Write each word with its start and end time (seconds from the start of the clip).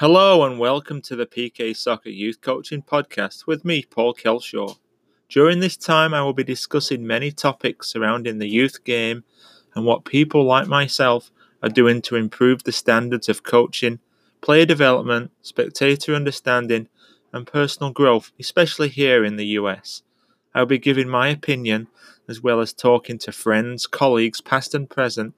Hello 0.00 0.44
and 0.44 0.60
welcome 0.60 1.02
to 1.02 1.16
the 1.16 1.26
PK 1.26 1.76
Soccer 1.76 2.10
Youth 2.10 2.40
Coaching 2.40 2.82
Podcast 2.82 3.48
with 3.48 3.64
me, 3.64 3.82
Paul 3.82 4.14
Kelshaw. 4.14 4.76
During 5.28 5.58
this 5.58 5.76
time, 5.76 6.14
I 6.14 6.22
will 6.22 6.32
be 6.32 6.44
discussing 6.44 7.04
many 7.04 7.32
topics 7.32 7.88
surrounding 7.88 8.38
the 8.38 8.46
youth 8.46 8.84
game 8.84 9.24
and 9.74 9.84
what 9.84 10.04
people 10.04 10.44
like 10.44 10.68
myself 10.68 11.32
are 11.64 11.68
doing 11.68 12.00
to 12.02 12.14
improve 12.14 12.62
the 12.62 12.70
standards 12.70 13.28
of 13.28 13.42
coaching, 13.42 13.98
player 14.40 14.64
development, 14.64 15.32
spectator 15.42 16.14
understanding, 16.14 16.86
and 17.32 17.44
personal 17.44 17.90
growth, 17.90 18.30
especially 18.38 18.90
here 18.90 19.24
in 19.24 19.34
the 19.34 19.46
US. 19.46 20.04
I 20.54 20.60
will 20.60 20.66
be 20.66 20.78
giving 20.78 21.08
my 21.08 21.26
opinion 21.26 21.88
as 22.28 22.40
well 22.40 22.60
as 22.60 22.72
talking 22.72 23.18
to 23.18 23.32
friends, 23.32 23.88
colleagues, 23.88 24.40
past 24.40 24.76
and 24.76 24.88
present, 24.88 25.34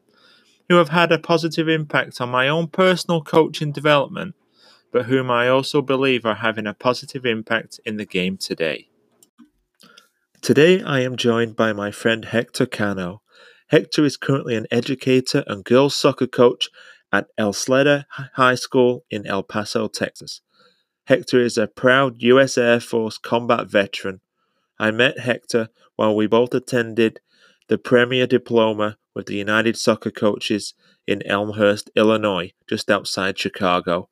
who 0.69 0.75
have 0.75 0.91
had 0.91 1.11
a 1.12 1.19
positive 1.19 1.67
impact 1.67 2.20
on 2.20 2.29
my 2.29 2.47
own 2.47 2.69
personal 2.69 3.23
coaching 3.23 3.73
development, 3.73 4.34
but 4.93 5.07
whom 5.07 5.30
I 5.30 5.49
also 5.49 5.83
believe 5.83 6.25
are 6.25 6.37
having 6.37 6.67
a 6.67 6.75
positive 6.75 7.25
impact 7.25 7.81
in 7.85 7.97
the 7.97 8.05
game 8.05 8.37
today. 8.37 8.89
Today 10.41 10.83
I 10.83 11.01
am 11.01 11.17
joined 11.17 11.55
by 11.57 11.73
my 11.73 11.91
friend 11.91 12.25
Hector 12.25 12.67
Cano. 12.67 13.23
Hector 13.69 14.05
is 14.05 14.17
currently 14.17 14.57
an 14.57 14.67
educator 14.71 15.45
and 15.47 15.65
girls 15.65 15.95
soccer 15.95 16.27
coach 16.27 16.69
at 17.12 17.29
El 17.37 17.53
Sleda 17.53 18.05
High 18.34 18.55
School 18.55 19.05
in 19.11 19.27
El 19.27 19.43
Paso, 19.43 19.87
Texas. 19.89 20.41
Hector 21.05 21.41
is 21.41 21.59
a 21.59 21.67
proud 21.67 22.23
U.S. 22.23 22.57
Air 22.57 22.81
Force 22.81 23.19
combat 23.19 23.69
veteran. 23.69 24.20
I 24.79 24.91
met 24.91 25.19
Hector 25.19 25.69
while 25.97 26.17
we 26.17 26.27
both 26.27 26.55
attended 26.55 27.20
the 27.69 27.79
Premier 27.79 28.27
Diploma 28.27 28.97
with 29.14 29.27
the 29.27 29.36
United 29.36 29.77
Soccer 29.77 30.11
Coaches 30.11 30.75
in 31.07 31.23
Elmhurst, 31.27 31.91
Illinois, 31.95 32.53
just 32.69 32.91
outside 32.91 33.39
Chicago. 33.39 34.09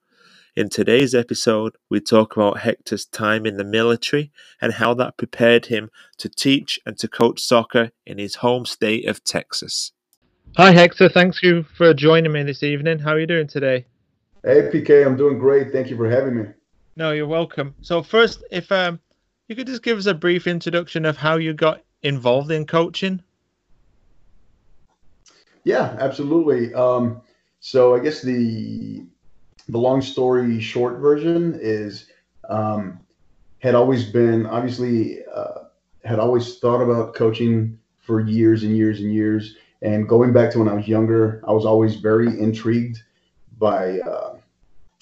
In 0.58 0.68
today's 0.68 1.14
episode, 1.14 1.76
we 1.88 2.00
talk 2.00 2.34
about 2.36 2.58
Hector's 2.58 3.04
time 3.04 3.46
in 3.46 3.58
the 3.58 3.64
military 3.64 4.32
and 4.60 4.72
how 4.72 4.92
that 4.94 5.16
prepared 5.16 5.66
him 5.66 5.88
to 6.16 6.28
teach 6.28 6.80
and 6.84 6.98
to 6.98 7.06
coach 7.06 7.40
soccer 7.40 7.92
in 8.04 8.18
his 8.18 8.34
home 8.34 8.66
state 8.66 9.06
of 9.06 9.22
Texas. 9.22 9.92
Hi, 10.56 10.72
Hector. 10.72 11.08
Thanks 11.08 11.44
you 11.44 11.62
for 11.62 11.94
joining 11.94 12.32
me 12.32 12.42
this 12.42 12.64
evening. 12.64 12.98
How 12.98 13.12
are 13.12 13.20
you 13.20 13.26
doing 13.28 13.46
today? 13.46 13.86
Hey, 14.42 14.68
PK. 14.68 15.06
I'm 15.06 15.16
doing 15.16 15.38
great. 15.38 15.70
Thank 15.70 15.90
you 15.90 15.96
for 15.96 16.10
having 16.10 16.34
me. 16.34 16.46
No, 16.96 17.12
you're 17.12 17.28
welcome. 17.28 17.76
So 17.80 18.02
first, 18.02 18.42
if 18.50 18.72
um, 18.72 18.98
you 19.46 19.54
could 19.54 19.68
just 19.68 19.84
give 19.84 19.96
us 19.96 20.06
a 20.06 20.14
brief 20.14 20.48
introduction 20.48 21.04
of 21.04 21.16
how 21.16 21.36
you 21.36 21.54
got 21.54 21.84
involved 22.02 22.50
in 22.50 22.66
coaching. 22.66 23.22
Yeah, 25.62 25.96
absolutely. 26.00 26.74
Um, 26.74 27.20
so 27.60 27.94
I 27.94 28.00
guess 28.00 28.22
the 28.22 29.06
the 29.68 29.78
long 29.78 30.00
story 30.00 30.60
short 30.60 30.98
version 30.98 31.58
is 31.60 32.06
um, 32.48 33.00
had 33.58 33.74
always 33.74 34.04
been 34.04 34.46
obviously 34.46 35.18
uh, 35.34 35.64
had 36.04 36.18
always 36.18 36.58
thought 36.58 36.80
about 36.80 37.14
coaching 37.14 37.78
for 37.98 38.20
years 38.20 38.62
and 38.62 38.76
years 38.76 39.00
and 39.00 39.12
years. 39.12 39.56
And 39.82 40.08
going 40.08 40.32
back 40.32 40.50
to 40.52 40.58
when 40.58 40.68
I 40.68 40.74
was 40.74 40.88
younger, 40.88 41.42
I 41.46 41.52
was 41.52 41.64
always 41.64 41.96
very 41.96 42.28
intrigued 42.40 43.02
by 43.58 43.98
uh, 44.00 44.36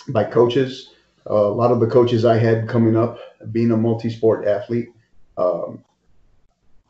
by 0.09 0.25
coaches. 0.25 0.91
Uh, 1.29 1.35
a 1.35 1.55
lot 1.55 1.73
of 1.73 1.81
the 1.81 1.87
coaches 1.87 2.25
I 2.25 2.39
had 2.39 2.69
coming 2.69 2.97
up, 2.97 3.19
being 3.51 3.73
a 3.73 3.77
multi-sport 3.77 4.47
athlete, 4.47 4.91
um, 5.37 5.83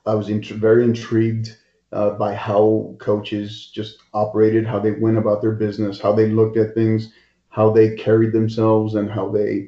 I 0.04 0.14
was 0.14 0.28
int- 0.28 0.46
very 0.46 0.84
intrigued 0.84 1.56
uh, 1.92 2.10
by 2.10 2.34
how 2.34 2.94
coaches 2.98 3.70
just 3.72 3.98
operated, 4.12 4.66
how 4.66 4.78
they 4.78 4.92
went 4.92 5.16
about 5.16 5.40
their 5.40 5.52
business, 5.52 6.00
how 6.00 6.12
they 6.12 6.28
looked 6.28 6.58
at 6.58 6.74
things, 6.74 7.12
how 7.56 7.70
they 7.70 7.96
carried 7.96 8.32
themselves 8.32 8.96
and 8.96 9.10
how 9.10 9.30
they, 9.30 9.66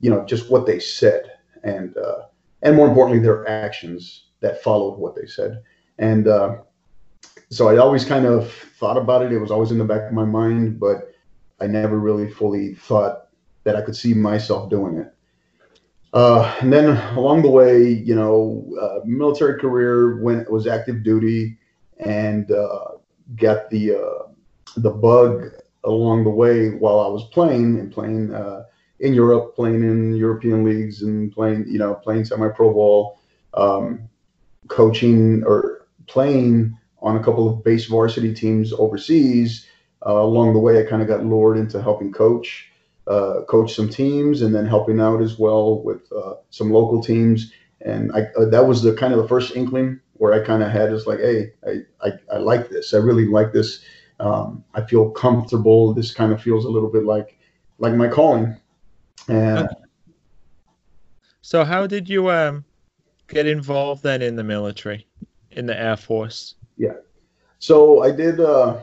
you 0.00 0.10
know, 0.10 0.24
just 0.26 0.50
what 0.50 0.66
they 0.66 0.80
said, 0.80 1.22
and 1.62 1.96
uh, 1.96 2.22
and 2.62 2.74
more 2.74 2.88
importantly, 2.88 3.22
their 3.22 3.48
actions 3.48 4.24
that 4.40 4.62
followed 4.64 4.98
what 4.98 5.14
they 5.14 5.26
said. 5.26 5.62
And 5.98 6.26
uh, 6.26 6.56
so 7.48 7.68
I 7.68 7.76
always 7.76 8.04
kind 8.04 8.26
of 8.26 8.52
thought 8.52 8.98
about 8.98 9.22
it. 9.22 9.30
It 9.30 9.38
was 9.38 9.52
always 9.52 9.70
in 9.70 9.78
the 9.78 9.84
back 9.84 10.08
of 10.08 10.12
my 10.12 10.24
mind, 10.24 10.80
but 10.80 11.12
I 11.60 11.68
never 11.68 12.00
really 12.00 12.28
fully 12.28 12.74
thought 12.74 13.28
that 13.62 13.76
I 13.76 13.82
could 13.82 13.94
see 13.94 14.12
myself 14.12 14.68
doing 14.68 14.96
it. 14.96 15.14
Uh, 16.12 16.52
and 16.60 16.72
then 16.72 16.96
along 17.16 17.42
the 17.42 17.50
way, 17.50 17.88
you 17.88 18.16
know, 18.16 18.66
uh, 18.82 18.98
military 19.04 19.60
career 19.60 20.20
when 20.20 20.40
it 20.40 20.50
was 20.50 20.66
active 20.66 21.04
duty, 21.04 21.56
and 21.98 22.50
uh, 22.50 22.88
got 23.36 23.70
the 23.70 23.94
uh, 23.94 24.32
the 24.78 24.90
bug 24.90 25.52
along 25.84 26.24
the 26.24 26.30
way 26.30 26.70
while 26.70 27.00
I 27.00 27.08
was 27.08 27.24
playing 27.32 27.78
and 27.78 27.92
playing 27.92 28.34
uh, 28.34 28.64
in 28.98 29.14
Europe, 29.14 29.56
playing 29.56 29.82
in 29.82 30.14
European 30.14 30.64
leagues, 30.64 31.02
and 31.02 31.32
playing 31.32 31.66
you 31.68 31.78
know 31.78 31.94
playing 31.94 32.24
semi-pro 32.24 32.72
ball, 32.72 33.18
um, 33.54 34.08
coaching 34.68 35.42
or 35.44 35.86
playing 36.06 36.76
on 37.02 37.16
a 37.16 37.22
couple 37.22 37.48
of 37.48 37.64
base 37.64 37.86
varsity 37.86 38.34
teams 38.34 38.72
overseas. 38.72 39.66
Uh, 40.06 40.12
along 40.12 40.54
the 40.54 40.58
way, 40.58 40.80
I 40.80 40.88
kind 40.88 41.02
of 41.02 41.08
got 41.08 41.24
lured 41.24 41.58
into 41.58 41.82
helping 41.82 42.12
coach, 42.12 42.70
uh, 43.06 43.42
coach 43.48 43.74
some 43.74 43.88
teams, 43.88 44.42
and 44.42 44.54
then 44.54 44.66
helping 44.66 45.00
out 45.00 45.20
as 45.20 45.38
well 45.38 45.82
with 45.82 46.10
uh, 46.12 46.34
some 46.50 46.70
local 46.70 47.02
teams. 47.02 47.52
And 47.82 48.10
I, 48.12 48.26
uh, 48.38 48.46
that 48.46 48.66
was 48.66 48.82
the 48.82 48.94
kind 48.94 49.12
of 49.12 49.20
the 49.20 49.28
first 49.28 49.56
inkling 49.56 50.00
where 50.14 50.34
I 50.34 50.44
kind 50.44 50.62
of 50.62 50.70
had 50.70 50.92
is 50.92 51.06
like, 51.06 51.18
hey, 51.18 51.52
I, 51.66 52.06
I, 52.06 52.12
I 52.32 52.38
like 52.38 52.68
this. 52.68 52.92
I 52.92 52.98
really 52.98 53.26
like 53.26 53.52
this 53.52 53.82
um, 54.20 54.62
I 54.74 54.82
feel 54.82 55.10
comfortable. 55.10 55.92
This 55.94 56.12
kind 56.12 56.32
of 56.32 56.42
feels 56.42 56.64
a 56.64 56.68
little 56.68 56.90
bit 56.90 57.04
like 57.04 57.38
like 57.78 57.94
my 57.94 58.08
calling. 58.08 58.56
And 59.28 59.68
so, 61.40 61.64
how 61.64 61.86
did 61.86 62.08
you 62.08 62.30
um, 62.30 62.64
get 63.28 63.46
involved 63.46 64.02
then 64.02 64.22
in 64.22 64.36
the 64.36 64.44
military, 64.44 65.06
in 65.52 65.66
the 65.66 65.78
Air 65.78 65.96
Force? 65.96 66.54
Yeah, 66.76 66.94
so 67.58 68.02
I 68.02 68.10
did. 68.10 68.40
Uh, 68.40 68.80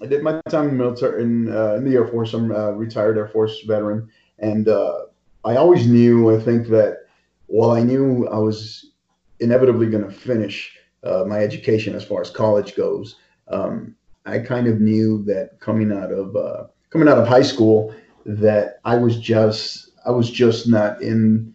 I 0.00 0.06
did 0.06 0.22
my 0.22 0.40
time 0.48 0.64
in 0.64 0.78
the 0.78 0.84
military 0.84 1.22
in, 1.22 1.54
uh, 1.54 1.74
in 1.74 1.84
the 1.84 1.94
Air 1.94 2.06
Force. 2.06 2.32
I'm 2.34 2.50
a 2.50 2.72
retired 2.72 3.18
Air 3.18 3.28
Force 3.28 3.60
veteran, 3.66 4.08
and 4.38 4.68
uh, 4.68 5.02
I 5.44 5.56
always 5.56 5.86
knew. 5.86 6.34
I 6.34 6.40
think 6.40 6.68
that 6.68 7.06
while 7.46 7.72
I 7.72 7.82
knew 7.82 8.26
I 8.28 8.38
was 8.38 8.92
inevitably 9.40 9.88
going 9.88 10.04
to 10.04 10.10
finish 10.10 10.78
uh, 11.02 11.24
my 11.26 11.38
education 11.38 11.94
as 11.94 12.04
far 12.04 12.20
as 12.20 12.30
college 12.30 12.76
goes, 12.76 13.16
um, 13.48 13.96
I 14.26 14.38
kind 14.38 14.66
of 14.66 14.80
knew 14.80 15.22
that 15.24 15.58
coming 15.60 15.92
out 15.92 16.12
of 16.12 16.36
uh, 16.36 16.64
coming 16.90 17.08
out 17.08 17.18
of 17.18 17.26
high 17.26 17.42
school 17.42 17.94
that 18.24 18.78
I 18.84 18.96
was 18.96 19.18
just 19.18 19.90
I 20.06 20.10
was 20.10 20.30
just 20.30 20.68
not 20.68 21.02
in 21.02 21.54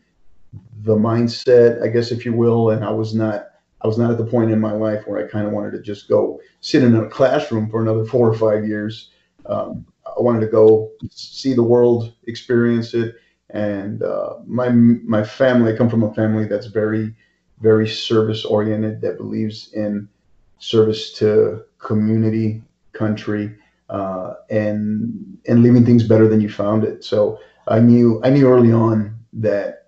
the 0.84 0.96
mindset, 0.96 1.82
I 1.84 1.88
guess 1.88 2.12
if 2.12 2.26
you 2.26 2.34
will, 2.34 2.70
and 2.70 2.84
I 2.84 2.92
was 2.92 3.14
not 3.14 3.48
I 3.82 3.88
was 3.88 3.98
not 3.98 4.12
at 4.12 4.18
the 4.18 4.26
point 4.26 4.52
in 4.52 4.60
my 4.60 4.72
life 4.72 5.04
where 5.06 5.24
I 5.24 5.30
kind 5.30 5.46
of 5.46 5.54
wanted 5.54 5.72
to 5.72 5.82
just 5.82 6.10
go 6.10 6.42
sit 6.62 6.84
in 6.84 6.96
a 6.96 7.08
classroom 7.08 7.70
for 7.70 7.82
another 7.82 8.06
four 8.06 8.28
or 8.28 8.34
five 8.34 8.66
years. 8.66 9.12
Um, 9.46 9.86
I 10.06 10.22
wanted 10.22 10.42
to 10.42 10.48
go 10.48 10.92
see 11.10 11.54
the 11.54 11.64
world, 11.64 12.14
experience 12.26 12.94
it, 12.94 13.16
and 13.52 14.04
uh, 14.04 14.36
my 14.46 14.70
my 14.70 15.24
family. 15.24 15.74
I 15.74 15.78
come 15.78 15.90
from 15.90 16.04
a 16.04 16.14
family 16.14 16.46
that's 16.46 16.68
very 16.68 17.16
very 17.60 17.88
service 17.88 18.46
oriented 18.46 19.02
that 19.02 19.18
believes 19.18 19.72
in 19.74 20.08
service 20.60 21.12
to 21.14 21.64
community, 21.80 22.62
country, 22.94 23.56
uh, 23.90 24.34
and 24.50 25.38
and 25.48 25.64
leaving 25.64 25.86
things 25.86 26.04
better 26.04 26.28
than 26.28 26.42
you 26.42 26.50
found 26.50 26.84
it. 26.84 27.04
So 27.04 27.40
I 27.68 27.80
knew 27.80 28.22
I 28.24 28.30
knew 28.30 28.48
early 28.48 28.72
on 28.72 29.18
that 29.34 29.88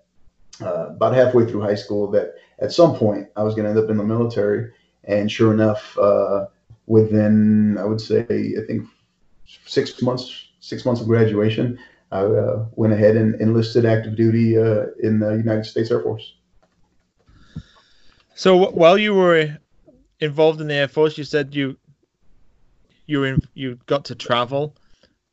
uh, 0.62 0.88
about 0.88 1.14
halfway 1.14 1.46
through 1.46 1.62
high 1.62 1.74
school 1.74 2.10
that 2.12 2.34
at 2.58 2.72
some 2.72 2.94
point 2.94 3.28
I 3.36 3.42
was 3.42 3.54
going 3.54 3.64
to 3.64 3.70
end 3.70 3.78
up 3.78 3.90
in 3.90 3.96
the 3.96 4.04
military. 4.04 4.72
And 5.04 5.30
sure 5.30 5.52
enough, 5.52 5.96
uh, 5.98 6.46
within 6.86 7.78
I 7.78 7.84
would 7.84 8.00
say 8.00 8.20
I 8.20 8.66
think 8.66 8.86
six 9.66 10.00
months 10.02 10.48
six 10.60 10.84
months 10.84 11.00
of 11.00 11.06
graduation, 11.06 11.78
I 12.12 12.20
uh, 12.20 12.66
went 12.72 12.92
ahead 12.92 13.16
and 13.16 13.40
enlisted 13.40 13.86
active 13.86 14.16
duty 14.16 14.58
uh, 14.58 14.86
in 15.02 15.18
the 15.18 15.30
United 15.30 15.64
States 15.64 15.90
Air 15.90 16.02
Force. 16.02 16.34
So 18.34 18.70
while 18.70 18.98
you 18.98 19.14
were 19.14 19.58
involved 20.20 20.60
in 20.60 20.68
the 20.68 20.74
Air 20.74 20.88
Force, 20.88 21.18
you 21.18 21.24
said 21.24 21.54
you 21.54 21.76
you 23.06 23.24
in, 23.24 23.42
you 23.54 23.78
got 23.86 24.04
to 24.06 24.14
travel. 24.14 24.76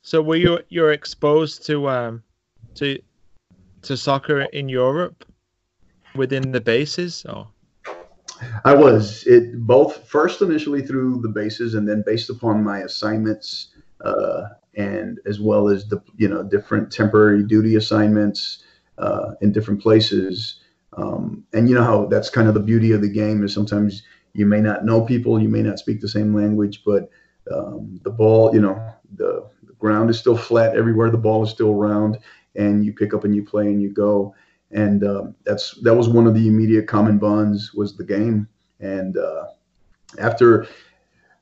So 0.01 0.21
were 0.21 0.35
you 0.35 0.59
you're 0.69 0.91
exposed 0.91 1.65
to 1.67 1.89
um 1.89 2.23
to 2.75 2.99
to 3.83 3.97
soccer 3.97 4.41
in 4.41 4.69
Europe 4.69 5.25
within 6.15 6.51
the 6.51 6.61
bases 6.61 7.25
or? 7.27 7.47
I 8.65 8.73
was 8.73 9.23
it 9.25 9.65
both 9.65 10.07
first 10.07 10.41
initially 10.41 10.81
through 10.81 11.21
the 11.21 11.29
bases 11.29 11.73
and 11.73 11.87
then 11.87 12.03
based 12.05 12.29
upon 12.29 12.63
my 12.63 12.79
assignments 12.79 13.73
uh, 14.03 14.43
and 14.75 15.19
as 15.25 15.39
well 15.39 15.69
as 15.69 15.87
the 15.87 16.01
you 16.17 16.27
know 16.27 16.43
different 16.43 16.91
temporary 16.91 17.43
duty 17.43 17.75
assignments 17.75 18.63
uh, 18.97 19.31
in 19.41 19.51
different 19.51 19.81
places. 19.81 20.61
Um, 20.93 21.43
and 21.53 21.67
you 21.67 21.75
know 21.75 21.83
how 21.83 22.05
that's 22.05 22.29
kind 22.29 22.47
of 22.47 22.53
the 22.53 22.59
beauty 22.59 22.91
of 22.91 23.01
the 23.01 23.09
game 23.09 23.43
is 23.43 23.53
sometimes 23.53 24.03
you 24.37 24.45
may 24.45 24.61
not 24.61 24.85
know 24.85 25.01
people, 25.01 25.41
you 25.41 25.49
may 25.49 25.63
not 25.63 25.79
speak 25.79 25.99
the 25.99 26.07
same 26.07 26.33
language, 26.33 26.83
but 26.85 27.09
um, 27.51 27.99
the 28.03 28.11
ball, 28.11 28.53
you 28.53 28.61
know, 28.61 28.79
the, 29.15 29.49
the 29.63 29.73
ground 29.73 30.11
is 30.11 30.19
still 30.19 30.37
flat 30.37 30.77
everywhere. 30.77 31.09
The 31.09 31.17
ball 31.17 31.43
is 31.43 31.49
still 31.49 31.73
round, 31.73 32.19
and 32.55 32.85
you 32.85 32.93
pick 32.93 33.15
up 33.15 33.23
and 33.23 33.35
you 33.35 33.43
play 33.43 33.65
and 33.65 33.81
you 33.81 33.91
go. 33.91 34.35
And 34.69 35.03
um, 35.03 35.35
that's 35.43 35.71
that 35.81 35.95
was 35.95 36.07
one 36.07 36.27
of 36.27 36.35
the 36.35 36.47
immediate 36.47 36.87
common 36.87 37.17
bonds 37.17 37.73
was 37.73 37.97
the 37.97 38.03
game. 38.03 38.47
And 38.79 39.17
uh, 39.17 39.45
after 40.19 40.67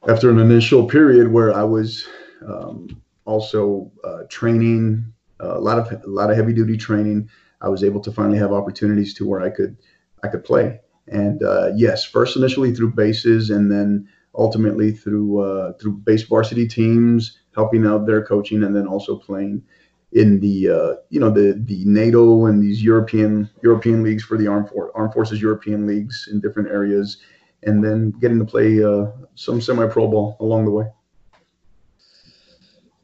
after 0.08 0.30
an 0.30 0.40
initial 0.40 0.88
period 0.88 1.30
where 1.30 1.54
I 1.54 1.64
was 1.64 2.08
um, 2.48 3.02
also 3.26 3.92
uh, 4.06 4.24
training 4.30 5.04
uh, 5.44 5.58
a 5.58 5.60
lot 5.60 5.80
of 5.80 5.92
a 5.92 6.08
lot 6.08 6.32
of 6.32 6.38
heavy 6.38 6.54
duty 6.54 6.78
training, 6.78 7.30
I 7.60 7.68
was 7.68 7.84
able 7.84 8.00
to 8.02 8.12
finally 8.12 8.38
have 8.38 8.54
opportunities 8.54 9.14
to 9.16 9.28
where 9.28 9.42
I 9.42 9.50
could 9.50 9.76
I 10.24 10.30
could 10.30 10.46
play. 10.46 10.80
And 11.08 11.44
uh, 11.44 11.72
yes, 11.76 12.04
first 12.04 12.36
initially 12.36 12.74
through 12.74 12.94
bases, 12.94 13.50
and 13.50 13.72
then 13.72 14.08
ultimately 14.34 14.92
through 14.92 15.40
uh, 15.40 15.74
through 15.74 15.94
base 15.98 16.24
varsity 16.24 16.68
teams, 16.68 17.38
helping 17.54 17.86
out 17.86 18.06
their 18.06 18.24
coaching, 18.24 18.64
and 18.64 18.76
then 18.76 18.88
also 18.88 19.18
playing 19.18 19.64
in 20.12 20.40
the 20.40 20.70
uh, 20.70 20.96
you 21.10 21.20
know 21.20 21.30
the 21.30 21.62
the 21.66 21.84
NATO 21.86 22.46
and 22.46 22.62
these 22.62 22.82
European 22.82 23.50
European 23.62 24.02
leagues 24.02 24.24
for 24.24 24.38
the 24.38 24.48
armed 24.48 24.70
for, 24.70 24.92
armed 24.96 25.14
forces 25.14 25.42
European 25.42 25.86
leagues 25.86 26.28
in 26.32 26.40
different 26.40 26.70
areas, 26.70 27.18
and 27.64 27.84
then 27.84 28.12
getting 28.20 28.40
to 28.40 28.46
play 28.46 28.84
uh, 28.84 29.08
some 29.36 29.62
semi 29.62 29.88
pro 29.88 30.08
ball 30.08 30.38
along 30.40 30.66
the 30.66 30.72
way. 30.72 30.86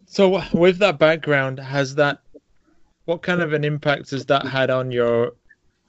So, 0.06 0.42
with 0.54 0.80
that 0.80 1.00
background, 1.00 1.60
has 1.60 1.96
that 1.96 2.20
what 3.06 3.22
kind 3.22 3.42
of 3.42 3.54
an 3.54 3.64
impact 3.64 4.12
has 4.12 4.26
that 4.28 4.46
had 4.46 4.70
on 4.70 4.92
your 4.92 5.34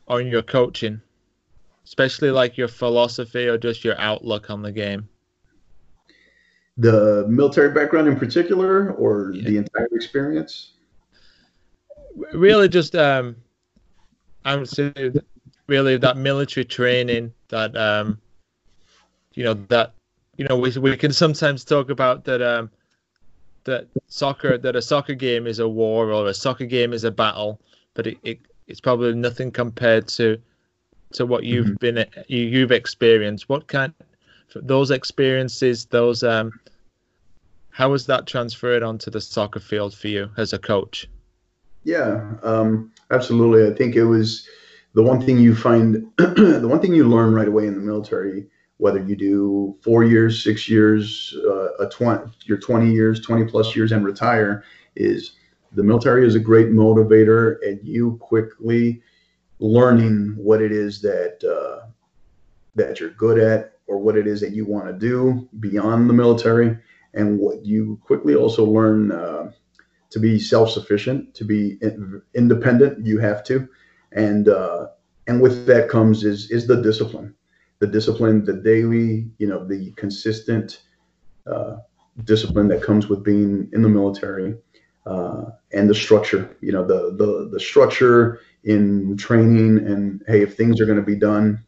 on 0.08 0.26
your 0.26 0.42
coaching, 0.42 1.00
especially 1.92 2.30
like 2.30 2.56
your 2.56 2.68
philosophy 2.68 3.46
or 3.46 3.58
just 3.58 3.84
your 3.84 4.00
outlook 4.00 4.48
on 4.48 4.62
the 4.62 4.72
game? 4.72 5.06
The 6.78 7.26
military 7.28 7.70
background 7.74 8.08
in 8.08 8.18
particular, 8.18 8.92
or 8.92 9.32
yeah. 9.34 9.42
the 9.46 9.56
entire 9.58 9.88
experience? 9.92 10.72
Really, 12.32 12.66
just 12.70 12.96
um, 12.96 13.36
I'm 14.46 14.64
really 15.66 15.98
that 15.98 16.16
military 16.16 16.64
training 16.64 17.30
that 17.48 17.76
um, 17.76 18.18
you 19.34 19.44
know 19.44 19.52
that 19.68 19.92
you 20.38 20.46
know 20.48 20.56
we 20.56 20.70
we 20.78 20.96
can 20.96 21.12
sometimes 21.12 21.62
talk 21.62 21.90
about 21.90 22.24
that 22.24 22.40
um 22.40 22.70
that 23.64 23.86
soccer 24.06 24.56
that 24.56 24.76
a 24.76 24.80
soccer 24.80 25.14
game 25.14 25.46
is 25.46 25.58
a 25.58 25.68
war 25.68 26.10
or 26.10 26.28
a 26.28 26.34
soccer 26.34 26.64
game 26.64 26.94
is 26.94 27.04
a 27.04 27.10
battle, 27.10 27.60
but 27.92 28.06
it, 28.06 28.16
it 28.22 28.40
it's 28.66 28.80
probably 28.80 29.14
nothing 29.14 29.50
compared 29.50 30.08
to 30.08 30.40
to 31.14 31.26
what 31.26 31.44
you've 31.44 31.66
mm-hmm. 31.66 31.96
been 31.96 32.06
you, 32.28 32.40
you've 32.40 32.72
experienced. 32.72 33.48
What 33.48 33.66
kind 33.66 33.92
those 34.54 34.90
experiences, 34.90 35.86
those 35.86 36.22
um, 36.22 36.52
how 37.70 37.90
was 37.90 38.06
that 38.06 38.26
transferred 38.26 38.82
onto 38.82 39.10
the 39.10 39.20
soccer 39.20 39.60
field 39.60 39.94
for 39.94 40.08
you 40.08 40.30
as 40.36 40.52
a 40.52 40.58
coach? 40.58 41.08
Yeah, 41.84 42.34
um, 42.42 42.92
absolutely. 43.10 43.66
I 43.70 43.74
think 43.74 43.96
it 43.96 44.04
was 44.04 44.46
the 44.94 45.02
one 45.02 45.24
thing 45.24 45.38
you 45.38 45.54
find, 45.54 46.06
the 46.18 46.68
one 46.68 46.80
thing 46.80 46.94
you 46.94 47.08
learn 47.08 47.32
right 47.32 47.48
away 47.48 47.66
in 47.66 47.74
the 47.74 47.80
military 47.80 48.46
whether 48.82 49.00
you 49.00 49.14
do 49.14 49.76
four 49.80 50.02
years, 50.02 50.42
six 50.42 50.68
years, 50.68 51.36
uh, 51.46 51.84
a 51.84 51.88
20, 51.88 52.32
your 52.46 52.58
20 52.58 52.90
years, 52.90 53.20
20 53.20 53.44
plus 53.44 53.76
years 53.76 53.92
and 53.92 54.04
retire 54.04 54.64
is 54.96 55.36
the 55.70 55.84
military 55.84 56.26
is 56.26 56.34
a 56.34 56.40
great 56.40 56.70
motivator 56.70 57.58
and 57.62 57.78
you 57.86 58.16
quickly 58.20 59.00
learning 59.62 60.34
what 60.36 60.60
it 60.60 60.72
is 60.72 61.00
that, 61.00 61.42
uh, 61.44 61.86
that 62.74 63.00
you're 63.00 63.10
good 63.10 63.38
at 63.38 63.78
or 63.86 63.98
what 63.98 64.16
it 64.16 64.26
is 64.26 64.40
that 64.40 64.52
you 64.52 64.64
want 64.64 64.86
to 64.86 64.92
do 64.92 65.48
beyond 65.60 66.08
the 66.08 66.14
military 66.14 66.76
and 67.14 67.38
what 67.38 67.64
you 67.64 67.98
quickly 68.04 68.34
also 68.34 68.64
learn 68.64 69.12
uh, 69.12 69.50
to 70.10 70.18
be 70.18 70.38
self-sufficient 70.38 71.34
to 71.34 71.44
be 71.44 71.78
in, 71.80 72.20
independent 72.34 73.06
you 73.06 73.18
have 73.18 73.42
to 73.44 73.68
and 74.12 74.48
uh, 74.48 74.86
and 75.26 75.40
with 75.40 75.66
that 75.66 75.88
comes 75.88 76.24
is 76.24 76.50
is 76.50 76.66
the 76.66 76.82
discipline 76.82 77.34
the 77.82 77.88
discipline, 77.88 78.44
the 78.44 78.52
daily, 78.52 79.28
you 79.38 79.48
know, 79.48 79.66
the 79.66 79.90
consistent 79.96 80.82
uh, 81.48 81.78
discipline 82.22 82.68
that 82.68 82.80
comes 82.80 83.08
with 83.08 83.24
being 83.24 83.68
in 83.72 83.82
the 83.82 83.88
military, 83.88 84.54
uh, 85.04 85.46
and 85.72 85.90
the 85.90 85.94
structure. 85.94 86.56
You 86.60 86.70
know, 86.70 86.86
the 86.86 87.12
the 87.16 87.48
the 87.50 87.58
structure 87.58 88.38
in 88.64 89.16
training, 89.16 89.78
and 89.78 90.22
hey, 90.26 90.42
if 90.42 90.56
things 90.56 90.80
are 90.80 90.86
going 90.86 90.98
to 90.98 91.04
be 91.04 91.16
done, 91.16 91.64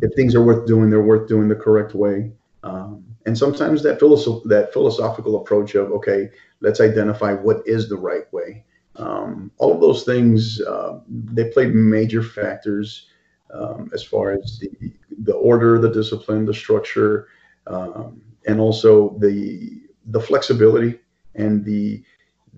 if 0.00 0.14
things 0.14 0.34
are 0.34 0.42
worth 0.42 0.66
doing, 0.66 0.90
they're 0.90 1.02
worth 1.02 1.28
doing 1.28 1.48
the 1.48 1.54
correct 1.54 1.94
way. 1.94 2.32
Um, 2.62 3.04
and 3.26 3.36
sometimes 3.36 3.82
that 3.82 4.00
philosoph- 4.00 4.44
that 4.44 4.72
philosophical 4.72 5.36
approach 5.36 5.74
of 5.74 5.90
okay, 5.92 6.30
let's 6.60 6.80
identify 6.80 7.32
what 7.34 7.62
is 7.66 7.88
the 7.88 7.96
right 7.96 8.30
way. 8.32 8.64
Um, 8.96 9.50
all 9.58 9.74
of 9.74 9.80
those 9.80 10.04
things 10.04 10.60
uh, 10.60 11.00
they 11.08 11.50
played 11.50 11.74
major 11.74 12.22
factors 12.22 13.08
um, 13.52 13.90
as 13.94 14.02
far 14.02 14.32
as 14.32 14.58
the 14.60 14.92
the 15.22 15.34
order, 15.34 15.78
the 15.78 15.90
discipline, 15.90 16.44
the 16.46 16.54
structure, 16.54 17.28
um, 17.66 18.20
and 18.46 18.60
also 18.60 19.16
the 19.18 19.82
the 20.06 20.20
flexibility 20.20 20.98
and 21.34 21.64
the 21.64 22.02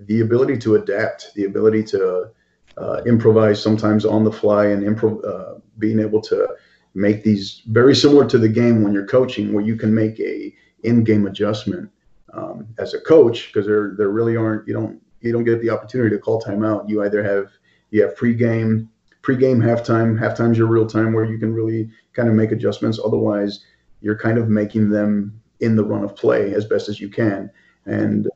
the 0.06 0.20
ability 0.20 0.56
to 0.58 0.76
adapt, 0.76 1.34
the 1.34 1.44
ability 1.44 1.82
to 1.84 2.30
uh, 2.76 3.02
improvise 3.06 3.62
sometimes 3.62 4.04
on 4.04 4.24
the 4.24 4.32
fly, 4.32 4.66
and 4.66 4.82
improv, 4.82 5.24
uh, 5.26 5.58
being 5.78 6.00
able 6.00 6.20
to 6.22 6.48
make 6.94 7.22
these 7.22 7.62
very 7.66 7.94
similar 7.94 8.26
to 8.28 8.38
the 8.38 8.48
game 8.48 8.82
when 8.82 8.92
you're 8.92 9.06
coaching, 9.06 9.52
where 9.52 9.64
you 9.64 9.76
can 9.76 9.94
make 9.94 10.18
a 10.20 10.54
in-game 10.82 11.26
adjustment 11.26 11.88
um, 12.34 12.66
as 12.78 12.94
a 12.94 13.00
coach 13.00 13.52
because 13.52 13.66
there 13.66 13.94
there 13.96 14.10
really 14.10 14.36
aren't 14.36 14.66
you 14.66 14.74
don't 14.74 15.00
you 15.20 15.32
don't 15.32 15.44
get 15.44 15.60
the 15.60 15.70
opportunity 15.70 16.14
to 16.14 16.20
call 16.20 16.42
timeout. 16.42 16.88
You 16.88 17.04
either 17.04 17.22
have 17.22 17.50
you 17.90 18.02
have 18.02 18.16
pre-game 18.16 18.88
Pre-game, 19.22 19.60
halftime. 19.60 20.18
Halftime's 20.18 20.58
your 20.58 20.66
real 20.66 20.86
time 20.86 21.12
where 21.12 21.24
you 21.24 21.38
can 21.38 21.54
really 21.54 21.88
kind 22.12 22.28
of 22.28 22.34
make 22.34 22.50
adjustments. 22.50 22.98
Otherwise, 23.02 23.64
you're 24.00 24.18
kind 24.18 24.36
of 24.36 24.48
making 24.48 24.90
them 24.90 25.40
in 25.60 25.76
the 25.76 25.84
run 25.84 26.02
of 26.02 26.16
play 26.16 26.52
as 26.54 26.64
best 26.64 26.88
as 26.88 27.00
you 27.00 27.08
can. 27.08 27.48
And 27.86 28.28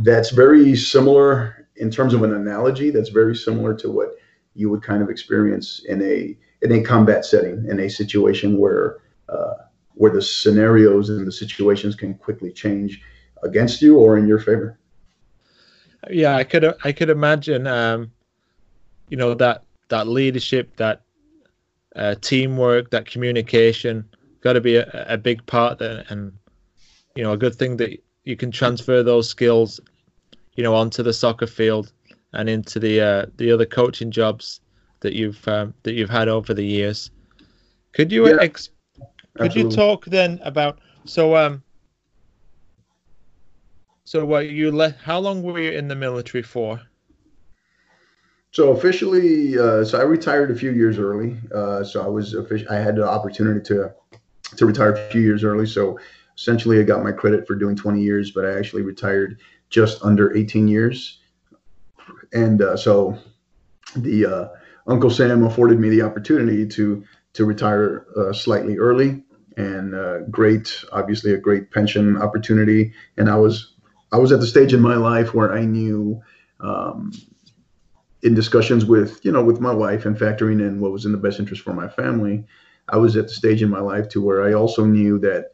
that's 0.00 0.30
very 0.30 0.74
similar 0.74 1.63
in 1.76 1.90
terms 1.90 2.14
of 2.14 2.22
an 2.22 2.34
analogy. 2.34 2.90
That's 2.90 3.08
very 3.08 3.36
similar 3.36 3.74
to 3.74 3.90
what 3.90 4.16
you 4.54 4.70
would 4.70 4.82
kind 4.82 5.02
of 5.02 5.10
experience 5.10 5.84
in 5.88 6.02
a 6.02 6.36
in 6.62 6.72
a 6.72 6.82
combat 6.82 7.24
setting, 7.24 7.66
in 7.68 7.80
a 7.80 7.88
situation 7.88 8.58
where 8.58 8.98
uh, 9.28 9.54
where 9.94 10.12
the 10.12 10.22
scenarios 10.22 11.10
and 11.10 11.26
the 11.26 11.32
situations 11.32 11.94
can 11.94 12.14
quickly 12.14 12.52
change 12.52 13.02
against 13.42 13.82
you 13.82 13.98
or 13.98 14.16
in 14.18 14.26
your 14.26 14.38
favor. 14.38 14.78
Yeah, 16.10 16.36
I 16.36 16.44
could 16.44 16.74
I 16.84 16.92
could 16.92 17.10
imagine, 17.10 17.66
um, 17.66 18.12
you 19.08 19.16
know 19.16 19.34
that 19.34 19.64
that 19.88 20.06
leadership, 20.06 20.76
that 20.76 21.02
uh, 21.96 22.14
teamwork, 22.20 22.90
that 22.90 23.06
communication, 23.06 24.04
got 24.40 24.54
to 24.54 24.60
be 24.60 24.76
a, 24.76 25.06
a 25.08 25.16
big 25.16 25.44
part. 25.46 25.78
There, 25.78 26.04
and 26.08 26.32
you 27.14 27.22
know, 27.22 27.32
a 27.32 27.36
good 27.36 27.54
thing 27.54 27.76
that 27.78 28.02
you 28.24 28.36
can 28.36 28.50
transfer 28.50 29.02
those 29.02 29.28
skills, 29.28 29.80
you 30.56 30.62
know, 30.62 30.74
onto 30.74 31.02
the 31.02 31.12
soccer 31.12 31.46
field 31.46 31.92
and 32.32 32.48
into 32.48 32.78
the 32.78 33.00
uh, 33.00 33.26
the 33.36 33.50
other 33.52 33.66
coaching 33.66 34.10
jobs 34.10 34.60
that 35.00 35.14
you've 35.14 35.46
um, 35.48 35.74
that 35.82 35.94
you've 35.94 36.10
had 36.10 36.28
over 36.28 36.54
the 36.54 36.64
years. 36.64 37.10
Could 37.92 38.10
you 38.10 38.28
yeah, 38.28 38.38
ex- 38.40 38.70
could 39.38 39.54
you 39.54 39.70
talk 39.70 40.04
then 40.06 40.40
about 40.42 40.78
so 41.04 41.36
um 41.36 41.62
so 44.04 44.24
what 44.24 44.50
you 44.50 44.70
let 44.70 44.96
how 44.96 45.18
long 45.18 45.42
were 45.42 45.58
you 45.58 45.70
in 45.70 45.88
the 45.88 45.94
military 45.94 46.42
for? 46.42 46.80
So 48.50 48.70
officially, 48.70 49.58
uh, 49.58 49.84
so 49.84 49.98
I 49.98 50.02
retired 50.02 50.52
a 50.52 50.54
few 50.54 50.70
years 50.70 50.96
early. 50.96 51.36
Uh, 51.52 51.82
so 51.82 52.04
I 52.04 52.06
was. 52.06 52.36
I 52.70 52.76
had 52.76 52.94
the 52.96 53.08
opportunity 53.08 53.60
to 53.64 53.92
to 54.56 54.66
retire 54.66 54.92
a 54.92 55.10
few 55.10 55.20
years 55.20 55.42
early. 55.42 55.66
So 55.66 55.98
essentially, 56.36 56.78
I 56.78 56.84
got 56.84 57.02
my 57.02 57.10
credit 57.10 57.46
for 57.48 57.56
doing 57.56 57.74
20 57.74 58.00
years, 58.00 58.30
but 58.30 58.44
I 58.44 58.56
actually 58.56 58.82
retired 58.82 59.40
just 59.74 60.04
under 60.04 60.34
18 60.36 60.68
years. 60.68 61.18
And 62.32 62.62
uh, 62.62 62.76
so 62.76 63.18
the 63.96 64.24
uh, 64.24 64.48
Uncle 64.86 65.10
Sam 65.10 65.42
afforded 65.42 65.80
me 65.80 65.88
the 65.88 66.02
opportunity 66.02 66.66
to 66.68 67.04
to 67.32 67.44
retire 67.44 68.06
uh, 68.16 68.32
slightly 68.32 68.78
early, 68.78 69.24
and 69.56 69.92
uh, 69.92 70.20
great, 70.30 70.84
obviously 70.92 71.34
a 71.34 71.38
great 71.38 71.72
pension 71.72 72.16
opportunity. 72.16 72.92
And 73.16 73.28
I 73.28 73.34
was 73.34 73.74
I 74.12 74.18
was 74.18 74.30
at 74.30 74.38
the 74.38 74.46
stage 74.46 74.72
in 74.72 74.80
my 74.80 74.96
life 74.96 75.34
where 75.34 75.52
I 75.52 75.64
knew. 75.64 76.22
Um, 76.60 77.12
in 78.22 78.32
discussions 78.32 78.86
with 78.86 79.22
you 79.22 79.30
know 79.30 79.44
with 79.44 79.60
my 79.60 79.74
wife 79.74 80.06
and 80.06 80.16
factoring 80.16 80.66
in 80.66 80.80
what 80.80 80.90
was 80.90 81.04
in 81.04 81.12
the 81.12 81.18
best 81.18 81.38
interest 81.38 81.62
for 81.62 81.74
my 81.74 81.86
family 81.88 82.42
i 82.88 82.96
was 82.96 83.18
at 83.18 83.26
the 83.26 83.34
stage 83.34 83.62
in 83.62 83.68
my 83.68 83.80
life 83.80 84.08
to 84.08 84.22
where 84.22 84.42
i 84.42 84.54
also 84.54 84.86
knew 84.86 85.18
that 85.18 85.50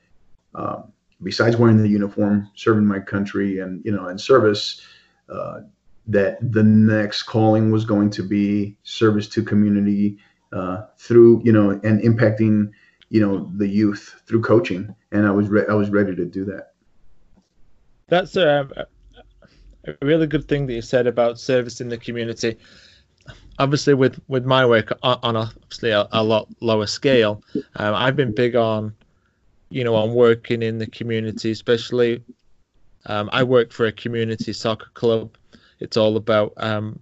um, 0.54 0.92
besides 1.22 1.56
wearing 1.56 1.82
the 1.82 1.88
uniform 1.88 2.48
serving 2.54 2.86
my 2.86 2.98
country 2.98 3.60
and 3.60 3.84
you 3.84 3.92
know 3.92 4.08
and 4.08 4.20
service 4.20 4.80
uh, 5.28 5.60
that 6.06 6.38
the 6.52 6.62
next 6.62 7.24
calling 7.24 7.70
was 7.70 7.84
going 7.84 8.10
to 8.10 8.22
be 8.22 8.76
service 8.82 9.28
to 9.28 9.42
community 9.42 10.18
uh, 10.52 10.82
through 10.98 11.40
you 11.44 11.52
know 11.52 11.70
and 11.84 12.00
impacting 12.02 12.70
you 13.10 13.20
know 13.20 13.50
the 13.56 13.66
youth 13.66 14.22
through 14.26 14.40
coaching 14.42 14.94
and 15.12 15.26
i 15.26 15.30
was 15.30 15.48
re- 15.48 15.66
i 15.68 15.74
was 15.74 15.90
ready 15.90 16.14
to 16.14 16.24
do 16.24 16.44
that 16.44 16.72
that's 18.08 18.36
um, 18.36 18.72
a 19.84 19.94
really 20.02 20.26
good 20.26 20.46
thing 20.48 20.66
that 20.66 20.74
you 20.74 20.82
said 20.82 21.06
about 21.06 21.38
servicing 21.38 21.88
the 21.88 21.96
community. 21.96 22.58
Obviously, 23.58 23.94
with 23.94 24.20
with 24.28 24.44
my 24.44 24.66
work 24.66 24.92
on, 25.02 25.36
obviously 25.36 25.90
a, 25.90 26.08
a, 26.12 26.22
lot 26.22 26.48
lower 26.60 26.86
scale, 26.86 27.42
um, 27.76 27.94
I've 27.94 28.16
been 28.16 28.34
big 28.34 28.56
on, 28.56 28.94
you 29.70 29.84
know, 29.84 29.94
on 29.94 30.14
working 30.14 30.62
in 30.62 30.78
the 30.78 30.86
community, 30.86 31.50
especially. 31.50 32.22
Um, 33.06 33.30
I 33.32 33.42
work 33.44 33.72
for 33.72 33.86
a 33.86 33.92
community 33.92 34.52
soccer 34.52 34.90
club. 34.94 35.36
It's 35.78 35.96
all 35.96 36.16
about 36.16 36.52
um, 36.58 37.00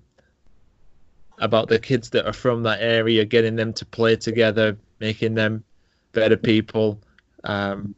about 1.38 1.68
the 1.68 1.78
kids 1.78 2.10
that 2.10 2.26
are 2.26 2.32
from 2.32 2.62
that 2.64 2.80
area, 2.80 3.25
getting 3.25 3.56
them 3.56 3.72
to 3.75 3.87
play 3.87 4.16
together, 4.16 4.76
making 5.00 5.34
them 5.34 5.64
better 6.12 6.37
people. 6.37 7.00
Um, 7.44 7.94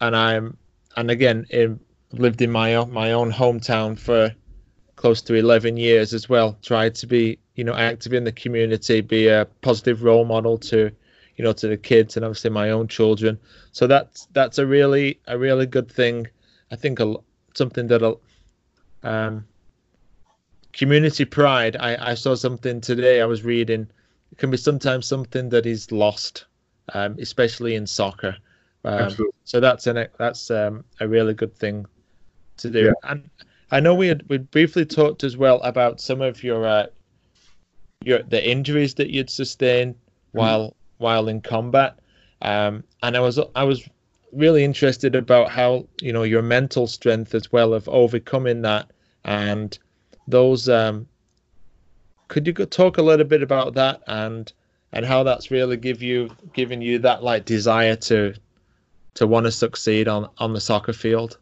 and 0.00 0.16
I'm 0.16 0.56
and 0.96 1.10
again, 1.10 1.46
in, 1.50 1.78
lived 2.12 2.42
in 2.42 2.50
my 2.50 2.74
own, 2.74 2.92
my 2.92 3.12
own 3.12 3.32
hometown 3.32 3.98
for 3.98 4.34
close 4.96 5.22
to 5.22 5.34
11 5.34 5.76
years 5.76 6.12
as 6.12 6.28
well. 6.28 6.58
Tried 6.62 6.94
to 6.96 7.06
be, 7.06 7.38
you 7.54 7.64
know, 7.64 7.74
active 7.74 8.12
in 8.12 8.24
the 8.24 8.32
community, 8.32 9.00
be 9.00 9.28
a 9.28 9.46
positive 9.62 10.02
role 10.02 10.24
model 10.24 10.58
to, 10.58 10.90
you 11.38 11.44
know, 11.44 11.52
to 11.52 11.68
the 11.68 11.76
kids 11.76 12.16
and 12.16 12.24
obviously 12.24 12.50
my 12.50 12.70
own 12.70 12.88
children. 12.88 13.38
So 13.72 13.86
that's 13.86 14.26
that's 14.32 14.58
a 14.58 14.66
really 14.66 15.20
a 15.26 15.38
really 15.38 15.66
good 15.66 15.90
thing. 15.90 16.26
I 16.70 16.76
think 16.76 17.00
a, 17.00 17.14
something 17.54 17.86
that 17.86 18.18
um, 19.04 19.46
community 20.72 21.24
pride. 21.24 21.76
I, 21.78 22.10
I 22.10 22.14
saw 22.14 22.34
something 22.34 22.80
today. 22.80 23.22
I 23.22 23.24
was 23.24 23.44
reading. 23.44 23.88
It 24.32 24.38
can 24.38 24.50
be 24.50 24.56
sometimes 24.56 25.06
something 25.06 25.48
that 25.50 25.64
is 25.64 25.90
lost, 25.92 26.46
um, 26.92 27.16
especially 27.20 27.76
in 27.76 27.86
soccer. 27.86 28.36
Um, 28.84 29.14
so 29.44 29.60
that's 29.60 29.86
an 29.86 30.08
that's 30.18 30.50
um, 30.50 30.84
a 31.00 31.06
really 31.06 31.34
good 31.34 31.54
thing 31.54 31.86
to 32.58 32.68
do. 32.68 32.86
Yeah. 32.86 33.10
And 33.10 33.30
I 33.70 33.78
know 33.80 33.94
we 33.94 34.08
had 34.08 34.28
we 34.28 34.38
briefly 34.38 34.84
talked 34.84 35.22
as 35.22 35.36
well 35.36 35.60
about 35.62 36.00
some 36.00 36.20
of 36.20 36.42
your 36.42 36.66
uh, 36.66 36.86
your 38.04 38.22
the 38.24 38.44
injuries 38.44 38.94
that 38.94 39.10
you'd 39.10 39.30
sustained 39.30 39.94
mm-hmm. 39.94 40.38
while 40.38 40.76
while 40.98 41.28
in 41.28 41.40
combat. 41.40 41.98
Um, 42.42 42.84
and 43.02 43.16
I 43.16 43.20
was 43.20 43.40
I 43.54 43.64
was 43.64 43.88
really 44.32 44.62
interested 44.62 45.14
about 45.14 45.50
how 45.50 45.86
you 46.00 46.12
know 46.12 46.22
your 46.22 46.42
mental 46.42 46.86
strength 46.86 47.34
as 47.34 47.50
well 47.50 47.72
of 47.74 47.88
overcoming 47.88 48.62
that 48.62 48.90
and 49.24 49.76
those. 50.26 50.68
Um, 50.68 51.08
could 52.28 52.46
you 52.46 52.52
talk 52.52 52.98
a 52.98 53.02
little 53.02 53.26
bit 53.26 53.42
about 53.42 53.74
that 53.74 54.02
and 54.06 54.52
and 54.92 55.04
how 55.04 55.22
that's 55.22 55.50
really 55.50 55.76
give 55.76 56.02
you 56.02 56.30
giving 56.52 56.82
you 56.82 56.98
that 57.00 57.22
like 57.22 57.44
desire 57.44 57.96
to 57.96 58.34
to 59.14 59.26
want 59.26 59.46
to 59.46 59.52
succeed 59.52 60.08
on 60.08 60.28
on 60.38 60.52
the 60.52 60.60
soccer 60.60 60.92
field? 60.92 61.38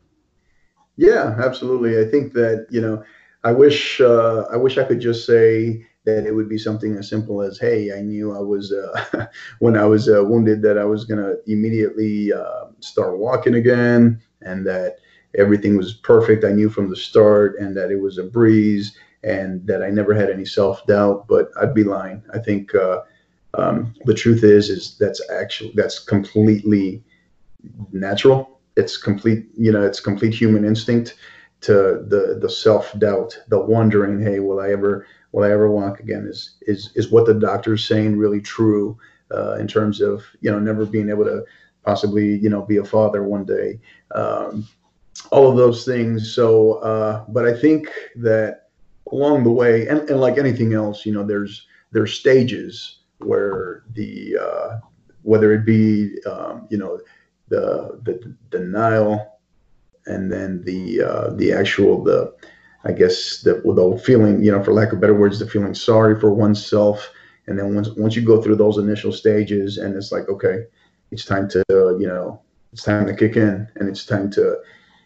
Yeah, 0.96 1.36
absolutely. 1.38 2.00
I 2.00 2.10
think 2.10 2.32
that 2.32 2.66
you 2.70 2.80
know, 2.80 3.04
I 3.44 3.52
wish 3.52 4.00
uh, 4.00 4.44
I 4.50 4.56
wish 4.56 4.78
I 4.78 4.84
could 4.84 5.00
just 5.00 5.26
say 5.26 5.86
that 6.06 6.25
it 6.25 6.32
would 6.32 6.48
be 6.48 6.56
something 6.58 6.96
as 6.96 7.08
simple 7.08 7.42
as, 7.42 7.58
"Hey, 7.58 7.92
I 7.92 8.00
knew 8.00 8.34
I 8.34 8.40
was 8.40 8.72
uh, 8.72 9.26
when 9.58 9.76
I 9.76 9.84
was 9.84 10.08
uh, 10.08 10.25
wounded 10.25 10.62
that 10.62 10.78
I 10.78 10.84
was 10.84 11.04
gonna 11.04 11.34
immediately 11.46 12.32
uh, 12.32 12.66
start 12.80 13.18
walking 13.18 13.54
again, 13.54 14.20
and 14.42 14.66
that 14.66 14.98
everything 15.36 15.76
was 15.76 15.94
perfect. 15.94 16.44
I 16.44 16.52
knew 16.52 16.70
from 16.70 16.88
the 16.88 16.96
start, 16.96 17.58
and 17.58 17.76
that 17.76 17.90
it 17.90 18.00
was 18.00 18.18
a 18.18 18.25
breeze, 18.25 18.96
and 19.25 19.66
that 19.66 19.82
I 19.82 19.90
never 19.90 20.14
had 20.14 20.30
any 20.30 20.44
self 20.46 20.86
doubt. 20.86 21.26
But 21.28 21.50
I'd 21.60 21.75
be 21.75 21.84
lying. 21.84 22.22
I 22.32 22.38
think 22.38 22.75
uh, 22.75 23.02
um, 23.54 23.92
the 24.04 24.14
truth 24.14 24.44
is, 24.44 24.70
is 24.70 24.96
that's 24.98 25.20
actually 25.30 25.72
that's 25.75 25.98
completely 25.98 27.02
natural. 27.92 28.60
It's 28.76 28.96
complete, 28.96 29.46
you 29.56 29.72
know, 29.72 29.82
it's 29.82 30.00
complete 30.00 30.34
human 30.34 30.64
instinct 30.64 31.16
to 31.62 32.04
the 32.08 32.38
the 32.40 32.48
self 32.48 32.96
doubt, 32.98 33.38
the 33.48 33.58
wondering, 33.58 34.20
hey, 34.20 34.40
will 34.40 34.60
I 34.60 34.70
ever 34.70 35.06
will 35.37 35.45
I 35.45 35.50
ever 35.50 35.71
walk 35.71 36.00
again? 36.00 36.26
Is 36.26 36.57
is 36.62 36.90
is 36.95 37.11
what 37.11 37.26
the 37.26 37.35
doctor's 37.35 37.85
saying 37.85 38.16
really 38.16 38.40
true 38.40 38.99
uh, 39.31 39.57
in 39.57 39.69
terms 39.69 40.00
of 40.00 40.25
you 40.40 40.50
know 40.50 40.59
never 40.59 40.87
being 40.87 41.11
able 41.11 41.25
to 41.25 41.45
possibly 41.85 42.38
you 42.38 42.49
know 42.49 42.62
be 42.62 42.78
a 42.78 42.85
father 42.85 43.23
one 43.23 43.45
day, 43.45 43.78
um, 44.14 44.66
all 45.31 45.50
of 45.50 45.59
those 45.59 45.85
things. 45.85 46.35
So, 46.35 46.75
uh, 46.76 47.26
but 47.28 47.47
I 47.47 47.55
think 47.55 47.90
that 48.16 48.71
along 49.12 49.45
the 49.45 49.50
way, 49.50 49.87
and, 49.88 50.09
and 50.09 50.21
like 50.21 50.38
anything 50.38 50.73
else, 50.73 51.05
you 51.05 51.12
know, 51.12 51.23
there's 51.23 51.66
there's 51.93 52.14
stages 52.14 53.00
where 53.19 53.85
the 53.93 54.38
uh, 54.40 54.78
whether 55.21 55.52
it 55.52 55.66
be 55.66 56.16
um, 56.25 56.66
you 56.71 56.78
know 56.78 56.99
the 57.49 58.00
the 58.05 58.35
denial, 58.49 59.38
and 60.07 60.33
then 60.33 60.62
the 60.64 61.02
uh, 61.02 61.31
the 61.35 61.52
actual 61.52 62.02
the 62.02 62.35
I 62.87 62.93
guess 62.93 63.40
the 63.40 63.55
the 63.64 64.02
feeling 64.05 64.43
you 64.43 64.52
know 64.52 64.62
for 64.62 64.73
lack 64.73 64.93
of 64.93 65.00
better 65.00 65.14
words 65.14 65.38
the 65.38 65.47
feeling 65.47 65.75
sorry 65.75 66.19
for 66.19 66.33
oneself, 66.33 67.11
and 67.47 67.59
then 67.59 67.75
once 67.75 67.88
once 67.97 68.16
you 68.16 68.23
go 68.23 68.40
through 68.40 68.57
those 68.57 68.78
initial 68.78 69.12
stages 69.12 69.78
and 69.78 69.95
it's 69.97 70.12
like 70.12 70.28
okay, 70.28 70.64
it's 71.11 71.25
time 71.25 71.49
to 71.50 71.64
you 71.69 72.07
know 72.07 72.40
it's 72.73 72.83
time 72.83 73.07
to 73.07 73.14
kick 73.14 73.37
in 73.37 73.69
and 73.76 73.88
it's 73.88 74.05
time 74.05 74.31
to 74.31 74.59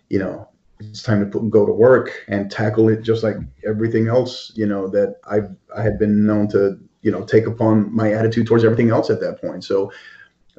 you 0.09 0.19
know 0.19 0.49
it's 0.81 1.03
time 1.03 1.21
to 1.21 1.27
put, 1.27 1.49
go 1.51 1.67
to 1.67 1.73
work 1.73 2.25
and 2.29 2.51
tackle 2.51 2.89
it 2.89 3.03
just 3.03 3.23
like 3.23 3.37
everything 3.67 4.09
else 4.09 4.51
you 4.55 4.67
know 4.67 4.89
that 4.89 5.17
I've 5.31 5.51
i 5.77 5.83
had 5.83 5.99
been 5.99 6.25
known 6.27 6.49
to 6.49 6.79
you 7.03 7.11
know 7.11 7.25
take 7.25 7.47
upon 7.47 7.95
my 7.95 8.13
attitude 8.13 8.47
towards 8.47 8.65
everything 8.65 8.91
else 8.91 9.11
at 9.11 9.21
that 9.21 9.41
point. 9.41 9.65
So 9.65 9.93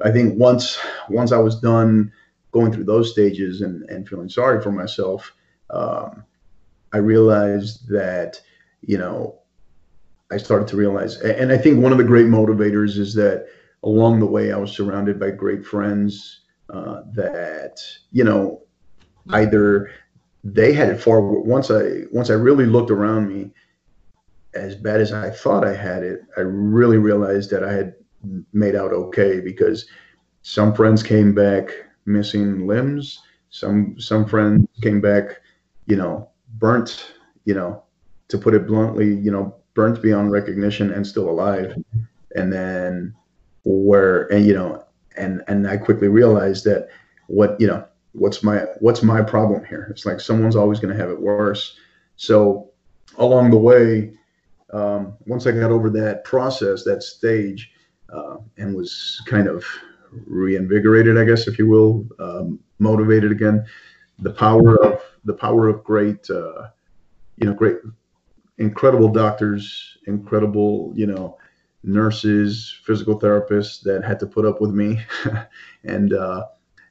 I 0.04 0.12
think 0.12 0.40
once 0.40 0.80
once 1.10 1.32
I 1.32 1.38
was 1.38 1.60
done 1.60 2.12
going 2.52 2.72
through 2.72 2.84
those 2.86 3.12
stages 3.12 3.62
and, 3.62 3.90
and 3.90 4.08
feeling 4.08 4.30
sorry 4.30 4.62
for 4.62 4.72
myself, 4.72 5.34
um, 5.70 6.24
I 6.94 6.98
realized 6.98 7.88
that, 7.90 8.42
you 8.82 8.98
know, 8.98 9.40
I 10.32 10.38
started 10.38 10.68
to 10.70 10.78
realize, 10.78 11.18
and 11.18 11.52
I 11.52 11.58
think 11.58 11.82
one 11.82 11.92
of 11.92 11.98
the 11.98 12.04
great 12.04 12.28
motivators 12.28 12.98
is 12.98 13.14
that 13.16 13.48
along 13.84 14.20
the 14.20 14.26
way 14.26 14.52
I 14.52 14.58
was 14.58 14.72
surrounded 14.72 15.20
by 15.20 15.32
great 15.32 15.66
friends 15.66 16.42
uh, 16.70 17.02
that, 17.14 17.82
you 18.12 18.24
know, 18.24 18.62
either 19.30 19.92
they 20.44 20.74
had 20.74 20.90
it 20.90 21.02
far 21.02 21.22
once 21.22 21.70
I 21.70 22.04
once 22.12 22.30
I 22.30 22.34
really 22.34 22.66
looked 22.66 22.92
around 22.92 23.28
me, 23.28 23.52
as 24.54 24.76
bad 24.76 25.02
as 25.02 25.14
I 25.14 25.30
thought 25.30 25.66
I 25.66 25.76
had 25.76 26.04
it, 26.04 26.22
I 26.38 26.42
really 26.42 26.98
realized 26.98 27.50
that 27.52 27.64
I 27.64 27.74
had 27.74 27.94
made 28.54 28.76
out 28.76 28.92
okay 28.92 29.40
because 29.40 29.86
some 30.42 30.74
friends 30.74 31.04
came 31.04 31.34
back 31.34 31.70
missing 32.06 32.68
limbs. 32.68 33.20
Some 33.50 34.00
some 34.00 34.26
friends 34.26 34.68
came 34.82 35.02
back, 35.02 35.42
you 35.86 35.96
know, 35.96 36.31
burnt. 36.62 37.14
You 37.44 37.56
know, 37.56 37.84
to 38.30 38.38
put 38.38 38.54
it 38.54 38.66
bluntly, 38.66 39.14
you 39.16 39.32
know, 39.32 39.54
burnt 39.74 40.02
beyond 40.02 40.32
recognition 40.32 40.92
and 40.92 41.06
still 41.06 41.30
alive. 41.30 41.76
And 42.36 42.54
then 42.54 43.14
where 43.64 44.32
and 44.32 44.46
you 44.46 44.54
know 44.54 44.84
and 45.18 45.44
and 45.48 45.68
I 45.68 45.78
quickly 45.78 46.08
realized 46.08 46.64
that 46.66 46.88
what 47.28 47.60
you 47.60 47.68
know 47.68 47.86
what's 48.14 48.44
my 48.44 48.66
what's 48.80 49.04
my 49.04 49.22
problem 49.22 49.66
here? 49.66 49.88
It's 49.92 50.06
like 50.06 50.20
someone's 50.20 50.56
always 50.56 50.80
going 50.80 50.96
to 50.96 51.00
have 51.00 51.10
it 51.10 51.20
worse. 51.20 51.78
So 52.16 52.70
along 53.18 53.52
the 53.52 53.58
way, 53.58 54.14
um, 54.74 55.14
once 55.26 55.48
I 55.48 55.52
got 55.52 55.72
over 55.72 55.90
that 55.92 56.24
process, 56.24 56.84
that 56.86 57.04
stage, 57.04 57.72
uh, 58.14 58.38
and 58.58 58.76
was 58.76 59.22
kind 59.26 59.48
of 59.48 59.66
reinvigorated, 60.26 61.18
I 61.18 61.24
guess, 61.24 61.48
if 61.48 61.58
you 61.58 61.68
will, 61.68 62.06
um, 62.20 62.60
motivated 62.80 63.32
again. 63.32 63.66
The 64.20 64.32
power 64.32 64.82
of 64.84 65.02
the 65.26 65.34
power 65.34 65.68
of 65.68 65.84
great, 65.84 66.30
uh, 66.30 66.68
you 67.38 67.48
know, 67.48 67.54
great, 67.54 67.78
incredible 68.58 69.10
doctors, 69.10 69.98
incredible, 70.08 70.92
you 70.96 71.08
know, 71.08 71.38
nurses, 71.84 72.80
physical 72.84 73.20
therapists 73.20 73.82
that 73.82 74.04
had 74.04 74.20
to 74.20 74.28
put 74.28 74.46
up 74.46 74.62
with 74.62 74.72
me, 74.72 75.00
and 75.84 76.14
uh, 76.14 76.46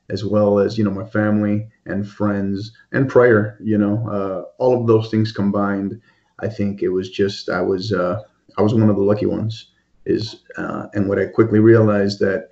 as 0.08 0.24
well 0.24 0.58
as 0.58 0.76
you 0.76 0.84
know 0.84 0.90
my 0.90 1.04
family 1.04 1.68
and 1.86 2.08
friends 2.08 2.72
and 2.92 3.08
prayer. 3.08 3.56
You 3.62 3.78
know, 3.78 4.08
uh, 4.08 4.62
all 4.62 4.80
of 4.80 4.86
those 4.86 5.10
things 5.10 5.32
combined. 5.32 6.00
I 6.40 6.48
think 6.48 6.82
it 6.82 6.88
was 6.88 7.10
just 7.10 7.48
I 7.48 7.60
was 7.62 7.92
uh, 7.92 8.22
I 8.58 8.62
was 8.62 8.74
one 8.74 8.90
of 8.90 8.96
the 8.96 9.02
lucky 9.02 9.26
ones 9.26 9.66
is 10.06 10.42
uh, 10.56 10.86
and 10.94 11.08
what 11.08 11.18
I 11.18 11.26
quickly 11.26 11.60
realized 11.60 12.18
that 12.20 12.48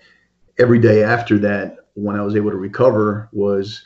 every 0.58 0.78
day 0.78 1.02
after 1.02 1.38
that, 1.38 1.76
when 1.94 2.16
I 2.16 2.22
was 2.22 2.36
able 2.36 2.50
to 2.50 2.56
recover, 2.56 3.28
was 3.32 3.82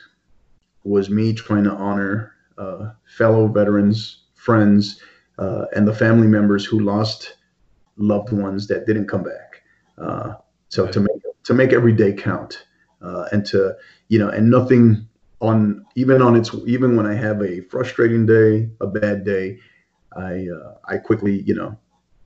was 0.83 1.09
me 1.09 1.33
trying 1.33 1.63
to 1.63 1.71
honor 1.71 2.33
uh, 2.57 2.91
fellow 3.05 3.47
veterans, 3.47 4.23
friends, 4.35 5.01
uh, 5.39 5.65
and 5.75 5.87
the 5.87 5.93
family 5.93 6.27
members 6.27 6.65
who 6.65 6.79
lost 6.79 7.37
loved 7.97 8.31
ones 8.31 8.67
that 8.67 8.85
didn't 8.85 9.07
come 9.07 9.23
back. 9.23 9.63
Uh, 9.97 10.33
so 10.69 10.87
to 10.87 10.99
make 10.99 11.21
to 11.43 11.53
make 11.53 11.73
every 11.73 11.93
day 11.93 12.13
count, 12.13 12.65
uh, 13.01 13.25
and 13.31 13.45
to 13.45 13.75
you 14.07 14.19
know, 14.19 14.29
and 14.29 14.49
nothing 14.49 15.07
on 15.41 15.85
even 15.95 16.21
on 16.21 16.35
its 16.35 16.53
even 16.65 16.95
when 16.95 17.05
I 17.05 17.13
have 17.13 17.41
a 17.41 17.61
frustrating 17.61 18.25
day, 18.25 18.69
a 18.81 18.87
bad 18.87 19.23
day, 19.23 19.59
I 20.15 20.47
uh, 20.47 20.75
I 20.85 20.97
quickly 20.97 21.41
you 21.41 21.55
know 21.55 21.77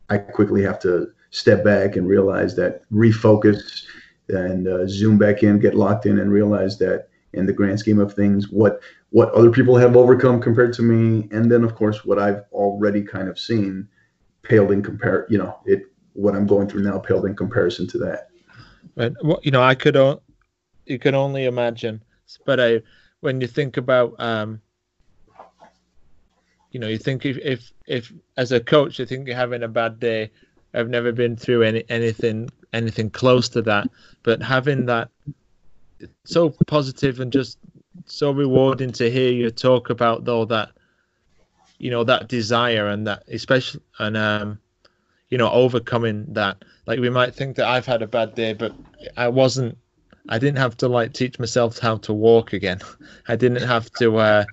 I 0.10 0.18
quickly 0.18 0.64
have 0.64 0.80
to 0.80 1.08
step 1.32 1.64
back 1.64 1.96
and 1.96 2.08
realize 2.08 2.56
that 2.56 2.90
refocus 2.92 3.84
and 4.30 4.68
uh, 4.68 4.88
zoom 4.88 5.18
back 5.18 5.44
in, 5.44 5.60
get 5.60 5.76
locked 5.76 6.06
in, 6.06 6.20
and 6.20 6.32
realize 6.32 6.78
that 6.80 7.10
in 7.38 7.46
the 7.46 7.54
grand 7.54 7.80
scheme 7.80 8.00
of 8.00 8.14
things, 8.14 8.50
what 8.50 8.82
what 9.12 9.32
other 9.34 9.50
people 9.50 9.78
have 9.78 9.96
overcome 9.96 10.42
compared 10.42 10.74
to 10.74 10.82
me, 10.82 11.28
and 11.32 11.52
then 11.52 11.64
of 11.64 11.76
course 11.76 12.04
what 12.04 12.20
I've 12.20 12.44
already 12.52 13.02
kind 13.02 13.30
of 13.30 13.40
seen 13.40 13.88
paled 14.44 14.72
in 14.72 14.84
compare. 14.84 15.26
You 15.30 15.40
know, 15.40 15.60
it 15.66 15.84
what 16.14 16.36
I'm 16.36 16.48
going 16.48 16.68
through 16.68 16.84
now 16.84 17.00
paled 17.00 17.26
in 17.26 17.36
comparison 17.36 17.88
to 17.88 17.98
that. 18.00 18.30
But 18.96 19.14
well, 19.24 19.40
you 19.44 19.52
know, 19.52 19.62
I 19.62 19.76
could 19.76 19.96
you 20.86 21.00
can 21.00 21.16
only 21.16 21.46
imagine. 21.46 22.04
But 22.46 22.60
I, 22.60 22.82
when 23.22 23.40
you 23.42 23.48
think 23.48 23.78
about, 23.78 24.16
um, 24.20 24.62
you 26.72 26.80
know, 26.80 26.88
you 26.88 26.98
think 26.98 27.26
if, 27.26 27.38
if 27.38 27.72
if 27.88 28.12
as 28.36 28.52
a 28.52 28.60
coach, 28.60 29.00
you 29.00 29.06
think 29.06 29.28
you're 29.28 29.36
having 29.36 29.64
a 29.64 29.68
bad 29.68 30.00
day. 30.00 30.32
I've 30.74 30.90
never 30.90 31.12
been 31.12 31.36
through 31.36 31.64
any 31.64 31.84
anything 31.90 32.50
anything 32.74 33.10
close 33.10 33.50
to 33.50 33.62
that, 33.64 33.90
but 34.24 34.42
having 34.42 34.86
that 34.88 35.10
so 36.26 36.50
positive 36.68 37.20
and 37.20 37.32
just 37.32 37.58
so 38.06 38.32
rewarding 38.32 38.92
to 38.92 39.10
hear 39.10 39.32
you 39.32 39.50
talk 39.50 39.90
about 39.90 40.26
though 40.26 40.46
that 40.46 40.70
you 41.80 41.90
know 41.90 42.04
that 42.04 42.28
desire 42.28 42.88
and 42.88 43.08
that 43.08 43.24
especially 43.28 43.82
and 44.00 44.16
um 44.16 44.60
you 45.30 45.38
know 45.38 45.50
overcoming 45.52 46.26
that 46.30 46.64
like 46.86 47.00
we 47.00 47.10
might 47.10 47.34
think 47.34 47.56
that 47.56 47.68
i've 47.68 47.86
had 47.86 48.02
a 48.02 48.08
bad 48.08 48.36
day 48.36 48.54
but 48.54 48.74
i 49.18 49.28
wasn't 49.28 49.78
I 50.30 50.40
didn't 50.40 50.58
have 50.58 50.78
to 50.78 50.88
like 50.88 51.14
teach 51.14 51.40
myself 51.40 51.80
how 51.80 51.98
to 51.98 52.14
walk 52.14 52.54
again. 52.54 52.80
I 53.28 53.36
didn't 53.36 53.66
have 53.68 53.92
to, 53.94 54.18
uh, 54.18 54.46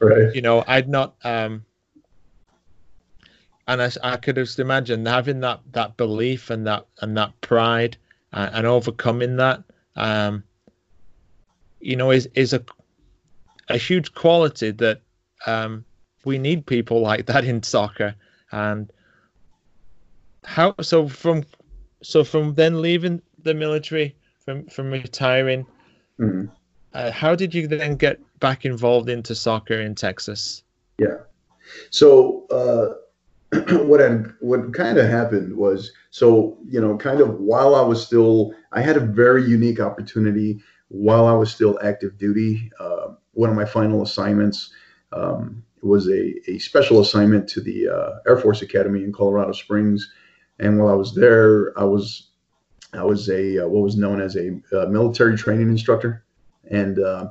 right. 0.00 0.34
you 0.34 0.42
know, 0.42 0.64
I'd 0.66 0.88
not, 0.88 1.14
um, 1.24 1.64
and 3.66 3.82
I, 3.82 3.90
I 4.02 4.16
could 4.16 4.36
just 4.36 4.58
imagine 4.58 5.04
having 5.04 5.40
that 5.40 5.60
that 5.72 5.96
belief 5.96 6.50
and 6.50 6.66
that 6.66 6.86
and 7.00 7.16
that 7.18 7.38
pride 7.42 7.98
uh, 8.32 8.48
and 8.52 8.66
overcoming 8.66 9.36
that, 9.36 9.62
um, 9.96 10.44
you 11.80 11.96
know, 11.96 12.10
is 12.10 12.28
is 12.34 12.52
a 12.52 12.62
a 13.68 13.76
huge 13.76 14.14
quality 14.14 14.70
that 14.70 15.00
um, 15.46 15.84
we 16.24 16.38
need 16.38 16.66
people 16.66 17.00
like 17.00 17.26
that 17.26 17.44
in 17.44 17.62
soccer. 17.62 18.14
And 18.50 18.90
how 20.44 20.74
so 20.80 21.08
from 21.08 21.44
so 22.02 22.24
from 22.24 22.54
then 22.54 22.80
leaving 22.80 23.22
the 23.42 23.54
military 23.54 24.16
from 24.44 24.66
from 24.66 24.90
retiring. 24.90 25.66
Mm-hmm. 26.18 26.46
Uh, 26.94 27.10
how 27.10 27.34
did 27.34 27.54
you 27.54 27.68
then 27.68 27.96
get 27.96 28.18
back 28.40 28.64
involved 28.64 29.08
into 29.08 29.34
soccer 29.34 29.80
in 29.80 29.94
Texas? 29.94 30.62
Yeah, 30.98 31.18
so 31.90 32.46
uh, 32.50 32.94
what 33.84 34.00
had, 34.00 34.32
what 34.40 34.72
kind 34.74 34.98
of 34.98 35.08
happened 35.08 35.56
was 35.56 35.92
so 36.10 36.58
you 36.66 36.80
know 36.80 36.96
kind 36.96 37.20
of 37.20 37.38
while 37.40 37.74
I 37.74 37.82
was 37.82 38.04
still 38.04 38.54
I 38.72 38.80
had 38.80 38.96
a 38.96 39.00
very 39.00 39.44
unique 39.44 39.80
opportunity 39.80 40.60
while 40.88 41.26
I 41.26 41.32
was 41.32 41.50
still 41.50 41.78
active 41.82 42.18
duty. 42.18 42.70
Uh, 42.80 43.08
one 43.32 43.50
of 43.50 43.56
my 43.56 43.64
final 43.64 44.02
assignments 44.02 44.72
um, 45.12 45.62
was 45.82 46.08
a, 46.08 46.34
a 46.50 46.58
special 46.58 47.00
assignment 47.00 47.48
to 47.50 47.60
the 47.60 47.88
uh, 47.88 48.18
Air 48.26 48.38
Force 48.38 48.62
Academy 48.62 49.04
in 49.04 49.12
Colorado 49.12 49.52
Springs, 49.52 50.10
and 50.58 50.78
while 50.78 50.88
I 50.88 50.94
was 50.94 51.14
there, 51.14 51.78
I 51.78 51.84
was 51.84 52.30
I 52.92 53.04
was 53.04 53.28
a 53.28 53.64
uh, 53.64 53.68
what 53.68 53.82
was 53.82 53.96
known 53.96 54.20
as 54.20 54.36
a 54.36 54.60
uh, 54.72 54.86
military 54.86 55.36
training 55.36 55.68
instructor, 55.68 56.24
and 56.70 56.98
uh, 56.98 57.28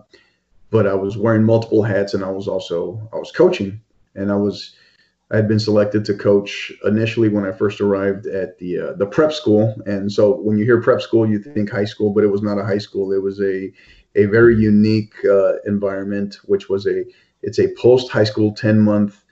but 0.69 0.87
I 0.87 0.93
was 0.93 1.17
wearing 1.17 1.43
multiple 1.43 1.83
hats, 1.83 2.13
and 2.13 2.23
I 2.23 2.29
was 2.29 2.47
also 2.47 3.09
I 3.11 3.17
was 3.17 3.31
coaching, 3.31 3.81
and 4.15 4.31
I 4.31 4.35
was 4.35 4.75
I 5.29 5.35
had 5.35 5.47
been 5.47 5.59
selected 5.59 6.05
to 6.05 6.13
coach 6.13 6.71
initially 6.85 7.27
when 7.27 7.45
I 7.45 7.51
first 7.51 7.81
arrived 7.81 8.27
at 8.27 8.59
the 8.59 8.79
uh, 8.79 8.93
the 8.93 9.05
prep 9.05 9.33
school, 9.33 9.75
and 9.85 10.11
so 10.11 10.35
when 10.35 10.57
you 10.57 10.63
hear 10.63 10.81
prep 10.81 11.01
school, 11.01 11.29
you 11.29 11.39
think 11.39 11.69
high 11.69 11.85
school, 11.85 12.13
but 12.13 12.23
it 12.23 12.27
was 12.27 12.41
not 12.41 12.57
a 12.57 12.63
high 12.63 12.77
school. 12.77 13.11
It 13.11 13.21
was 13.21 13.41
a 13.41 13.71
a 14.15 14.25
very 14.25 14.55
unique 14.55 15.13
uh, 15.25 15.57
environment, 15.65 16.37
which 16.45 16.69
was 16.69 16.87
a 16.87 17.03
it's 17.41 17.59
a 17.59 17.67
post 17.77 18.09
high 18.09 18.23
school 18.23 18.53
ten 18.53 18.79
month 18.79 19.25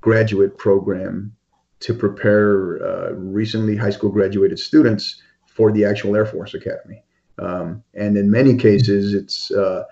graduate 0.00 0.58
program 0.58 1.32
to 1.80 1.94
prepare 1.94 2.82
uh, 2.84 3.12
recently 3.12 3.76
high 3.76 3.90
school 3.90 4.10
graduated 4.10 4.58
students 4.58 5.22
for 5.46 5.70
the 5.70 5.84
actual 5.84 6.16
Air 6.16 6.26
Force 6.26 6.54
Academy. 6.54 7.02
Um, 7.38 7.84
and 7.94 8.16
in 8.16 8.30
many 8.30 8.56
cases, 8.56 9.14
it's 9.14 9.52
uh, 9.52 9.84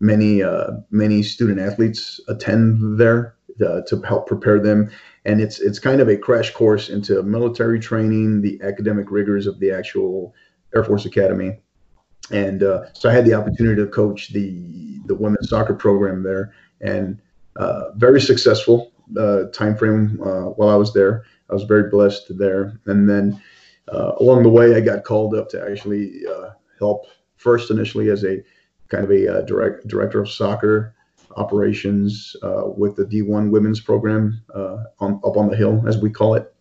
many 0.00 0.42
uh, 0.42 0.72
many 0.90 1.22
student 1.22 1.60
athletes 1.60 2.20
attend 2.26 2.98
there 2.98 3.35
uh, 3.62 3.82
to 3.82 4.00
help 4.02 4.26
prepare 4.26 4.60
them, 4.60 4.90
and 5.24 5.40
it's 5.40 5.60
it's 5.60 5.78
kind 5.78 6.00
of 6.00 6.08
a 6.08 6.16
crash 6.16 6.52
course 6.52 6.88
into 6.88 7.22
military 7.22 7.80
training, 7.80 8.42
the 8.42 8.60
academic 8.62 9.10
rigors 9.10 9.46
of 9.46 9.58
the 9.60 9.70
actual 9.70 10.34
Air 10.74 10.84
Force 10.84 11.04
Academy. 11.04 11.60
And 12.30 12.62
uh, 12.62 12.86
so 12.92 13.08
I 13.08 13.12
had 13.12 13.24
the 13.24 13.34
opportunity 13.34 13.80
to 13.80 13.88
coach 13.88 14.28
the 14.32 15.00
the 15.06 15.14
women's 15.14 15.48
soccer 15.48 15.74
program 15.74 16.22
there, 16.22 16.52
and 16.80 17.20
uh, 17.56 17.92
very 17.96 18.20
successful 18.20 18.92
uh, 19.16 19.44
time 19.52 19.76
frame 19.76 20.18
while 20.18 20.70
I 20.70 20.76
was 20.76 20.92
there. 20.92 21.24
I 21.50 21.54
was 21.54 21.62
very 21.62 21.88
blessed 21.90 22.36
there, 22.36 22.80
and 22.86 23.08
then 23.08 23.40
uh, 23.92 24.12
along 24.20 24.42
the 24.42 24.48
way, 24.48 24.74
I 24.74 24.80
got 24.80 25.04
called 25.04 25.34
up 25.34 25.48
to 25.50 25.64
actually 25.68 26.26
uh, 26.26 26.50
help 26.78 27.06
first 27.36 27.70
initially 27.70 28.10
as 28.10 28.24
a 28.24 28.42
kind 28.88 29.04
of 29.04 29.10
a 29.10 29.38
uh, 29.38 29.40
direct 29.42 29.86
director 29.86 30.20
of 30.20 30.30
soccer 30.30 30.95
operations 31.36 32.34
uh, 32.42 32.64
with 32.76 32.96
the 32.96 33.04
D1 33.04 33.50
women's 33.50 33.80
program 33.80 34.42
uh, 34.54 34.78
on, 35.00 35.20
up 35.24 35.36
on 35.36 35.50
the 35.50 35.56
hill, 35.56 35.82
as 35.86 35.98
we 35.98 36.10
call 36.10 36.34
it, 36.34 36.52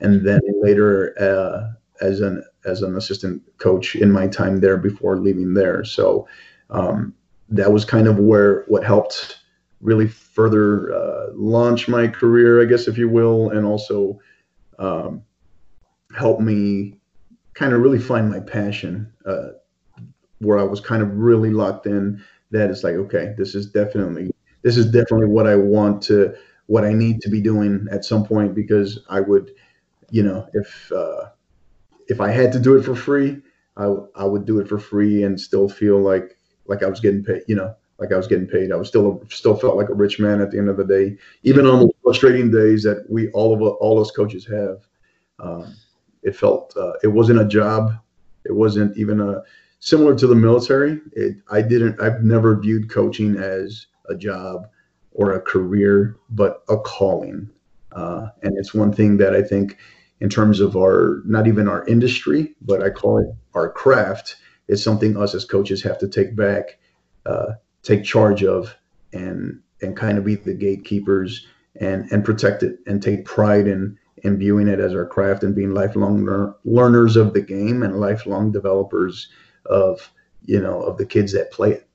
and 0.00 0.26
then 0.26 0.40
later 0.60 1.14
uh, 1.20 1.72
as 2.04 2.20
an 2.20 2.42
as 2.64 2.82
an 2.82 2.96
assistant 2.96 3.42
coach 3.58 3.96
in 3.96 4.10
my 4.10 4.26
time 4.26 4.60
there 4.60 4.76
before 4.76 5.18
leaving 5.18 5.54
there. 5.54 5.84
So 5.84 6.28
um, 6.70 7.14
that 7.48 7.72
was 7.72 7.84
kind 7.84 8.06
of 8.06 8.18
where 8.18 8.64
what 8.68 8.84
helped 8.84 9.38
really 9.80 10.08
further 10.08 11.32
launch 11.34 11.88
my 11.88 12.06
career, 12.06 12.60
I 12.60 12.66
guess, 12.66 12.86
if 12.86 12.98
you 12.98 13.08
will, 13.08 13.50
and 13.50 13.64
also 13.64 14.20
um, 14.78 15.22
helped 16.16 16.40
me 16.40 16.98
kind 17.54 17.72
of 17.72 17.80
really 17.80 17.98
find 17.98 18.30
my 18.30 18.40
passion 18.40 19.12
uh, 19.26 19.48
where 20.38 20.58
I 20.58 20.62
was 20.62 20.80
kind 20.80 21.02
of 21.02 21.14
really 21.16 21.50
locked 21.50 21.86
in 21.86 22.22
that 22.50 22.70
it's 22.70 22.84
like, 22.84 22.94
okay, 22.94 23.34
this 23.36 23.54
is 23.54 23.66
definitely, 23.66 24.30
this 24.62 24.76
is 24.76 24.86
definitely 24.86 25.26
what 25.26 25.46
I 25.46 25.56
want 25.56 26.02
to, 26.04 26.34
what 26.66 26.84
I 26.84 26.92
need 26.92 27.20
to 27.22 27.30
be 27.30 27.40
doing 27.40 27.86
at 27.90 28.04
some 28.04 28.24
point 28.24 28.54
because 28.54 29.00
I 29.08 29.20
would, 29.20 29.52
you 30.10 30.22
know, 30.22 30.48
if, 30.52 30.90
uh, 30.92 31.30
if 32.08 32.20
I 32.20 32.30
had 32.30 32.52
to 32.52 32.58
do 32.58 32.76
it 32.76 32.84
for 32.84 32.94
free, 32.94 33.40
I, 33.76 33.94
I 34.14 34.24
would 34.24 34.44
do 34.46 34.58
it 34.60 34.68
for 34.68 34.78
free 34.78 35.22
and 35.22 35.40
still 35.40 35.68
feel 35.68 36.00
like, 36.00 36.36
like 36.66 36.82
I 36.82 36.88
was 36.88 37.00
getting 37.00 37.24
paid, 37.24 37.42
you 37.48 37.54
know, 37.56 37.74
like 37.98 38.12
I 38.12 38.16
was 38.16 38.26
getting 38.26 38.46
paid. 38.46 38.72
I 38.72 38.76
was 38.76 38.88
still, 38.88 39.22
still 39.28 39.56
felt 39.56 39.76
like 39.76 39.88
a 39.88 39.94
rich 39.94 40.18
man 40.18 40.40
at 40.40 40.50
the 40.50 40.58
end 40.58 40.68
of 40.68 40.76
the 40.76 40.84
day, 40.84 41.16
even 41.42 41.66
on 41.66 41.80
the 41.80 41.92
frustrating 42.02 42.50
days 42.50 42.82
that 42.82 43.04
we, 43.08 43.30
all 43.30 43.54
of 43.54 43.60
all 43.62 44.00
us 44.00 44.10
coaches 44.10 44.46
have. 44.46 44.86
Um, 45.38 45.74
it 46.22 46.36
felt 46.36 46.74
uh, 46.76 46.92
it 47.02 47.08
wasn't 47.08 47.40
a 47.40 47.44
job. 47.44 47.92
It 48.44 48.52
wasn't 48.52 48.96
even 48.96 49.20
a 49.20 49.42
similar 49.80 50.14
to 50.14 50.26
the 50.26 50.34
military. 50.34 51.00
It 51.12 51.36
I 51.50 51.62
didn't. 51.62 52.00
I've 52.00 52.22
never 52.22 52.58
viewed 52.58 52.90
coaching 52.90 53.36
as 53.36 53.86
a 54.08 54.14
job 54.14 54.68
or 55.12 55.32
a 55.32 55.40
career, 55.40 56.16
but 56.30 56.62
a 56.68 56.76
calling. 56.78 57.50
Uh, 57.92 58.28
and 58.42 58.56
it's 58.56 58.72
one 58.72 58.92
thing 58.92 59.16
that 59.16 59.34
I 59.34 59.42
think, 59.42 59.76
in 60.20 60.28
terms 60.28 60.60
of 60.60 60.76
our 60.76 61.22
not 61.24 61.48
even 61.48 61.66
our 61.66 61.84
industry, 61.86 62.54
but 62.62 62.82
I 62.82 62.90
call 62.90 63.18
it 63.18 63.34
our 63.54 63.72
craft, 63.72 64.36
is 64.68 64.82
something 64.82 65.16
us 65.16 65.34
as 65.34 65.44
coaches 65.44 65.82
have 65.82 65.98
to 65.98 66.08
take 66.08 66.36
back, 66.36 66.78
uh, 67.26 67.54
take 67.82 68.04
charge 68.04 68.44
of, 68.44 68.76
and 69.12 69.60
and 69.82 69.96
kind 69.96 70.18
of 70.18 70.24
be 70.24 70.36
the 70.36 70.54
gatekeepers 70.54 71.46
and 71.80 72.10
and 72.12 72.24
protect 72.24 72.62
it 72.62 72.78
and 72.86 73.02
take 73.02 73.24
pride 73.24 73.66
in 73.66 73.98
and 74.22 74.38
viewing 74.38 74.68
it 74.68 74.80
as 74.80 74.92
our 74.92 75.06
craft 75.06 75.42
and 75.42 75.54
being 75.54 75.72
lifelong 75.72 76.26
lear- 76.26 76.54
learners 76.64 77.16
of 77.16 77.32
the 77.32 77.40
game 77.40 77.82
and 77.82 77.98
lifelong 77.98 78.52
developers 78.52 79.30
of 79.66 80.12
you 80.44 80.60
know 80.60 80.82
of 80.82 80.96
the 80.96 81.06
kids 81.06 81.32
that 81.32 81.50
play 81.52 81.72
it. 81.72 81.86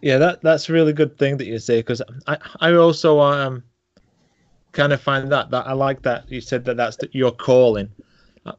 Yeah 0.00 0.18
that 0.18 0.42
that's 0.42 0.68
a 0.68 0.72
really 0.72 0.92
good 0.92 1.16
thing 1.16 1.36
that 1.36 1.46
you 1.46 1.58
say 1.58 1.78
because 1.78 2.02
i 2.26 2.36
i 2.60 2.72
also 2.74 3.20
um 3.20 3.62
kind 4.72 4.92
of 4.92 5.00
find 5.00 5.30
that 5.30 5.50
that 5.50 5.66
i 5.66 5.72
like 5.72 6.02
that 6.02 6.30
you 6.30 6.40
said 6.40 6.64
that 6.64 6.76
that's 6.76 6.96
the, 6.96 7.08
your 7.12 7.30
calling. 7.30 7.88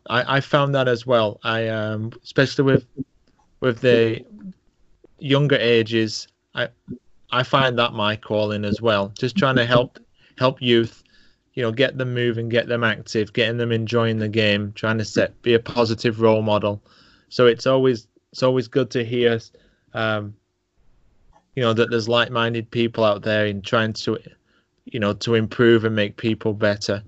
I 0.10 0.38
i 0.38 0.40
found 0.40 0.74
that 0.76 0.88
as 0.88 1.06
well. 1.06 1.40
I 1.44 1.68
um 1.68 2.12
especially 2.24 2.64
with 2.64 2.86
with 3.60 3.82
the 3.82 4.26
younger 5.20 5.58
ages 5.58 6.28
i 6.56 6.68
i 7.32 7.44
find 7.44 7.78
that 7.78 7.94
my 7.94 8.16
calling 8.16 8.64
as 8.64 8.82
well. 8.82 9.10
Just 9.10 9.36
trying 9.36 9.56
to 9.58 9.66
help 9.66 10.00
help 10.38 10.62
youth 10.62 11.03
you 11.54 11.62
know, 11.62 11.72
get 11.72 11.98
them 11.98 12.14
moving, 12.14 12.50
get 12.50 12.68
them 12.68 12.84
active, 12.84 13.34
getting 13.34 13.58
them 13.58 13.72
enjoying 13.72 14.18
the 14.18 14.28
game, 14.28 14.74
trying 14.74 14.98
to 14.98 15.06
set 15.06 15.40
be 15.42 15.54
a 15.54 15.60
positive 15.60 16.20
role 16.22 16.42
model. 16.42 16.82
So 17.30 17.46
it's 17.46 17.68
always 17.68 18.08
it's 18.32 18.44
always 18.44 18.68
good 18.68 18.90
to 18.92 19.06
hear, 19.06 19.40
um, 19.94 20.36
you 21.56 21.62
know, 21.62 21.74
that 21.74 21.92
there's 21.92 22.10
like-minded 22.10 22.72
people 22.72 23.04
out 23.04 23.22
there 23.22 23.46
in 23.46 23.62
trying 23.62 23.94
to, 23.94 24.18
you 24.86 25.00
know, 25.00 25.14
to 25.14 25.36
improve 25.36 25.86
and 25.86 25.96
make 25.96 26.18
people 26.18 26.54
better. 26.54 27.04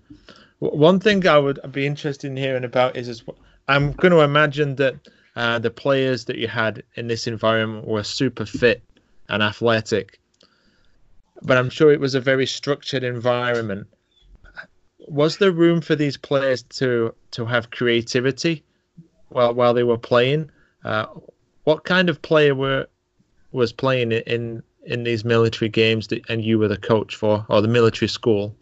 One 0.59 0.99
thing 0.99 1.27
I 1.27 1.39
would 1.39 1.59
be 1.71 1.85
interested 1.85 2.27
in 2.29 2.37
hearing 2.37 2.63
about 2.63 2.95
is, 2.95 3.09
is 3.09 3.23
I'm 3.67 3.91
going 3.93 4.11
to 4.11 4.21
imagine 4.21 4.75
that 4.75 4.95
uh, 5.35 5.59
the 5.59 5.71
players 5.71 6.25
that 6.25 6.37
you 6.37 6.47
had 6.47 6.83
in 6.95 7.07
this 7.07 7.25
environment 7.25 7.87
were 7.87 8.03
super 8.03 8.45
fit 8.45 8.83
and 9.29 9.41
athletic. 9.41 10.19
But 11.41 11.57
I'm 11.57 11.69
sure 11.69 11.91
it 11.91 11.99
was 11.99 12.15
a 12.15 12.21
very 12.21 12.45
structured 12.45 13.03
environment. 13.03 13.87
Was 15.07 15.37
there 15.37 15.51
room 15.51 15.81
for 15.81 15.95
these 15.95 16.17
players 16.17 16.63
to 16.63 17.13
to 17.31 17.45
have 17.45 17.71
creativity 17.71 18.63
while 19.29 19.53
while 19.53 19.73
they 19.73 19.83
were 19.83 19.97
playing? 19.97 20.49
Uh, 20.83 21.05
what 21.63 21.83
kind 21.83 22.09
of 22.09 22.21
player 22.21 22.55
were 22.55 22.87
was 23.51 23.71
playing 23.71 24.11
in 24.11 24.63
in 24.85 25.03
these 25.03 25.25
military 25.25 25.69
games 25.69 26.07
that, 26.07 26.27
and 26.29 26.43
you 26.43 26.59
were 26.59 26.67
the 26.67 26.77
coach 26.77 27.15
for 27.15 27.45
or 27.49 27.61
the 27.61 27.67
military 27.67 28.09
school? 28.09 28.55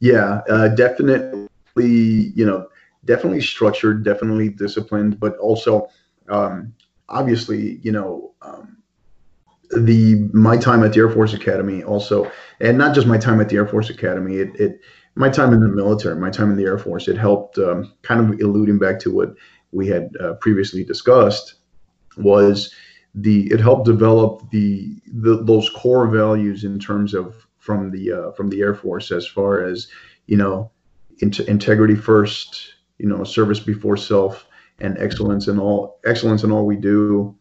Yeah, 0.00 0.42
uh, 0.48 0.68
definitely. 0.68 1.48
You 1.76 2.46
know, 2.46 2.68
definitely 3.04 3.40
structured, 3.40 4.04
definitely 4.04 4.48
disciplined, 4.50 5.18
but 5.18 5.36
also 5.38 5.88
um, 6.28 6.74
obviously, 7.08 7.78
you 7.82 7.92
know, 7.92 8.32
um, 8.42 8.76
the 9.70 10.28
my 10.32 10.56
time 10.56 10.84
at 10.84 10.92
the 10.92 11.00
Air 11.00 11.10
Force 11.10 11.34
Academy 11.34 11.82
also, 11.82 12.30
and 12.60 12.78
not 12.78 12.94
just 12.94 13.06
my 13.06 13.18
time 13.18 13.40
at 13.40 13.48
the 13.48 13.56
Air 13.56 13.66
Force 13.66 13.90
Academy, 13.90 14.36
it, 14.36 14.54
it 14.60 14.80
my 15.16 15.28
time 15.28 15.52
in 15.52 15.60
the 15.60 15.68
military, 15.68 16.16
my 16.16 16.30
time 16.30 16.50
in 16.50 16.56
the 16.56 16.64
Air 16.64 16.78
Force, 16.78 17.08
it 17.08 17.16
helped 17.16 17.58
um, 17.58 17.92
kind 18.02 18.20
of 18.20 18.40
alluding 18.40 18.78
back 18.78 18.98
to 19.00 19.14
what 19.14 19.34
we 19.72 19.86
had 19.86 20.10
uh, 20.20 20.34
previously 20.34 20.84
discussed 20.84 21.54
was 22.16 22.72
the 23.14 23.46
it 23.52 23.60
helped 23.60 23.86
develop 23.86 24.48
the, 24.50 24.96
the 25.06 25.42
those 25.42 25.70
core 25.70 26.08
values 26.08 26.64
in 26.64 26.78
terms 26.78 27.14
of 27.14 27.46
from 27.58 27.90
the 27.90 28.12
uh, 28.12 28.32
from 28.32 28.48
the 28.48 28.60
Air 28.60 28.74
Force 28.74 29.12
as 29.12 29.26
far 29.26 29.64
as 29.64 29.88
you 30.26 30.36
know 30.36 30.70
in- 31.20 31.46
integrity 31.48 31.94
first, 31.94 32.74
you 32.98 33.06
know, 33.06 33.24
service 33.24 33.60
before 33.60 33.96
self, 33.96 34.46
and 34.80 34.98
excellence 34.98 35.46
in 35.46 35.58
all 35.58 36.00
excellence 36.04 36.42
in 36.42 36.50
all 36.50 36.66
we 36.66 36.76
do. 36.76 37.36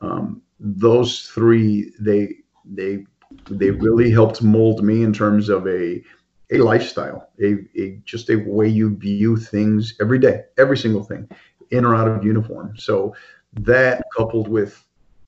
Um, 0.00 0.42
those 0.60 1.22
three 1.22 1.92
they 2.00 2.36
they 2.64 3.04
they 3.50 3.70
really 3.70 4.10
helped 4.10 4.42
mold 4.42 4.84
me 4.84 5.02
in 5.02 5.12
terms 5.12 5.48
of 5.48 5.66
a 5.66 6.02
a 6.50 6.58
lifestyle, 6.58 7.28
a, 7.42 7.56
a 7.76 8.00
just 8.04 8.30
a 8.30 8.36
way 8.36 8.68
you 8.68 8.96
view 8.96 9.36
things 9.36 9.94
every 10.00 10.18
day, 10.18 10.44
every 10.56 10.76
single 10.76 11.02
thing, 11.02 11.28
in 11.70 11.84
or 11.84 11.94
out 11.94 12.08
of 12.08 12.24
uniform. 12.24 12.74
So 12.76 13.14
that 13.54 14.04
coupled 14.16 14.48
with 14.48 14.84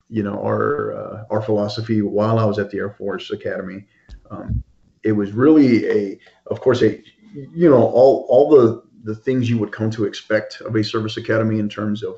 you 0.08 0.22
know 0.22 0.42
our 0.44 0.92
uh, 0.92 1.24
our 1.30 1.42
philosophy 1.42 2.02
while 2.02 2.38
I 2.38 2.44
was 2.44 2.58
at 2.58 2.70
the 2.70 2.78
Air 2.78 2.90
Force 2.90 3.30
Academy, 3.30 3.86
um, 4.30 4.62
it 5.02 5.12
was 5.12 5.32
really 5.32 5.88
a 5.88 6.18
of 6.46 6.60
course 6.60 6.82
a 6.82 7.02
you 7.34 7.68
know 7.68 7.82
all 7.82 8.26
all 8.28 8.50
the 8.50 8.82
the 9.04 9.14
things 9.14 9.48
you 9.48 9.58
would 9.58 9.72
come 9.72 9.90
to 9.90 10.04
expect 10.04 10.60
of 10.60 10.76
a 10.76 10.84
service 10.84 11.16
academy 11.16 11.58
in 11.58 11.68
terms 11.68 12.02
of 12.02 12.16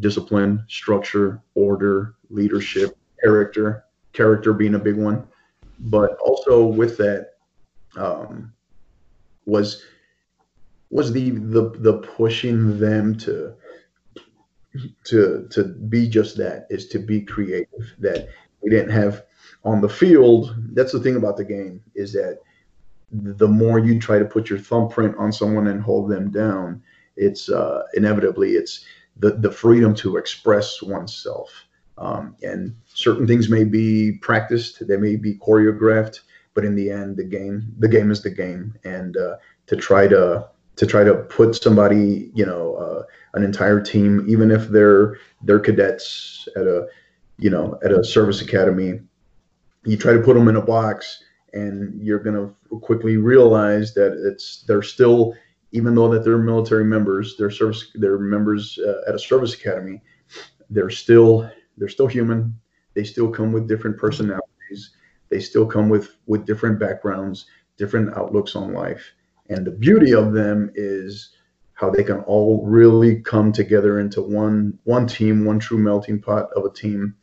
discipline, 0.00 0.64
structure, 0.68 1.42
order, 1.54 2.14
leadership, 2.30 2.96
character, 3.22 3.84
character 4.12 4.52
being 4.52 4.74
a 4.74 4.78
big 4.78 4.96
one. 4.96 5.26
But 5.78 6.16
also 6.24 6.64
with 6.64 6.96
that 6.98 7.35
um, 7.96 8.52
was 9.44 9.82
was 10.90 11.12
the 11.12 11.30
the 11.30 11.70
the 11.78 11.94
pushing 11.98 12.78
them 12.78 13.16
to 13.18 13.54
to 15.04 15.48
to 15.50 15.64
be 15.64 16.08
just 16.08 16.36
that 16.36 16.66
is 16.70 16.88
to 16.88 16.98
be 16.98 17.20
creative 17.20 17.94
that 17.98 18.28
we 18.62 18.70
didn't 18.70 18.90
have 18.90 19.24
on 19.64 19.80
the 19.80 19.88
field 19.88 20.54
that's 20.72 20.92
the 20.92 21.00
thing 21.00 21.16
about 21.16 21.36
the 21.36 21.44
game 21.44 21.82
is 21.94 22.12
that 22.12 22.40
the 23.12 23.48
more 23.48 23.78
you 23.78 24.00
try 24.00 24.18
to 24.18 24.24
put 24.24 24.50
your 24.50 24.58
thumbprint 24.58 25.16
on 25.18 25.32
someone 25.32 25.68
and 25.68 25.82
hold 25.82 26.10
them 26.10 26.30
down, 26.30 26.82
it's 27.16 27.48
uh, 27.48 27.82
inevitably 27.94 28.52
it's 28.52 28.84
the 29.16 29.32
the 29.32 29.50
freedom 29.50 29.94
to 29.96 30.16
express 30.16 30.82
oneself. 30.82 31.50
Um, 31.98 32.36
and 32.42 32.76
certain 32.92 33.26
things 33.26 33.48
may 33.48 33.64
be 33.64 34.18
practiced, 34.20 34.86
they 34.86 34.98
may 34.98 35.16
be 35.16 35.38
choreographed, 35.38 36.20
but 36.56 36.64
in 36.64 36.74
the 36.74 36.90
end, 36.90 37.16
the 37.18 37.24
game 37.24 37.72
the 37.78 37.86
game 37.86 38.10
is 38.10 38.22
the 38.22 38.30
game. 38.30 38.74
And 38.82 39.16
uh, 39.16 39.36
to 39.68 39.76
try 39.76 40.08
to 40.08 40.48
to 40.76 40.86
try 40.86 41.04
to 41.04 41.14
put 41.14 41.54
somebody, 41.54 42.32
you 42.34 42.44
know, 42.44 42.74
uh, 42.74 43.02
an 43.34 43.44
entire 43.44 43.80
team, 43.80 44.24
even 44.26 44.50
if 44.50 44.68
they're 44.68 45.18
they're 45.42 45.60
cadets 45.60 46.48
at 46.56 46.66
a 46.66 46.88
you 47.38 47.50
know 47.50 47.78
at 47.84 47.92
a 47.92 48.02
service 48.02 48.40
academy, 48.40 49.00
you 49.84 49.96
try 49.98 50.14
to 50.14 50.22
put 50.22 50.34
them 50.34 50.48
in 50.48 50.56
a 50.56 50.62
box 50.62 51.22
and 51.52 52.02
you're 52.02 52.18
to 52.20 52.78
quickly 52.78 53.18
realize 53.18 53.94
that 53.94 54.12
it's 54.26 54.64
they're 54.66 54.82
still 54.82 55.34
even 55.72 55.94
though 55.94 56.08
that 56.08 56.24
they're 56.24 56.38
military 56.38 56.84
members 56.84 57.36
they're 57.38 57.50
service 57.50 57.90
they're 57.94 58.18
members 58.18 58.78
uh, 58.84 59.08
at 59.08 59.14
a 59.14 59.18
service 59.18 59.54
academy 59.54 60.02
they're 60.70 60.90
still 60.90 61.48
they're 61.78 61.88
still 61.88 62.06
human 62.06 62.58
they 62.94 63.04
still 63.04 63.30
come 63.30 63.52
with 63.52 63.68
different 63.68 63.96
personalities 63.96 64.90
they 65.28 65.40
still 65.40 65.66
come 65.66 65.88
with 65.88 66.16
with 66.26 66.46
different 66.46 66.78
backgrounds 66.78 67.46
different 67.76 68.16
outlooks 68.16 68.56
on 68.56 68.72
life. 68.72 69.12
And 69.48 69.66
the 69.66 69.70
beauty 69.70 70.12
of 70.12 70.32
them 70.32 70.70
is 70.74 71.30
how 71.74 71.90
they 71.90 72.02
can 72.02 72.20
all 72.20 72.64
really 72.64 73.20
come 73.20 73.52
together 73.52 74.00
into 74.00 74.22
one 74.22 74.78
one 74.84 75.06
team 75.06 75.44
one 75.44 75.58
true 75.58 75.78
melting 75.78 76.20
pot 76.20 76.48
of 76.56 76.64
a 76.64 76.72
team. 76.72 77.14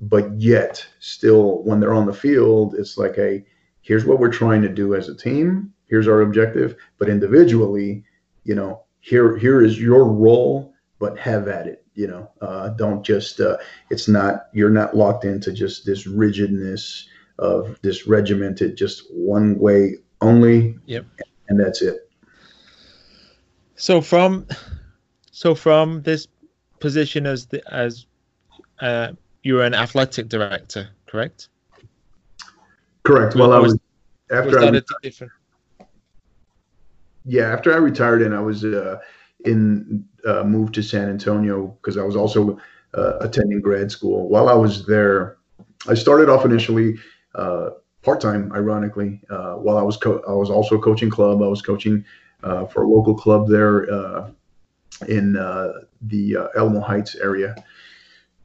But 0.00 0.38
yet 0.38 0.84
still 1.00 1.62
when 1.62 1.80
they're 1.80 1.94
on 1.94 2.06
the 2.06 2.12
field 2.12 2.74
it's 2.74 2.98
like 2.98 3.16
a 3.18 3.44
here's 3.82 4.04
what 4.04 4.18
we're 4.18 4.28
trying 4.32 4.62
to 4.62 4.68
do 4.68 4.94
as 4.94 5.08
a 5.08 5.14
team. 5.14 5.72
Here's 5.86 6.08
our 6.08 6.22
objective. 6.22 6.76
But 6.98 7.08
individually 7.08 8.04
you 8.44 8.54
know 8.54 8.82
here 9.00 9.36
here 9.36 9.62
is 9.62 9.80
your 9.80 10.04
role 10.04 10.74
but 10.98 11.18
have 11.18 11.48
at 11.48 11.66
it 11.66 11.84
you 11.94 12.08
know. 12.08 12.28
Uh, 12.40 12.70
don't 12.70 13.04
just 13.04 13.40
uh, 13.40 13.56
it's 13.88 14.08
not 14.08 14.48
you're 14.52 14.68
not 14.68 14.96
locked 14.96 15.24
into 15.24 15.52
just 15.52 15.86
this 15.86 16.06
rigidness 16.06 17.08
of 17.38 17.78
this 17.82 18.06
regimented 18.06 18.76
just 18.76 19.04
one 19.10 19.58
way 19.58 19.96
only 20.20 20.76
yep 20.86 21.04
and 21.48 21.58
that's 21.58 21.82
it 21.82 22.08
so 23.76 24.00
from 24.00 24.46
so 25.30 25.54
from 25.54 26.02
this 26.02 26.28
position 26.80 27.26
as 27.26 27.46
the 27.46 27.62
as 27.72 28.06
uh, 28.80 29.12
you 29.42 29.54
were 29.54 29.64
an 29.64 29.74
athletic 29.74 30.28
director 30.28 30.88
correct 31.06 31.48
Correct. 33.04 33.34
Well, 33.34 33.52
I 33.52 33.58
was, 33.58 33.78
after 34.30 34.58
was 34.58 34.82
I 34.82 34.96
different. 35.02 35.32
Yeah, 37.26 37.52
after 37.52 37.72
I 37.72 37.76
retired 37.76 38.22
and 38.22 38.34
I 38.34 38.40
was 38.40 38.64
uh, 38.64 38.98
in 39.44 40.04
uh, 40.26 40.42
moved 40.42 40.74
to 40.74 40.82
San 40.82 41.08
Antonio 41.08 41.76
because 41.80 41.98
I 41.98 42.02
was 42.02 42.16
also 42.16 42.58
uh, 42.94 43.18
attending 43.20 43.60
grad 43.60 43.90
school. 43.90 44.28
While 44.28 44.48
I 44.48 44.54
was 44.54 44.86
there, 44.86 45.36
I 45.86 45.94
started 45.94 46.30
off 46.30 46.46
initially 46.46 46.96
uh, 47.34 47.70
part 48.02 48.20
time. 48.20 48.52
Ironically, 48.52 49.20
uh, 49.30 49.54
while 49.54 49.76
I 49.76 49.82
was 49.82 49.96
co- 49.96 50.22
I 50.28 50.32
was 50.32 50.50
also 50.50 50.78
coaching 50.80 51.10
club. 51.10 51.42
I 51.42 51.46
was 51.46 51.62
coaching 51.62 52.04
uh, 52.42 52.66
for 52.66 52.82
a 52.82 52.88
local 52.88 53.14
club 53.14 53.48
there 53.48 53.84
in 55.08 55.32
the 55.32 56.50
Alamo 56.56 56.80
Heights 56.80 57.14
area. 57.16 57.54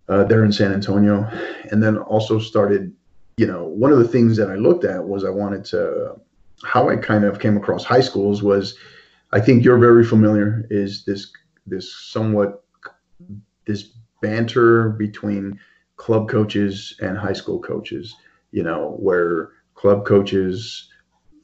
there 0.08 0.44
in 0.44 0.52
San 0.52 0.74
Antonio, 0.74 1.30
and 1.72 1.82
then 1.84 1.98
also 1.98 2.40
started 2.40 2.94
you 3.40 3.48
know, 3.48 3.64
one 3.64 3.94
of 3.94 4.00
the 4.00 4.08
things 4.08 4.36
that 4.36 4.50
I 4.50 4.56
looked 4.56 4.84
at 4.84 5.02
was 5.02 5.24
I 5.24 5.30
wanted 5.30 5.64
to, 5.66 6.20
how 6.66 6.90
I 6.90 6.98
kind 6.98 7.24
of 7.24 7.40
came 7.40 7.56
across 7.56 7.86
high 7.86 8.02
schools 8.02 8.44
was, 8.44 8.76
I 9.32 9.40
think 9.40 9.64
you're 9.64 9.78
very 9.78 10.04
familiar, 10.04 10.68
is 10.70 11.06
this, 11.06 11.32
this 11.66 11.96
somewhat, 11.96 12.66
this 13.66 13.92
banter 14.22 14.90
between 14.90 15.58
club 15.96 16.28
coaches 16.28 16.98
and 17.00 17.18
high 17.18 17.32
school 17.32 17.62
coaches, 17.62 18.14
you 18.52 18.64
know, 18.64 18.96
where 19.00 19.50
club 19.76 20.06
coaches 20.06 20.90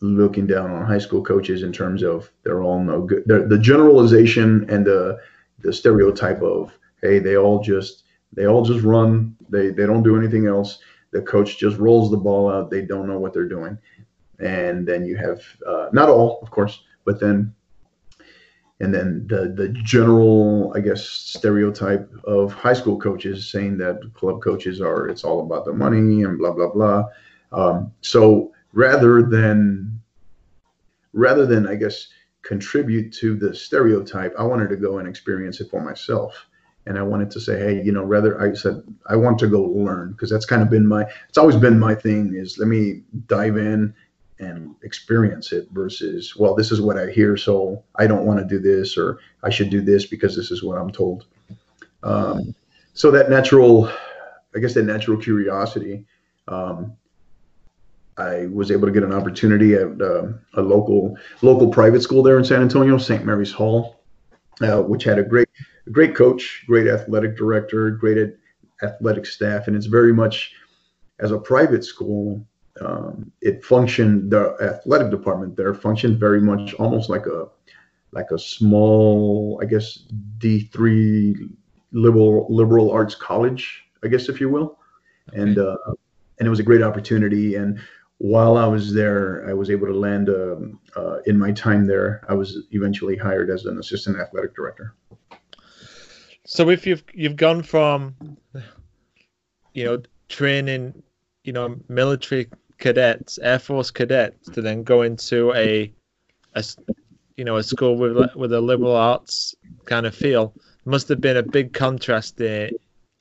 looking 0.01 0.45
down 0.45 0.71
on 0.71 0.85
high 0.85 0.97
school 0.99 1.23
coaches 1.23 1.63
in 1.63 1.71
terms 1.71 2.03
of 2.03 2.29
they're 2.43 2.61
all 2.61 2.83
no 2.83 3.01
good. 3.01 3.23
They're, 3.25 3.47
the 3.47 3.57
generalization 3.57 4.69
and 4.69 4.85
the, 4.85 5.19
the 5.59 5.71
stereotype 5.73 6.41
of, 6.41 6.77
hey, 7.01 7.19
they 7.19 7.37
all 7.37 7.61
just, 7.63 8.03
they 8.33 8.45
all 8.45 8.63
just 8.63 8.83
run. 8.83 9.35
They, 9.49 9.69
they 9.69 9.85
don't 9.85 10.03
do 10.03 10.17
anything 10.17 10.47
else 10.47 10.79
the 11.15 11.21
coach 11.21 11.57
just 11.57 11.77
rolls 11.77 12.11
the 12.11 12.17
ball 12.17 12.51
out. 12.51 12.69
They 12.69 12.81
don't 12.81 13.07
know 13.07 13.17
what 13.17 13.31
they're 13.31 13.47
doing. 13.47 13.77
And 14.39 14.85
then 14.85 15.05
you 15.05 15.15
have 15.15 15.41
uh, 15.65 15.87
not 15.93 16.09
all, 16.09 16.39
of 16.41 16.51
course, 16.51 16.83
but 17.05 17.21
then 17.21 17.55
and 18.79 18.93
then 18.93 19.25
the 19.27 19.53
the 19.55 19.69
general, 19.69 20.73
I 20.75 20.81
guess, 20.81 21.07
stereotype 21.07 22.11
of 22.25 22.53
high 22.53 22.73
school 22.73 22.99
coaches 22.99 23.49
saying 23.49 23.77
that 23.77 24.01
club 24.13 24.41
coaches 24.41 24.81
are 24.81 25.07
it's 25.07 25.23
all 25.23 25.41
about 25.41 25.65
the 25.65 25.73
money 25.73 26.23
and 26.23 26.37
blah 26.37 26.51
blah 26.51 26.69
blah. 26.69 27.03
Um, 27.51 27.91
so 28.01 28.51
rather 28.73 29.21
than 29.21 29.99
rather 31.13 31.45
than 31.45 31.67
I 31.67 31.75
guess 31.75 32.07
contribute 32.41 33.13
to 33.13 33.35
the 33.35 33.55
stereotype, 33.55 34.35
I 34.37 34.43
wanted 34.43 34.69
to 34.69 34.75
go 34.75 34.99
and 34.99 35.07
experience 35.07 35.61
it 35.61 35.69
for 35.69 35.81
myself 35.81 36.47
and 36.87 36.99
I 36.99 37.01
wanted 37.01 37.31
to 37.31 37.39
say, 37.39 37.57
hey, 37.57 37.81
you 37.81 37.91
know, 37.91 38.03
rather 38.03 38.41
I 38.41 38.53
said 38.53 38.83
I 39.07 39.15
want 39.15 39.39
to 39.39 39.47
go 39.47 39.61
learn 39.63 40.11
because 40.11 40.29
that's 40.29 40.45
kind 40.45 40.61
of 40.61 40.69
been 40.69 40.85
my 40.85 41.05
it's 41.29 41.37
always 41.37 41.55
been 41.55 41.79
my 41.79 41.95
thing 41.95 42.33
is 42.35 42.57
let 42.57 42.67
me 42.67 43.01
dive 43.27 43.57
in 43.57 43.93
and 44.39 44.75
experience 44.83 45.53
it 45.53 45.67
versus 45.71 46.35
well 46.35 46.55
this 46.55 46.71
is 46.71 46.81
what 46.81 46.97
I 46.97 47.09
hear 47.09 47.37
so 47.37 47.83
I 47.95 48.05
don't 48.05 48.25
want 48.25 48.39
to 48.39 48.45
do 48.45 48.59
this 48.59 48.97
or 48.97 49.19
I 49.43 49.49
should 49.49 49.69
do 49.69 49.81
this 49.81 50.05
because 50.05 50.35
this 50.35 50.51
is 50.51 50.63
what 50.63 50.77
I'm 50.77 50.91
told. 50.91 51.25
Um, 52.03 52.53
so 52.93 53.11
that 53.11 53.29
natural, 53.29 53.91
I 54.55 54.59
guess 54.59 54.73
that 54.75 54.83
natural 54.83 55.17
curiosity, 55.17 56.05
um, 56.47 56.93
I 58.17 58.45
was 58.47 58.71
able 58.71 58.87
to 58.87 58.93
get 58.93 59.03
an 59.03 59.11
opportunity 59.11 59.73
at 59.73 60.01
uh, 60.01 60.27
a 60.53 60.61
local 60.61 61.17
local 61.41 61.69
private 61.69 62.01
school 62.01 62.23
there 62.23 62.37
in 62.37 62.45
San 62.45 62.61
Antonio, 62.61 62.97
St. 62.97 63.25
Mary's 63.25 63.51
Hall, 63.51 63.99
uh, 64.61 64.81
which 64.81 65.03
had 65.03 65.19
a 65.19 65.23
great 65.23 65.49
great 65.91 66.15
coach, 66.15 66.63
great 66.67 66.87
athletic 66.87 67.35
director, 67.35 67.91
great 67.91 68.35
athletic 68.81 69.25
staff, 69.25 69.67
and 69.67 69.75
it's 69.75 69.87
very 69.87 70.13
much 70.13 70.53
as 71.19 71.31
a 71.31 71.37
private 71.37 71.83
school. 71.83 72.45
Um, 72.81 73.31
it 73.41 73.63
functioned 73.63 74.31
the 74.31 74.55
athletic 74.61 75.09
department 75.09 75.55
there 75.55 75.73
functioned 75.73 76.19
very 76.19 76.41
much 76.41 76.73
almost 76.73 77.09
like 77.09 77.25
a 77.25 77.47
like 78.11 78.31
a 78.31 78.39
small, 78.39 79.59
I 79.61 79.65
guess 79.65 79.99
D 80.37 80.69
three 80.73 81.35
liberal 81.91 82.47
liberal 82.49 82.91
arts 82.91 83.15
college, 83.15 83.83
I 84.03 84.07
guess 84.07 84.27
if 84.27 84.41
you 84.41 84.49
will, 84.49 84.77
okay. 85.29 85.41
and 85.41 85.57
uh, 85.57 85.77
and 86.39 86.47
it 86.47 86.49
was 86.49 86.59
a 86.59 86.63
great 86.63 86.83
opportunity. 86.83 87.55
And 87.55 87.79
while 88.17 88.57
I 88.57 88.67
was 88.67 88.93
there, 88.93 89.45
I 89.47 89.53
was 89.53 89.69
able 89.69 89.87
to 89.87 89.93
land. 89.93 90.29
Um, 90.29 90.79
uh, 90.95 91.19
in 91.25 91.39
my 91.39 91.51
time 91.51 91.85
there, 91.85 92.25
I 92.27 92.33
was 92.33 92.67
eventually 92.71 93.15
hired 93.15 93.49
as 93.49 93.65
an 93.65 93.77
assistant 93.79 94.17
athletic 94.19 94.55
director. 94.55 94.93
So 96.45 96.69
if 96.69 96.85
you've 96.85 97.03
you've 97.13 97.37
gone 97.37 97.63
from, 97.63 98.15
you 99.73 99.85
know, 99.85 100.01
training, 100.29 101.01
you 101.43 101.53
know, 101.53 101.75
military 101.89 102.49
cadets, 102.77 103.37
Air 103.41 103.59
Force 103.59 103.91
cadets, 103.91 104.49
to 104.49 104.61
then 104.61 104.83
go 104.83 105.01
into 105.01 105.53
a, 105.53 105.91
a 106.55 106.63
you 107.37 107.43
know, 107.43 107.57
a 107.57 107.63
school 107.63 107.97
with 107.97 108.35
with 108.35 108.53
a 108.53 108.61
liberal 108.61 108.95
arts 108.95 109.55
kind 109.85 110.05
of 110.05 110.15
feel, 110.15 110.53
must 110.85 111.07
have 111.09 111.21
been 111.21 111.37
a 111.37 111.43
big 111.43 111.73
contrast 111.73 112.37
there 112.37 112.69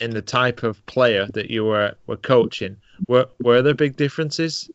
in 0.01 0.11
the 0.11 0.23
type 0.23 0.63
of 0.63 0.85
player 0.87 1.29
that 1.35 1.51
you 1.51 1.65
were 1.65 1.95
were 2.07 2.17
coaching. 2.17 2.77
Were 3.09 3.27
were 3.43 3.63
there 3.63 3.75
big 3.75 3.97
differences? 3.97 4.71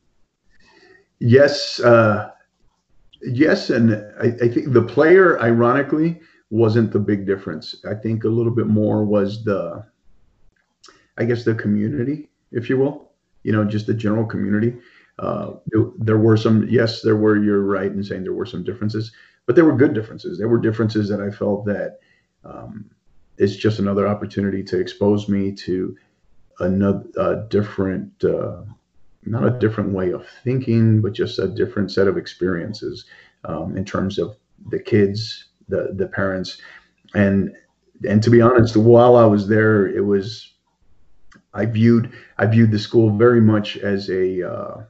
Yes, 1.19 1.79
uh, 1.81 2.31
yes, 3.21 3.69
and 3.69 3.93
I, 4.21 4.27
I, 4.27 4.47
think 4.47 4.71
the 4.71 4.81
player, 4.81 5.39
ironically, 5.41 6.21
wasn't 6.49 6.93
the 6.93 6.99
big 6.99 7.25
difference. 7.25 7.75
I 7.89 7.93
think 7.93 8.23
a 8.23 8.29
little 8.29 8.53
bit 8.53 8.67
more 8.67 9.03
was 9.03 9.43
the, 9.43 9.85
I 11.17 11.25
guess, 11.25 11.43
the 11.43 11.55
community, 11.55 12.29
if 12.53 12.69
you 12.69 12.77
will. 12.77 13.08
You 13.43 13.51
know, 13.51 13.63
just 13.65 13.87
the 13.87 13.93
general 13.93 14.25
community. 14.25 14.75
Uh, 15.17 15.53
there 15.97 16.17
were 16.17 16.37
some, 16.37 16.67
yes, 16.69 17.01
there 17.01 17.15
were. 17.15 17.37
You're 17.37 17.63
right 17.63 17.91
in 17.91 18.03
saying 18.03 18.23
there 18.23 18.33
were 18.33 18.45
some 18.45 18.63
differences, 18.63 19.11
but 19.45 19.55
there 19.55 19.65
were 19.65 19.75
good 19.75 19.93
differences. 19.93 20.37
There 20.37 20.47
were 20.47 20.59
differences 20.59 21.09
that 21.09 21.21
I 21.21 21.29
felt 21.29 21.65
that 21.65 21.99
um, 22.45 22.89
it's 23.37 23.55
just 23.55 23.79
another 23.79 24.07
opportunity 24.07 24.63
to 24.63 24.79
expose 24.79 25.27
me 25.27 25.51
to 25.53 25.97
another 26.59 27.03
a 27.17 27.45
different. 27.49 28.23
Uh, 28.23 28.61
not 29.25 29.45
a 29.45 29.59
different 29.59 29.91
way 29.91 30.11
of 30.11 30.25
thinking, 30.43 31.01
but 31.01 31.13
just 31.13 31.39
a 31.39 31.47
different 31.47 31.91
set 31.91 32.07
of 32.07 32.17
experiences 32.17 33.05
um, 33.43 33.75
in 33.77 33.85
terms 33.85 34.17
of 34.17 34.35
the 34.69 34.79
kids, 34.79 35.45
the 35.67 35.93
the 35.95 36.07
parents, 36.07 36.57
and 37.13 37.53
and 38.07 38.23
to 38.23 38.29
be 38.29 38.41
honest, 38.41 38.77
while 38.77 39.15
I 39.15 39.25
was 39.25 39.47
there, 39.47 39.87
it 39.87 40.05
was 40.05 40.53
I 41.53 41.65
viewed 41.65 42.11
I 42.37 42.45
viewed 42.45 42.71
the 42.71 42.79
school 42.79 43.17
very 43.17 43.41
much 43.41 43.77
as 43.77 44.09
a 44.09 44.49
uh, 44.49 44.83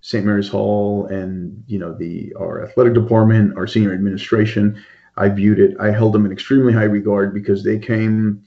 St. 0.00 0.24
Mary's 0.24 0.48
Hall 0.48 1.06
and 1.06 1.64
you 1.66 1.78
know 1.78 1.92
the 1.92 2.34
our 2.38 2.64
athletic 2.64 2.94
department, 2.94 3.56
our 3.56 3.66
senior 3.66 3.92
administration. 3.92 4.82
I 5.16 5.30
viewed 5.30 5.58
it. 5.58 5.76
I 5.80 5.90
held 5.90 6.12
them 6.12 6.26
in 6.26 6.32
extremely 6.32 6.72
high 6.72 6.84
regard 6.84 7.32
because 7.32 7.64
they 7.64 7.78
came 7.78 8.42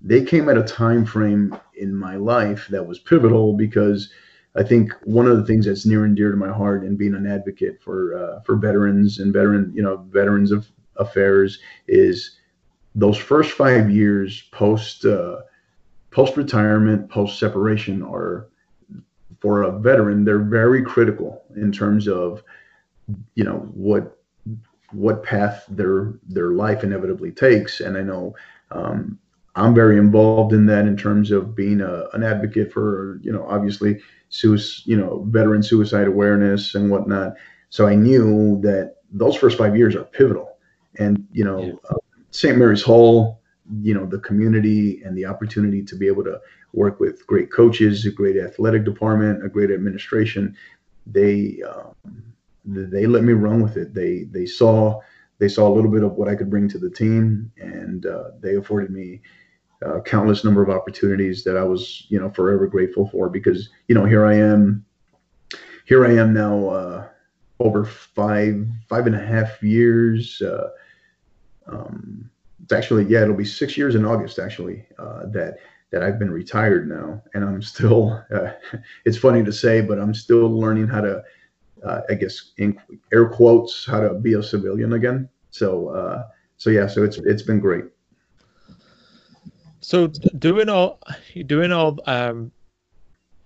they 0.00 0.24
came 0.24 0.48
at 0.48 0.56
a 0.56 0.62
time 0.62 1.04
frame 1.04 1.56
in 1.74 1.94
my 1.94 2.16
life 2.16 2.68
that 2.68 2.86
was 2.86 2.98
pivotal 2.98 3.52
because 3.54 4.10
I 4.56 4.62
think 4.62 4.92
one 5.04 5.26
of 5.26 5.36
the 5.36 5.44
things 5.44 5.66
that's 5.66 5.86
near 5.86 6.04
and 6.04 6.16
dear 6.16 6.30
to 6.30 6.36
my 6.36 6.52
heart 6.52 6.82
and 6.82 6.96
being 6.98 7.14
an 7.14 7.26
advocate 7.26 7.80
for 7.82 8.16
uh, 8.16 8.40
for 8.40 8.56
veterans 8.56 9.18
and 9.18 9.32
veteran 9.32 9.72
you 9.74 9.82
know 9.82 9.98
veterans 10.08 10.50
of 10.50 10.68
affairs 10.96 11.58
is 11.86 12.38
those 12.94 13.18
first 13.18 13.52
five 13.52 13.90
years 13.90 14.42
post 14.50 15.04
uh, 15.04 15.42
post 16.10 16.36
retirement 16.36 17.08
post 17.10 17.38
separation 17.38 18.02
are 18.02 18.48
for 19.40 19.62
a 19.62 19.78
veteran 19.78 20.24
they're 20.24 20.38
very 20.38 20.82
critical 20.82 21.44
in 21.56 21.70
terms 21.70 22.08
of 22.08 22.42
you 23.34 23.44
know 23.44 23.58
what 23.74 24.18
what 24.92 25.22
path 25.22 25.64
their 25.68 26.14
their 26.28 26.50
life 26.50 26.82
inevitably 26.82 27.30
takes 27.30 27.80
and 27.80 27.96
I 27.96 28.02
know 28.02 28.34
um, 28.70 29.18
I'm 29.58 29.74
very 29.74 29.98
involved 29.98 30.52
in 30.52 30.66
that 30.66 30.86
in 30.86 30.96
terms 30.96 31.30
of 31.30 31.54
being 31.54 31.80
a, 31.80 32.04
an 32.12 32.22
advocate 32.22 32.72
for, 32.72 33.18
you 33.22 33.32
know, 33.32 33.44
obviously, 33.48 34.00
suicide, 34.28 34.82
you 34.84 34.96
know, 34.96 35.24
veteran 35.28 35.62
suicide 35.62 36.06
awareness 36.06 36.74
and 36.74 36.90
whatnot. 36.90 37.34
So 37.70 37.86
I 37.86 37.94
knew 37.94 38.60
that 38.62 38.96
those 39.10 39.36
first 39.36 39.58
five 39.58 39.76
years 39.76 39.96
are 39.96 40.04
pivotal. 40.04 40.56
And, 40.98 41.26
you 41.32 41.44
know, 41.44 41.62
yeah. 41.62 41.72
uh, 41.90 41.96
St. 42.30 42.56
Mary's 42.56 42.82
Hall, 42.82 43.37
you 43.82 43.94
know, 43.94 44.06
the 44.06 44.18
community 44.18 45.02
and 45.04 45.16
the 45.16 45.24
opportunity 45.24 45.82
to 45.82 45.96
be 45.96 46.06
able 46.06 46.24
to 46.24 46.40
work 46.72 47.00
with 47.00 47.26
great 47.26 47.50
coaches, 47.52 48.04
a 48.06 48.10
great 48.10 48.36
athletic 48.36 48.84
department, 48.84 49.44
a 49.44 49.48
great 49.48 49.70
administration, 49.70 50.56
they, 51.06 51.60
um, 51.68 51.94
they 52.64 53.06
let 53.06 53.24
me 53.24 53.32
run 53.32 53.62
with 53.62 53.76
it. 53.76 53.94
They, 53.94 54.24
they 54.30 54.46
saw, 54.46 55.00
they 55.38 55.48
saw 55.48 55.68
a 55.68 55.74
little 55.74 55.90
bit 55.90 56.02
of 56.02 56.12
what 56.12 56.28
I 56.28 56.34
could 56.34 56.50
bring 56.50 56.68
to 56.68 56.78
the 56.78 56.90
team 56.90 57.50
and 57.58 58.06
uh, 58.06 58.30
they 58.40 58.56
afforded 58.56 58.90
me 58.90 59.20
uh, 59.86 60.00
countless 60.00 60.44
number 60.44 60.62
of 60.62 60.70
opportunities 60.70 61.44
that 61.44 61.56
I 61.56 61.62
was, 61.62 62.06
you 62.08 62.18
know, 62.18 62.30
forever 62.30 62.66
grateful 62.66 63.08
for 63.08 63.28
because, 63.28 63.70
you 63.86 63.94
know, 63.94 64.04
here 64.04 64.26
I 64.26 64.34
am, 64.34 64.84
here 65.86 66.04
I 66.04 66.14
am 66.14 66.34
now, 66.34 66.68
uh, 66.68 67.08
over 67.60 67.84
five, 67.84 68.66
five 68.88 69.06
and 69.06 69.16
a 69.16 69.24
half 69.24 69.62
years. 69.62 70.40
Uh, 70.42 70.70
um, 71.66 72.30
it's 72.68 72.74
actually, 72.74 73.06
yeah, 73.06 73.22
it'll 73.22 73.34
be 73.34 73.46
six 73.46 73.78
years 73.78 73.94
in 73.94 74.04
August 74.04 74.38
actually, 74.38 74.84
uh, 74.98 75.24
that, 75.30 75.56
that 75.90 76.02
I've 76.02 76.18
been 76.18 76.30
retired 76.30 76.86
now. 76.86 77.22
And 77.32 77.42
I'm 77.42 77.62
still, 77.62 78.22
uh, 78.30 78.50
it's 79.06 79.16
funny 79.16 79.42
to 79.42 79.50
say, 79.50 79.80
but 79.80 79.98
I'm 79.98 80.12
still 80.12 80.50
learning 80.50 80.86
how 80.86 81.00
to, 81.00 81.22
uh, 81.82 82.00
I 82.10 82.12
guess, 82.14 82.52
in 82.58 82.78
air 83.10 83.26
quotes, 83.26 83.86
how 83.86 84.00
to 84.00 84.12
be 84.12 84.34
a 84.34 84.42
civilian 84.42 84.92
again. 84.92 85.30
So, 85.50 85.88
uh, 85.88 86.24
so 86.58 86.68
yeah, 86.68 86.86
so 86.86 87.04
it's, 87.04 87.16
it's 87.16 87.40
been 87.40 87.58
great. 87.58 87.86
So 89.80 90.08
doing 90.38 90.68
all 90.68 91.00
doing 91.46 91.72
all 91.72 91.98
um 92.04 92.52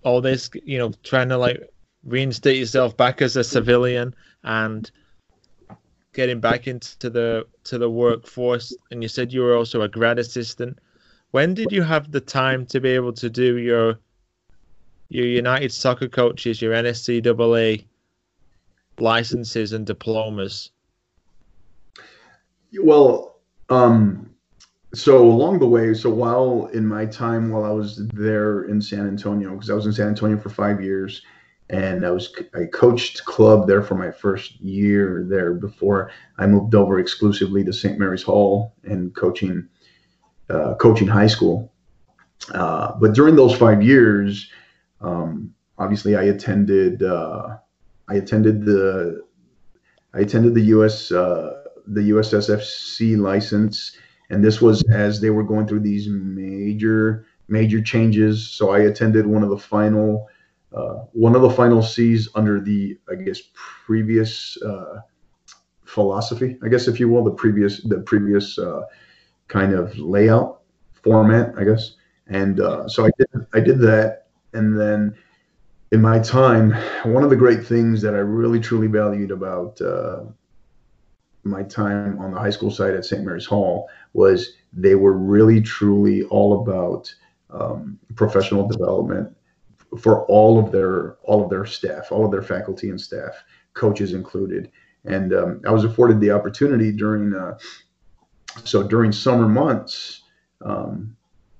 all 0.03 0.19
this, 0.19 0.49
you 0.65 0.77
know, 0.77 0.91
trying 1.03 1.29
to 1.29 1.37
like 1.37 1.63
reinstate 2.03 2.57
yourself 2.57 2.97
back 2.97 3.21
as 3.21 3.37
a 3.37 3.43
civilian 3.45 4.13
and 4.43 4.91
getting 6.13 6.39
back 6.39 6.67
into 6.67 7.09
the 7.09 7.45
to 7.63 7.77
the 7.77 7.89
workforce 7.89 8.75
and 8.91 9.01
you 9.01 9.09
said 9.09 9.33
you 9.33 9.41
were 9.41 9.55
also 9.55 9.81
a 9.81 9.89
grad 9.89 10.19
assistant. 10.19 10.77
When 11.31 11.53
did 11.53 11.71
you 11.71 11.81
have 11.81 12.11
the 12.11 12.21
time 12.21 12.65
to 12.67 12.79
be 12.79 12.89
able 12.89 13.13
to 13.13 13.29
do 13.29 13.57
your 13.57 13.99
your 15.09 15.25
united 15.25 15.71
soccer 15.71 16.07
coaches 16.07 16.61
your 16.61 16.73
nscaa 16.73 17.85
licenses 18.99 19.73
and 19.73 19.85
diplomas? 19.85 20.71
Well 22.79 23.39
um 23.69 24.29
so 24.93 25.27
along 25.27 25.57
the 25.57 25.67
way, 25.67 25.95
so 25.95 26.11
while 26.11 26.67
in 26.67 26.85
my 26.85 27.07
time 27.07 27.49
while 27.49 27.65
I 27.65 27.71
was 27.71 28.07
there 28.09 28.65
in 28.65 28.79
San 28.79 29.07
Antonio, 29.07 29.53
because 29.53 29.71
I 29.71 29.73
was 29.73 29.87
in 29.87 29.93
San 29.93 30.09
Antonio 30.09 30.37
for 30.37 30.49
five 30.49 30.83
years, 30.83 31.23
and 31.69 32.05
I 32.05 32.11
was 32.11 32.33
I 32.53 32.65
coached 32.65 33.25
club 33.25 33.67
there 33.67 33.81
for 33.81 33.95
my 33.95 34.11
first 34.11 34.59
year 34.59 35.25
there 35.27 35.53
before 35.53 36.11
I 36.37 36.45
moved 36.45 36.75
over 36.75 36.99
exclusively 36.99 37.63
to 37.63 37.73
St. 37.73 37.97
Mary's 37.97 38.23
Hall 38.23 38.75
and 38.83 39.15
coaching 39.15 39.67
uh, 40.49 40.75
coaching 40.75 41.07
high 41.07 41.27
school. 41.27 41.71
Uh, 42.53 42.93
but 42.99 43.13
during 43.13 43.35
those 43.35 43.55
five 43.55 43.81
years, 43.81 44.49
um, 45.01 45.53
obviously 45.77 46.15
I 46.15 46.23
attended 46.23 47.01
uh, 47.01 47.57
I 48.09 48.15
attended 48.15 48.65
the 48.65 49.23
I 50.13 50.19
attended 50.19 50.53
the 50.53 50.61
US 50.77 51.11
uh, 51.11 51.63
the 51.87 52.09
USSF 52.11 52.61
C 52.61 53.15
license 53.15 53.97
and 54.29 54.43
this 54.43 54.61
was 54.61 54.83
as 54.91 55.21
they 55.21 55.29
were 55.29 55.43
going 55.43 55.67
through 55.67 55.81
these 55.81 56.07
major 56.09 57.25
major 57.47 57.81
changes. 57.81 58.49
So 58.49 58.71
I 58.71 58.79
attended 58.79 59.27
one 59.27 59.43
of 59.43 59.49
the 59.49 59.57
final 59.57 60.27
uh, 60.73 61.05
one 61.11 61.35
of 61.35 61.41
the 61.41 61.49
final 61.49 61.81
C's 61.81 62.29
under 62.35 62.59
the 62.59 62.97
I 63.09 63.15
guess 63.15 63.41
previous 63.85 64.57
uh, 64.61 65.01
philosophy, 65.85 66.57
I 66.63 66.69
guess 66.69 66.87
if 66.87 66.99
you 66.99 67.09
will, 67.09 67.23
the 67.23 67.31
previous 67.31 67.83
the 67.83 67.99
previous 67.99 68.57
uh, 68.57 68.81
kind 69.47 69.73
of 69.73 69.97
layout 69.97 70.61
format, 71.03 71.53
I 71.57 71.63
guess. 71.63 71.95
And 72.27 72.59
uh, 72.59 72.87
so 72.87 73.05
I 73.05 73.11
did 73.17 73.27
I 73.53 73.59
did 73.59 73.79
that, 73.79 74.27
and 74.53 74.79
then 74.79 75.15
in 75.91 76.01
my 76.01 76.17
time, 76.19 76.71
one 77.03 77.23
of 77.23 77.29
the 77.29 77.35
great 77.35 77.63
things 77.65 78.01
that 78.01 78.15
I 78.15 78.19
really 78.19 78.59
truly 78.59 78.87
valued 78.87 79.29
about 79.29 79.79
uh, 79.79 80.23
my 81.43 81.61
time 81.61 82.17
on 82.19 82.31
the 82.31 82.39
high 82.39 82.49
school 82.49 82.71
side 82.71 82.95
at 82.95 83.05
St. 83.05 83.23
Mary's 83.23 83.45
Hall 83.45 83.89
was 84.13 84.53
they 84.71 84.95
were 84.95 85.13
really 85.13 85.61
truly 85.61 86.23
all 86.23 86.61
about 86.61 87.13
um, 87.51 87.99
professional 88.15 88.67
development 88.67 89.35
for 89.97 90.25
all 90.25 90.59
of 90.59 90.71
their 90.71 91.17
all 91.23 91.43
of 91.43 91.49
their 91.49 91.65
staff, 91.65 92.11
all 92.11 92.25
of 92.25 92.31
their 92.31 92.41
faculty 92.41 92.89
and 92.89 92.99
staff, 92.99 93.43
coaches 93.73 94.13
included. 94.13 94.71
And 95.05 95.33
um, 95.33 95.61
I 95.67 95.71
was 95.71 95.83
afforded 95.83 96.19
the 96.19 96.31
opportunity 96.31 96.91
during 96.91 97.33
uh, 97.33 97.57
so 98.63 98.83
during 98.83 99.11
summer 99.11 99.47
months 99.47 100.21
um, 100.61 101.15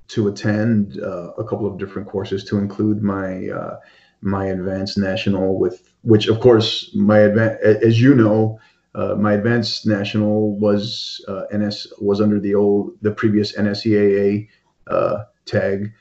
to 0.10 0.28
attend 0.28 1.00
uh, 1.02 1.32
a 1.38 1.44
couple 1.44 1.68
of 1.68 1.78
different 1.78 2.08
courses 2.08 2.44
to 2.46 2.58
include 2.58 3.02
my 3.02 3.50
uh, 3.50 3.80
my 4.22 4.46
advanced 4.46 4.98
national 4.98 5.60
with 5.60 5.94
which 6.02 6.28
of 6.28 6.40
course 6.40 6.94
my 6.96 7.20
advanced 7.20 7.62
as 7.64 8.02
you 8.02 8.16
know 8.16 8.60
uh, 8.96 9.16
my 9.16 9.34
advanced 9.34 9.88
national 9.88 10.58
was 10.58 11.24
uh, 11.28 11.44
NS 11.56 11.88
was 12.00 12.22
under 12.22 12.40
the 12.40 12.54
old 12.54 12.92
the 13.02 13.12
previous 13.12 13.56
NSCAA 13.58 14.48
uh, 14.88 15.24
tag, 15.46 15.92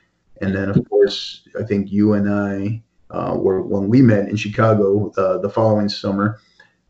and 0.43 0.55
then 0.55 0.69
of 0.69 0.89
course 0.89 1.47
I 1.59 1.63
think 1.63 1.91
you 1.91 2.15
and 2.15 2.29
I 2.29 2.83
uh, 3.11 3.37
were 3.37 3.63
when 3.63 3.89
we 3.89 4.03
met 4.03 4.29
in 4.29 4.37
Chicago 4.37 5.13
uh, 5.17 5.39
the 5.39 5.51
following 5.51 5.89
summer, 5.89 6.41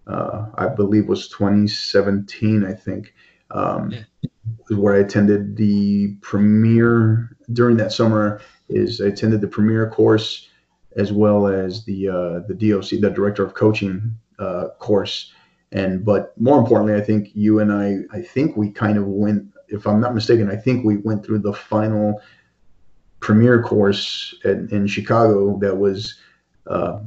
uh, 0.06 0.46
I 0.54 0.68
believe 0.68 1.08
was 1.08 1.28
2017 1.28 2.64
I 2.64 2.72
think, 2.72 3.14
um, 3.50 3.92
yeah. 3.92 4.76
where 4.76 4.94
I 4.94 5.00
attended 5.00 5.56
the 5.56 6.16
premier 6.20 7.36
during 7.52 7.76
that 7.78 7.92
summer 7.92 8.40
is 8.68 9.00
I 9.00 9.06
attended 9.06 9.40
the 9.40 9.48
premier 9.48 9.90
course 9.90 10.48
as 10.96 11.12
well 11.12 11.46
as 11.46 11.84
the 11.84 12.06
the 12.48 12.54
DOC 12.54 13.00
the 13.00 13.10
director 13.10 13.44
of 13.44 13.54
coaching 13.54 14.16
course 14.78 15.32
and 15.72 16.04
but 16.04 16.38
more 16.38 16.58
importantly, 16.58 16.94
I 16.94 17.00
think 17.00 17.30
you 17.34 17.58
and 17.60 17.72
I, 17.72 18.00
I 18.16 18.20
think 18.20 18.56
we 18.56 18.70
kind 18.70 18.98
of 18.98 19.06
went, 19.06 19.46
if 19.68 19.86
I'm 19.86 20.00
not 20.00 20.14
mistaken, 20.14 20.50
I 20.50 20.56
think 20.56 20.84
we 20.84 20.98
went 20.98 21.24
through 21.24 21.38
the 21.40 21.54
final 21.54 22.20
premier 23.22 23.62
course 23.62 24.34
at, 24.44 24.58
in 24.72 24.86
Chicago 24.86 25.58
that 25.60 25.74
was 25.74 26.16
uh, 26.66 27.00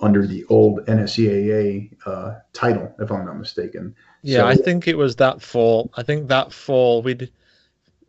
under 0.00 0.26
the 0.26 0.44
old 0.50 0.84
NSCAA 0.86 1.96
uh, 2.04 2.40
title, 2.52 2.92
if 2.98 3.10
I'm 3.10 3.24
not 3.24 3.38
mistaken. 3.38 3.94
Yeah, 4.22 4.40
so, 4.40 4.46
I 4.48 4.56
think 4.56 4.88
it 4.88 4.98
was 4.98 5.16
that 5.16 5.40
fall. 5.40 5.90
I 5.94 6.02
think 6.02 6.28
that 6.28 6.52
fall 6.52 7.00
we 7.00 7.30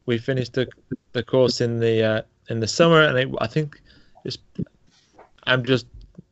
we 0.06 0.18
finished 0.18 0.54
the 0.54 0.68
the 1.14 1.24
course 1.24 1.62
in 1.62 1.80
the 1.80 2.04
uh, 2.04 2.22
in 2.50 2.60
the 2.60 2.68
summer, 2.68 3.04
and 3.04 3.18
it, 3.18 3.30
I 3.40 3.48
think 3.48 3.82
it's. 4.26 4.38
I'm 5.46 5.64
just 5.64 5.86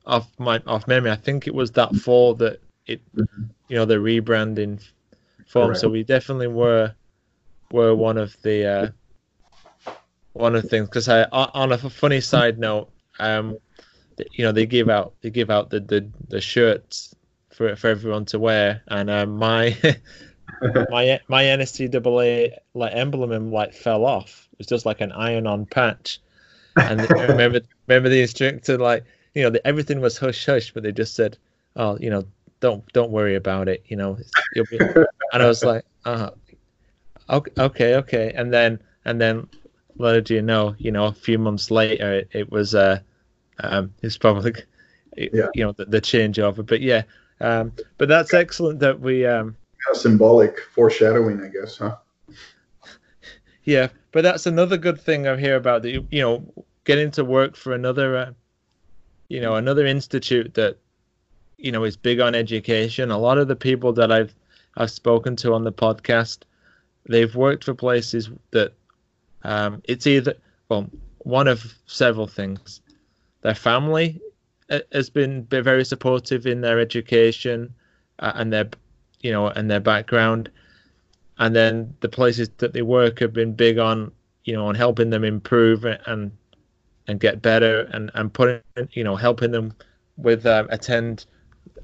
off 0.06 0.28
my 0.40 0.62
off 0.68 0.88
memory. 0.88 1.12
I 1.12 1.16
think 1.16 1.48
it 1.48 1.54
was 1.54 1.72
that 1.72 1.96
fall 1.96 2.34
that 2.36 2.60
it 2.88 3.02
you 3.16 3.76
know 3.76 3.86
the 3.86 3.96
rebranding 3.96 4.82
form. 5.48 5.68
Correct. 5.68 5.82
So 5.82 5.90
we 5.90 6.04
definitely 6.04 6.48
were 6.48 6.94
were 7.72 7.96
one 7.96 8.18
of 8.18 8.36
the 8.42 8.66
uh, 8.66 8.88
one 10.34 10.56
of 10.56 10.64
the 10.64 10.70
things 10.70 10.88
because 10.88 11.10
I 11.10 11.24
on 11.24 11.72
a 11.72 11.78
funny 11.78 12.22
side 12.22 12.60
note, 12.60 12.90
um, 13.20 13.58
you 14.32 14.46
know 14.46 14.52
they 14.52 14.66
give 14.66 14.90
out 14.90 15.14
they 15.22 15.30
give 15.30 15.50
out 15.50 15.70
the 15.70 15.80
the, 15.80 16.10
the 16.30 16.42
shirts 16.42 17.16
for 17.50 17.76
for 17.76 17.90
everyone 17.90 18.26
to 18.26 18.40
wear, 18.40 18.84
and 18.88 19.10
uh, 19.10 19.26
my 19.26 19.76
my 20.90 21.20
my 21.28 21.44
NSCAA 21.44 22.54
like 22.74 22.96
emblem 22.96 23.52
like 23.52 23.74
fell 23.74 24.06
off. 24.06 24.48
It 24.54 24.60
was 24.60 24.68
just 24.68 24.86
like 24.86 25.02
an 25.02 25.12
iron-on 25.12 25.66
patch, 25.66 26.20
and 26.76 27.02
I 27.02 27.06
remember 27.28 27.62
remember 27.88 28.10
the 28.10 28.22
instructor 28.22 28.78
like 28.78 29.04
you 29.34 29.44
know 29.44 29.50
the, 29.50 29.66
everything 29.66 30.02
was 30.02 30.18
hush 30.18 30.46
hush, 30.46 30.74
but 30.74 30.84
they 30.84 30.92
just 30.92 31.16
said, 31.16 31.38
oh 31.76 31.98
you 32.00 32.10
know 32.10 32.26
don't 32.62 32.86
don't 32.94 33.12
worry 33.12 33.36
about 33.36 33.68
it. 33.68 33.84
You 33.88 33.98
know, 33.98 34.18
and 35.34 35.44
I 35.44 35.48
was 35.48 35.64
like, 35.64 35.84
uh, 36.06 36.30
okay, 37.30 37.52
okay, 37.60 37.96
okay. 37.96 38.34
And 38.36 38.54
then 38.54 38.80
and 39.04 39.20
then 39.20 39.48
let 40.02 40.30
you 40.30 40.42
know, 40.42 40.76
you 40.78 40.92
know, 40.92 41.06
a 41.06 41.14
few 41.14 41.38
months 41.38 41.72
later, 41.72 42.14
it, 42.14 42.30
it 42.32 42.52
was 42.52 42.76
uh, 42.76 43.00
um, 43.60 43.94
it's 44.02 44.18
probably, 44.18 44.54
yeah. 45.16 45.48
you 45.54 45.64
know, 45.64 45.72
the, 45.74 45.86
the 45.86 46.02
changeover. 46.02 46.66
But 46.66 46.82
yeah, 46.82 47.04
um, 47.40 47.74
but 47.98 48.08
that's 48.08 48.34
excellent 48.34 48.80
that 48.80 49.00
we 49.00 49.26
um, 49.26 49.56
symbolic 49.94 50.60
foreshadowing, 50.60 51.42
I 51.42 51.48
guess, 51.48 51.78
huh? 51.78 51.98
Yeah, 53.64 53.90
but 54.12 54.24
that's 54.24 54.46
another 54.46 54.78
good 54.78 55.00
thing 55.00 55.28
I 55.28 55.38
hear 55.38 55.56
about 55.56 55.84
the 55.84 56.04
you 56.10 56.22
know 56.22 56.66
getting 56.84 57.12
to 57.12 57.24
work 57.24 57.56
for 57.56 57.74
another, 57.74 58.18
uh, 58.18 58.32
you 59.30 59.40
know, 59.40 59.56
another 59.56 59.86
institute 59.86 60.54
that 60.56 60.78
you 61.58 61.72
know 61.72 61.84
is 61.84 61.98
big 61.98 62.20
on 62.20 62.36
education. 62.36 63.12
A 63.12 63.18
lot 63.18 63.38
of 63.38 63.48
the 63.48 63.56
people 63.56 63.94
that 63.94 64.12
I've 64.12 64.34
I've 64.78 64.92
spoken 64.92 65.36
to 65.38 65.54
on 65.54 65.64
the 65.64 65.72
podcast, 65.72 66.40
they've 67.08 67.36
worked 67.36 67.64
for 67.64 67.74
places 67.74 68.30
that 68.52 68.74
um, 69.44 69.82
it's 69.86 70.08
either 70.08 70.36
well 70.70 70.90
one 71.20 71.48
of 71.48 71.74
several 71.86 72.28
things. 72.28 72.82
Their 73.42 73.56
family 73.56 74.20
uh, 74.70 74.80
has 74.92 75.10
been 75.10 75.46
very 75.46 75.86
supportive 75.86 76.46
in 76.46 76.62
their 76.62 76.80
education 76.80 77.74
uh, 78.20 78.34
and 78.36 78.52
their 78.52 78.70
you 79.22 79.32
know 79.32 79.48
and 79.48 79.70
their 79.70 79.80
background, 79.80 80.50
and 81.38 81.56
then 81.56 81.96
the 82.02 82.10
places 82.10 82.50
that 82.58 82.74
they 82.74 82.82
work 82.82 83.20
have 83.20 83.34
been 83.34 83.54
big 83.54 83.78
on 83.78 84.12
you 84.46 84.54
know 84.54 84.68
on 84.68 84.76
helping 84.76 85.10
them 85.10 85.24
improve 85.24 85.86
and 85.86 86.32
and 87.08 87.20
get 87.20 87.42
better 87.42 87.82
and 87.92 88.12
and 88.14 88.34
putting 88.34 88.62
you 88.92 89.04
know 89.04 89.16
helping 89.16 89.52
them 89.52 89.74
with 90.18 90.46
um, 90.46 90.68
attend 90.70 91.26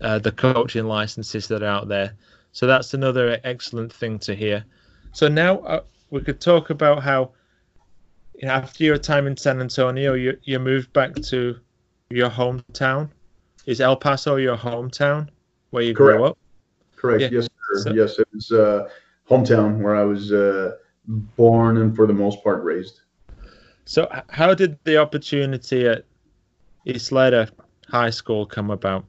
uh, 0.02 0.20
the 0.20 0.32
coaching 0.32 0.86
licenses 0.86 1.48
that 1.48 1.64
are 1.64 1.68
out 1.68 1.88
there. 1.88 2.14
So 2.52 2.68
that's 2.68 2.94
another 2.94 3.40
excellent 3.44 3.92
thing 3.94 4.20
to 4.20 4.36
hear. 4.36 4.64
So 5.12 5.28
now 5.28 5.60
uh, 5.60 5.84
we 6.10 6.22
could 6.22 6.40
talk 6.40 6.70
about 6.70 7.04
how 7.04 7.32
after 8.44 8.84
your 8.84 8.98
time 8.98 9.28
in 9.28 9.36
San 9.38 9.60
Antonio, 9.62 10.14
you 10.14 10.38
you 10.44 10.60
moved 10.60 10.94
back 10.94 11.16
to 11.16 11.58
your 12.10 12.30
hometown. 12.30 13.10
Is 13.66 13.82
El 13.82 13.98
Paso 13.98 14.38
your 14.38 14.58
hometown 14.58 15.30
where 15.72 15.84
you 15.84 15.94
Correct. 15.94 16.18
grew 16.18 16.26
up? 16.26 16.38
Correct. 16.96 17.22
Yeah. 17.22 17.30
Yes, 17.32 17.46
sir. 17.46 17.82
So, 17.82 17.94
yes, 17.94 18.20
it 18.20 18.28
was 18.34 18.52
uh, 18.52 18.90
hometown 19.30 19.80
where 19.80 19.96
I 19.96 20.04
was 20.04 20.32
uh, 20.32 20.76
born 21.08 21.78
and 21.78 21.96
for 21.96 22.08
the 22.08 22.14
most 22.14 22.44
part 22.44 22.64
raised. 22.64 23.02
So, 23.86 24.08
how 24.30 24.54
did 24.54 24.78
the 24.84 24.98
opportunity 24.98 25.88
at 25.88 26.06
Ysleta 26.86 27.50
High 27.88 28.10
School 28.10 28.46
come 28.46 28.72
about? 28.72 29.06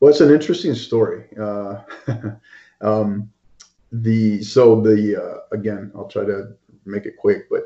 Well, 0.00 0.10
it's 0.10 0.20
an 0.20 0.32
interesting 0.32 0.74
story. 0.74 1.26
Uh, 1.40 1.82
um, 2.80 3.30
the 3.90 4.42
so 4.42 4.80
the 4.80 5.16
uh, 5.16 5.56
again, 5.56 5.90
I'll 5.94 6.08
try 6.08 6.24
to 6.24 6.52
make 6.88 7.06
it 7.06 7.16
quick, 7.16 7.48
but 7.50 7.64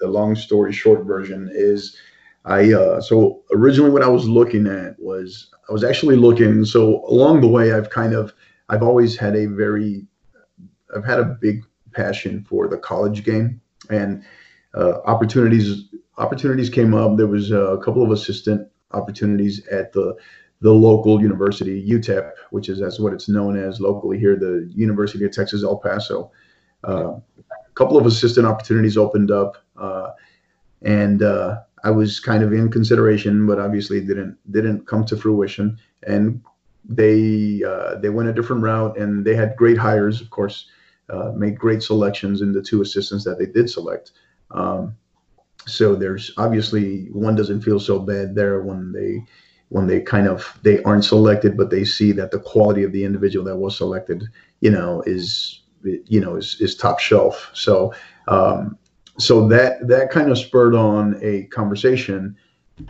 the 0.00 0.08
long 0.08 0.34
story 0.34 0.72
short 0.72 1.04
version 1.04 1.50
is 1.52 1.96
I 2.44 2.72
uh, 2.72 3.00
so 3.00 3.42
originally 3.52 3.90
what 3.90 4.02
I 4.02 4.08
was 4.08 4.28
looking 4.28 4.66
at 4.66 4.98
was 4.98 5.50
I 5.68 5.72
was 5.72 5.84
actually 5.84 6.16
looking 6.16 6.64
so 6.64 7.04
along 7.06 7.42
the 7.42 7.48
way 7.48 7.72
I've 7.72 7.90
kind 7.90 8.14
of 8.14 8.32
I've 8.68 8.82
always 8.82 9.16
had 9.16 9.36
a 9.36 9.46
very 9.46 10.06
I've 10.96 11.04
had 11.04 11.20
a 11.20 11.24
big 11.24 11.62
passion 11.92 12.44
for 12.48 12.68
the 12.68 12.78
college 12.78 13.24
game 13.24 13.60
and 13.90 14.24
uh, 14.74 15.00
opportunities 15.02 15.84
opportunities 16.16 16.70
came 16.70 16.94
up. 16.94 17.16
There 17.16 17.26
was 17.26 17.50
a 17.50 17.78
couple 17.84 18.02
of 18.02 18.10
assistant 18.10 18.68
opportunities 18.92 19.66
at 19.68 19.92
the 19.92 20.16
the 20.62 20.72
local 20.72 21.20
university, 21.20 21.86
UTEP, 21.88 22.32
which 22.50 22.68
is 22.68 22.78
that's 22.78 23.00
what 23.00 23.12
it's 23.12 23.28
known 23.28 23.58
as 23.58 23.80
locally 23.80 24.18
here, 24.18 24.36
the 24.36 24.70
University 24.74 25.24
of 25.24 25.32
Texas 25.32 25.62
El 25.62 25.78
Paso. 25.78 26.30
Uh, 26.84 27.14
couple 27.80 27.96
of 27.96 28.04
assistant 28.04 28.46
opportunities 28.46 28.98
opened 28.98 29.30
up, 29.30 29.56
uh, 29.78 30.10
and 30.82 31.22
uh, 31.22 31.62
I 31.82 31.90
was 31.90 32.20
kind 32.20 32.42
of 32.42 32.52
in 32.52 32.70
consideration, 32.70 33.46
but 33.46 33.58
obviously 33.58 34.02
didn't 34.02 34.36
didn't 34.50 34.86
come 34.86 35.02
to 35.06 35.16
fruition. 35.16 35.78
And 36.06 36.42
they 36.84 37.62
uh, 37.66 37.94
they 38.02 38.10
went 38.10 38.28
a 38.28 38.34
different 38.34 38.62
route, 38.62 38.98
and 38.98 39.24
they 39.24 39.34
had 39.34 39.56
great 39.56 39.78
hires, 39.78 40.20
of 40.20 40.28
course, 40.28 40.66
uh, 41.08 41.32
made 41.34 41.58
great 41.58 41.82
selections 41.82 42.42
in 42.42 42.52
the 42.52 42.60
two 42.60 42.82
assistants 42.82 43.24
that 43.24 43.38
they 43.38 43.46
did 43.46 43.70
select. 43.70 44.12
Um, 44.50 44.94
so 45.66 45.94
there's 45.94 46.32
obviously 46.36 47.06
one 47.12 47.34
doesn't 47.34 47.62
feel 47.62 47.80
so 47.80 47.98
bad 47.98 48.34
there 48.34 48.60
when 48.60 48.92
they 48.92 49.24
when 49.70 49.86
they 49.86 50.00
kind 50.00 50.26
of 50.26 50.58
they 50.62 50.82
aren't 50.82 51.04
selected 51.04 51.56
but 51.56 51.70
they 51.70 51.84
see 51.84 52.12
that 52.12 52.30
the 52.30 52.40
quality 52.40 52.82
of 52.82 52.92
the 52.92 53.04
individual 53.04 53.44
that 53.44 53.56
was 53.56 53.76
selected 53.76 54.24
you 54.60 54.70
know 54.70 55.02
is 55.06 55.60
you 55.82 56.20
know 56.20 56.36
is, 56.36 56.56
is 56.60 56.76
top 56.76 56.98
shelf 56.98 57.50
so 57.54 57.92
um, 58.28 58.76
so 59.18 59.48
that 59.48 59.86
that 59.88 60.10
kind 60.10 60.30
of 60.30 60.38
spurred 60.38 60.74
on 60.74 61.18
a 61.22 61.44
conversation 61.44 62.36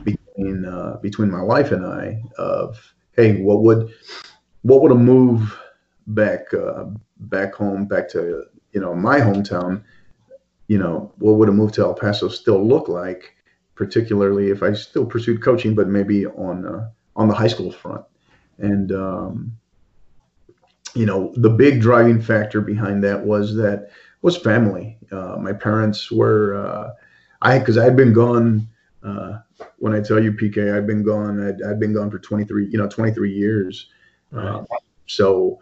between 0.04 0.64
uh, 0.64 0.96
between 1.02 1.30
my 1.30 1.42
wife 1.42 1.72
and 1.72 1.84
I 1.84 2.22
of 2.38 2.94
hey 3.16 3.40
what 3.42 3.62
would 3.62 3.92
what 4.62 4.82
would 4.82 4.92
a 4.92 4.96
move 4.96 5.58
back 6.08 6.52
uh, 6.54 6.84
back 7.18 7.54
home 7.54 7.86
back 7.86 8.08
to 8.10 8.44
you 8.72 8.80
know 8.80 8.94
my 8.94 9.20
hometown 9.20 9.82
you 10.68 10.78
know 10.78 11.12
what 11.18 11.32
would 11.32 11.48
a 11.48 11.52
move 11.52 11.72
to 11.72 11.82
El 11.82 11.94
Paso 11.94 12.28
still 12.28 12.64
look 12.64 12.88
like 12.88 13.34
particularly 13.80 14.50
if 14.50 14.62
I 14.62 14.74
still 14.74 15.06
pursued 15.06 15.42
coaching, 15.42 15.74
but 15.74 15.88
maybe 15.88 16.26
on 16.26 16.66
uh, 16.66 16.90
on 17.16 17.28
the 17.28 17.34
high 17.34 17.48
school 17.48 17.72
front. 17.72 18.04
And 18.58 18.92
um, 18.92 19.56
you 20.94 21.06
know, 21.06 21.32
the 21.36 21.50
big 21.50 21.80
driving 21.80 22.20
factor 22.20 22.60
behind 22.60 23.02
that 23.04 23.24
was 23.24 23.54
that 23.56 23.90
was 24.22 24.36
family. 24.36 24.98
Uh, 25.10 25.36
my 25.40 25.52
parents 25.52 26.10
were, 26.10 26.54
uh, 26.54 26.90
I 27.42 27.58
because 27.58 27.78
I 27.78 27.84
had 27.84 27.96
been 27.96 28.12
gone. 28.12 28.68
Uh, 29.02 29.38
when 29.78 29.94
I 29.94 30.00
tell 30.00 30.22
you 30.22 30.32
PK, 30.32 30.76
I've 30.76 30.86
been 30.86 31.02
gone. 31.02 31.46
I'd, 31.46 31.62
I'd 31.62 31.80
been 31.80 31.94
gone 31.94 32.10
for 32.10 32.18
23, 32.18 32.68
you 32.70 32.78
know, 32.78 32.88
23 32.88 33.32
years. 33.32 33.86
Right. 34.30 34.46
Uh, 34.46 34.64
so 35.06 35.58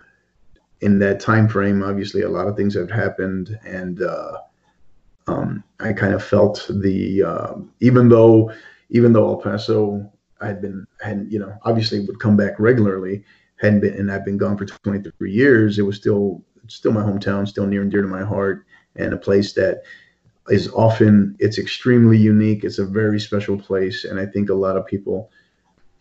in 0.80 0.98
that 1.00 1.20
time 1.20 1.48
frame, 1.48 1.82
obviously 1.82 2.22
a 2.22 2.28
lot 2.28 2.48
of 2.48 2.56
things 2.56 2.74
have 2.74 2.90
happened, 2.90 3.58
and 3.64 4.02
uh, 4.02 4.38
um, 5.26 5.64
I 5.80 5.92
kind 5.92 6.14
of 6.14 6.24
felt 6.24 6.66
the 6.68 7.22
um, 7.22 7.72
even 7.80 8.08
though 8.08 8.52
even 8.90 9.12
though 9.12 9.28
El 9.28 9.36
Paso 9.36 10.10
I 10.40 10.46
had 10.46 10.60
been 10.60 10.86
had 11.00 11.26
you 11.28 11.38
know 11.38 11.56
obviously 11.62 12.00
would 12.00 12.20
come 12.20 12.36
back 12.36 12.58
regularly 12.58 13.24
hadn't 13.60 13.80
been 13.80 13.94
and 13.94 14.10
I've 14.10 14.24
been 14.24 14.38
gone 14.38 14.56
for 14.56 14.66
23 14.66 15.32
years 15.32 15.78
it 15.78 15.82
was 15.82 15.96
still 15.96 16.42
still 16.68 16.92
my 16.92 17.02
hometown 17.02 17.46
still 17.46 17.66
near 17.66 17.82
and 17.82 17.90
dear 17.90 18.02
to 18.02 18.08
my 18.08 18.24
heart 18.24 18.66
and 18.96 19.12
a 19.12 19.16
place 19.16 19.52
that 19.54 19.82
is 20.48 20.68
often 20.72 21.36
it's 21.38 21.58
extremely 21.58 22.16
unique 22.16 22.64
it's 22.64 22.78
a 22.78 22.86
very 22.86 23.20
special 23.20 23.58
place 23.58 24.04
and 24.04 24.18
I 24.18 24.26
think 24.26 24.50
a 24.50 24.54
lot 24.54 24.76
of 24.76 24.86
people 24.86 25.30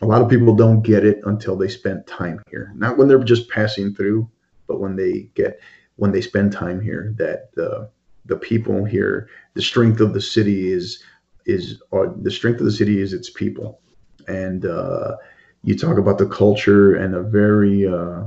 a 0.02 0.06
lot 0.06 0.22
of 0.22 0.30
people 0.30 0.56
don't 0.56 0.84
get 0.84 1.04
it 1.04 1.20
until 1.26 1.56
they 1.56 1.68
spend 1.68 2.06
time 2.06 2.40
here. 2.52 2.72
Not 2.76 3.00
when 3.00 3.08
they're 3.08 3.24
just 3.24 3.50
passing 3.50 3.94
through 3.94 4.30
but 4.68 4.80
when 4.80 4.96
they 4.96 5.30
get 5.34 5.60
when 5.96 6.12
they 6.12 6.22
spend 6.22 6.52
time 6.52 6.80
here 6.80 7.14
that 7.18 7.54
the 7.56 7.90
the 8.26 8.38
people 8.38 8.84
here 8.84 9.30
the 9.54 9.62
strength 9.62 10.02
of 10.02 10.14
the 10.14 10.22
city 10.22 10.72
is 10.72 11.02
is 11.48 11.82
uh, 11.94 12.08
the 12.22 12.30
strength 12.30 12.60
of 12.60 12.66
the 12.66 12.72
city 12.72 13.00
is 13.00 13.14
its 13.14 13.30
people. 13.30 13.80
And 14.28 14.66
uh, 14.66 15.16
you 15.64 15.78
talk 15.78 15.98
about 15.98 16.18
the 16.18 16.28
culture 16.28 16.96
and 16.96 17.16
a 17.16 17.24
very 17.24 17.88
uh, 17.88 18.24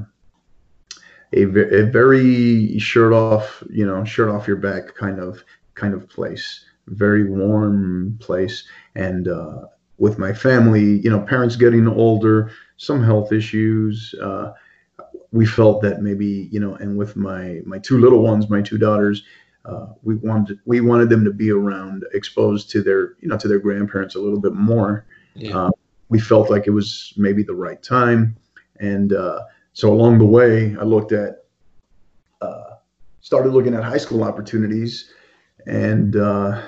a, 1.32 1.42
a 1.42 1.82
very 1.84 2.78
shirt 2.78 3.12
off 3.12 3.62
you 3.70 3.86
know 3.86 4.04
shirt 4.04 4.28
off 4.28 4.46
your 4.46 4.56
back 4.56 4.94
kind 4.94 5.18
of 5.18 5.44
kind 5.74 5.94
of 5.94 6.08
place 6.08 6.64
very 6.88 7.24
warm 7.30 8.16
place 8.20 8.64
and 8.94 9.28
uh, 9.28 9.62
with 9.98 10.18
my 10.18 10.32
family 10.32 10.98
you 11.00 11.10
know 11.10 11.20
parents 11.20 11.56
getting 11.56 11.86
older 11.86 12.50
some 12.76 13.02
health 13.02 13.32
issues 13.32 14.14
uh, 14.22 14.52
we 15.32 15.46
felt 15.46 15.80
that 15.82 16.02
maybe 16.02 16.48
you 16.50 16.58
know 16.58 16.74
and 16.76 16.96
with 16.96 17.16
my 17.16 17.60
my 17.64 17.78
two 17.78 17.98
little 17.98 18.22
ones 18.22 18.50
my 18.50 18.60
two 18.60 18.78
daughters 18.78 19.22
uh, 19.66 19.86
we 20.02 20.16
wanted 20.16 20.58
we 20.64 20.80
wanted 20.80 21.08
them 21.08 21.24
to 21.24 21.32
be 21.32 21.50
around 21.50 22.04
exposed 22.14 22.70
to 22.70 22.82
their 22.82 23.14
you 23.20 23.28
know 23.28 23.36
to 23.36 23.46
their 23.46 23.58
grandparents 23.58 24.14
a 24.14 24.18
little 24.18 24.40
bit 24.40 24.54
more 24.54 25.06
yeah. 25.34 25.56
uh, 25.56 25.70
we 26.10 26.20
felt 26.20 26.50
like 26.50 26.66
it 26.66 26.70
was 26.70 27.14
maybe 27.16 27.42
the 27.42 27.54
right 27.54 27.82
time 27.82 28.36
and 28.80 29.14
uh, 29.14 29.40
so 29.72 29.92
along 29.92 30.18
the 30.18 30.24
way 30.24 30.76
i 30.78 30.84
looked 30.84 31.12
at 31.12 31.44
uh, 32.42 32.74
started 33.20 33.52
looking 33.52 33.74
at 33.74 33.82
high 33.82 33.98
school 33.98 34.22
opportunities 34.22 35.12
and 35.66 36.16
uh, 36.16 36.62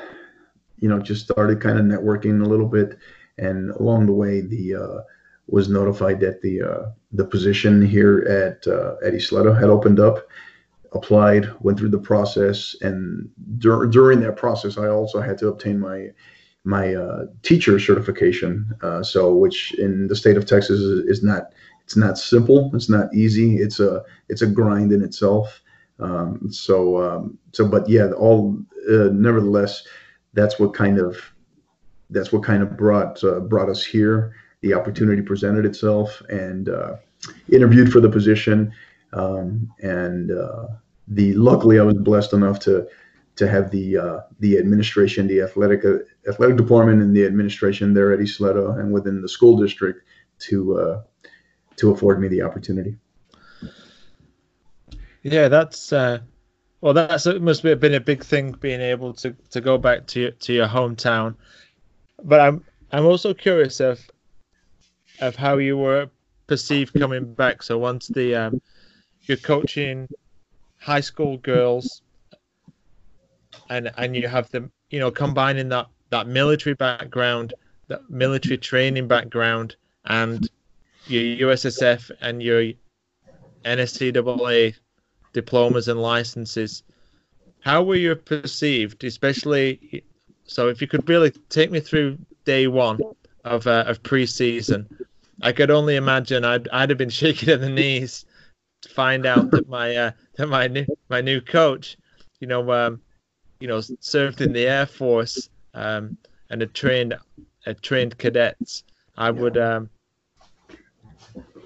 you 0.79 0.89
know 0.89 0.99
just 0.99 1.25
started 1.25 1.61
kind 1.61 1.79
of 1.79 1.85
networking 1.85 2.45
a 2.45 2.49
little 2.49 2.69
bit 2.69 2.97
and 3.39 3.71
along 3.73 4.07
the 4.07 4.13
way 4.13 4.41
the 4.41 4.75
uh, 4.75 5.01
was 5.47 5.69
notified 5.69 6.21
that 6.21 6.41
the 6.43 6.63
uh, 6.63 6.91
the 7.13 7.25
position 7.25 7.85
here 7.85 8.21
at 8.29 8.67
uh, 8.67 8.95
at 9.05 9.13
Ysleta 9.13 9.59
had 9.59 9.71
opened 9.71 10.01
up. 10.01 10.27
Applied, 10.95 11.49
went 11.61 11.79
through 11.79 11.89
the 11.89 11.99
process, 11.99 12.77
and 12.83 13.27
dur- 13.57 13.87
during 13.87 14.21
that 14.21 14.37
process, 14.37 14.77
I 14.77 14.89
also 14.89 15.23
had 15.23 15.39
to 15.39 15.49
obtain 15.49 15.81
my 15.81 16.09
my 16.65 16.95
uh, 16.95 17.27
teacher 17.43 17.79
certification. 17.79 18.73
Uh, 18.83 19.03
so, 19.03 19.35
which 19.35 19.75
in 19.75 20.07
the 20.07 20.17
state 20.17 20.37
of 20.37 20.47
Texas 20.47 20.81
is, 20.81 21.05
is, 21.07 21.23
not 21.23 21.53
it's 21.85 21.97
not 21.97 22.19
simple. 22.19 22.71
It's 22.75 22.89
not 22.89 23.13
easy. 23.15 23.57
It's 23.57 23.81
a 23.81 24.03
it's 24.29 24.43
a 24.43 24.47
grind 24.47 24.93
in 24.93 25.03
itself. 25.03 25.61
Um, 25.99 26.49
so 26.51 27.03
um, 27.03 27.39
so, 27.53 27.67
but 27.67 27.89
yeah, 27.89 28.11
all 28.13 28.57
uh, 28.89 29.09
nevertheless, 29.13 29.87
that's 30.35 30.59
what 30.59 30.75
kind 30.75 30.99
of 30.99 31.19
that's 32.11 32.33
what 32.33 32.43
kind 32.43 32.63
of 32.63 32.77
brought 32.77 33.23
uh, 33.25 33.41
brought 33.41 33.69
us 33.69 33.85
here 33.85 34.35
the 34.63 34.73
opportunity 34.73 35.21
presented 35.21 35.67
itself 35.67 36.23
and 36.29 36.69
uh, 36.69 36.95
interviewed 37.53 37.93
for 37.93 38.01
the 38.01 38.09
position. 38.09 38.73
Um, 39.13 39.71
and 39.83 40.31
uh, 40.31 40.69
the 41.09 41.35
luckily, 41.35 41.79
I 41.79 41.83
was 41.83 41.99
blessed 41.99 42.33
enough 42.33 42.59
to 42.61 42.89
to 43.37 43.49
have 43.49 43.71
the 43.71 43.97
uh, 43.97 44.21
the 44.41 44.59
administration, 44.59 45.27
the 45.27 45.41
athletic 45.41 45.85
uh, 45.85 45.99
athletic 46.29 46.57
department, 46.57 47.03
and 47.03 47.17
the 47.17 47.25
administration 47.25 47.95
there 47.95 48.13
at 48.13 48.21
Ysleta 48.21 48.79
and 48.79 48.93
within 48.93 49.23
the 49.23 49.29
school 49.29 49.57
district 49.57 50.07
to 50.41 50.79
uh, 50.79 51.03
to 51.77 51.91
afford 51.93 52.21
me 52.21 52.29
the 52.29 52.43
opportunity. 52.43 52.97
Yeah, 55.23 55.49
that's 55.49 55.93
uh, 55.93 56.19
well, 56.81 56.95
that's 56.95 57.27
it 57.27 57.41
must 57.41 57.63
have 57.63 57.81
been 57.81 57.95
a 57.95 58.01
big 58.01 58.25
thing 58.25 58.53
being 58.53 58.81
able 58.81 59.15
to, 59.15 59.35
to 59.51 59.61
go 59.61 59.79
back 59.79 60.07
to 60.09 60.21
your, 60.21 60.31
to 60.33 60.53
your 60.53 60.67
hometown. 60.67 61.35
But 62.23 62.41
I'm 62.41 62.65
I'm 62.91 63.07
also 63.07 63.33
curious 63.33 63.81
of 63.81 64.01
of 65.21 65.37
how 65.37 65.59
you 65.59 65.77
were 65.79 66.11
perceived 66.49 66.93
coming 66.99 67.35
back. 67.35 67.63
So 67.63 67.79
once 67.79 68.09
the 68.09 68.35
um, 68.35 68.63
you're 69.23 69.39
coaching 69.39 70.09
high 70.79 71.01
school 71.01 71.39
girls, 71.39 72.03
and 73.73 73.91
and 73.97 74.15
you 74.15 74.29
have 74.29 74.51
them, 74.51 74.71
you 74.91 75.01
know, 75.01 75.11
combining 75.11 75.69
that 75.71 75.87
that 76.11 76.27
military 76.27 76.75
background, 76.75 77.55
that 77.89 78.09
military 78.11 78.59
training 78.59 79.09
background, 79.09 79.77
and 80.05 80.49
your 81.07 81.49
USSF 81.49 82.11
and 82.21 82.43
your 82.43 82.73
NSCAA 83.65 84.75
diplomas 85.33 85.89
and 85.89 86.01
licenses. 86.01 86.83
How 87.61 87.83
were 87.83 87.97
you 87.97 88.15
perceived, 88.15 89.05
especially? 89.05 90.05
So, 90.45 90.69
if 90.69 90.81
you 90.83 90.87
could 90.87 91.09
really 91.09 91.31
take 91.49 91.71
me 91.71 91.81
through 91.81 92.19
day 92.45 92.67
one 92.67 93.01
of 93.45 93.67
uh, 93.67 93.85
of 93.87 94.03
preseason, 94.03 94.87
I 95.41 95.53
could 95.53 95.71
only 95.71 95.97
imagine 95.97 96.45
I'd 96.45 96.69
I'd 96.69 96.91
have 96.91 96.99
been 96.99 97.17
shaking 97.23 97.49
at 97.49 97.61
the 97.61 97.71
knees 97.71 98.27
to 98.83 98.89
find 98.91 99.25
out 99.25 99.51
that 99.53 99.69
my 99.69 99.97
uh, 99.97 100.11
that 100.37 100.49
my 100.49 100.67
new 100.67 100.85
my 101.09 101.23
new 101.23 101.41
coach, 101.41 101.97
you 102.41 102.47
know, 102.47 102.71
um, 102.71 103.01
you 103.63 103.69
know, 103.69 103.81
served 104.01 104.41
in 104.41 104.53
the 104.53 104.67
Air 104.67 104.87
Force 104.87 105.49
um, 105.73 106.17
and 106.51 106.61
had 106.61 106.75
trained 106.75 107.15
had 107.65 107.81
trained 107.81 108.19
cadets. 108.19 108.83
I 109.17 109.31
would 109.31 109.57
um, 109.57 109.89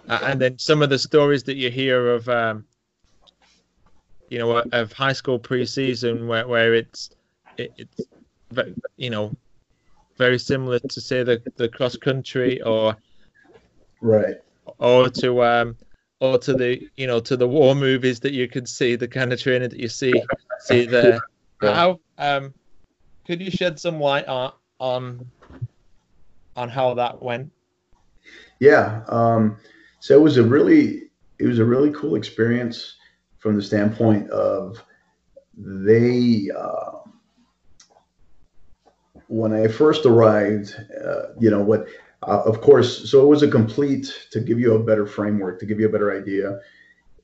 and 0.06 0.38
then 0.38 0.58
some 0.58 0.82
of 0.82 0.90
the 0.90 0.98
stories 0.98 1.42
that 1.44 1.56
you 1.56 1.70
hear 1.70 2.10
of 2.10 2.28
um, 2.28 2.66
you 4.28 4.38
know 4.38 4.58
of 4.72 4.92
high 4.92 5.14
school 5.14 5.40
preseason 5.40 6.26
where 6.26 6.46
where 6.46 6.74
it's 6.74 7.08
it, 7.56 7.72
it's 7.78 8.02
you 8.98 9.08
know 9.08 9.34
very 10.18 10.38
similar 10.38 10.78
to 10.78 11.00
say 11.00 11.22
the 11.22 11.42
the 11.56 11.66
cross 11.66 11.96
country 11.96 12.60
or 12.60 12.94
right. 14.02 14.36
or 14.76 15.08
to 15.08 15.42
um 15.42 15.74
or 16.20 16.36
to 16.36 16.52
the 16.52 16.86
you 16.98 17.06
know 17.06 17.20
to 17.20 17.38
the 17.38 17.48
war 17.48 17.74
movies 17.74 18.20
that 18.20 18.34
you 18.34 18.48
could 18.48 18.68
see 18.68 18.96
the 18.96 19.08
kind 19.08 19.32
of 19.32 19.40
training 19.40 19.70
that 19.70 19.80
you 19.80 19.88
see 19.88 20.12
see 20.60 20.84
there 20.84 21.18
how 21.60 22.00
um 22.18 22.52
could 23.26 23.40
you 23.40 23.50
shed 23.50 23.78
some 23.78 24.00
light 24.00 24.26
on 24.26 24.52
on 24.78 25.26
on 26.56 26.68
how 26.68 26.94
that 26.94 27.22
went 27.22 27.50
yeah 28.60 29.02
um 29.08 29.56
so 30.00 30.14
it 30.14 30.20
was 30.20 30.36
a 30.36 30.42
really 30.42 31.02
it 31.38 31.46
was 31.46 31.58
a 31.58 31.64
really 31.64 31.90
cool 31.90 32.14
experience 32.14 32.96
from 33.38 33.56
the 33.56 33.62
standpoint 33.62 34.28
of 34.30 34.82
they 35.56 36.48
uh, 36.56 36.92
when 39.28 39.52
I 39.52 39.66
first 39.68 40.06
arrived, 40.06 40.74
uh, 41.04 41.32
you 41.38 41.50
know 41.50 41.62
what 41.62 41.88
uh, 42.22 42.42
of 42.44 42.60
course, 42.60 43.10
so 43.10 43.22
it 43.22 43.26
was 43.26 43.42
a 43.42 43.48
complete 43.48 44.12
to 44.30 44.40
give 44.40 44.58
you 44.58 44.74
a 44.74 44.82
better 44.82 45.06
framework, 45.06 45.60
to 45.60 45.66
give 45.66 45.78
you 45.78 45.86
a 45.86 45.92
better 45.92 46.16
idea. 46.16 46.58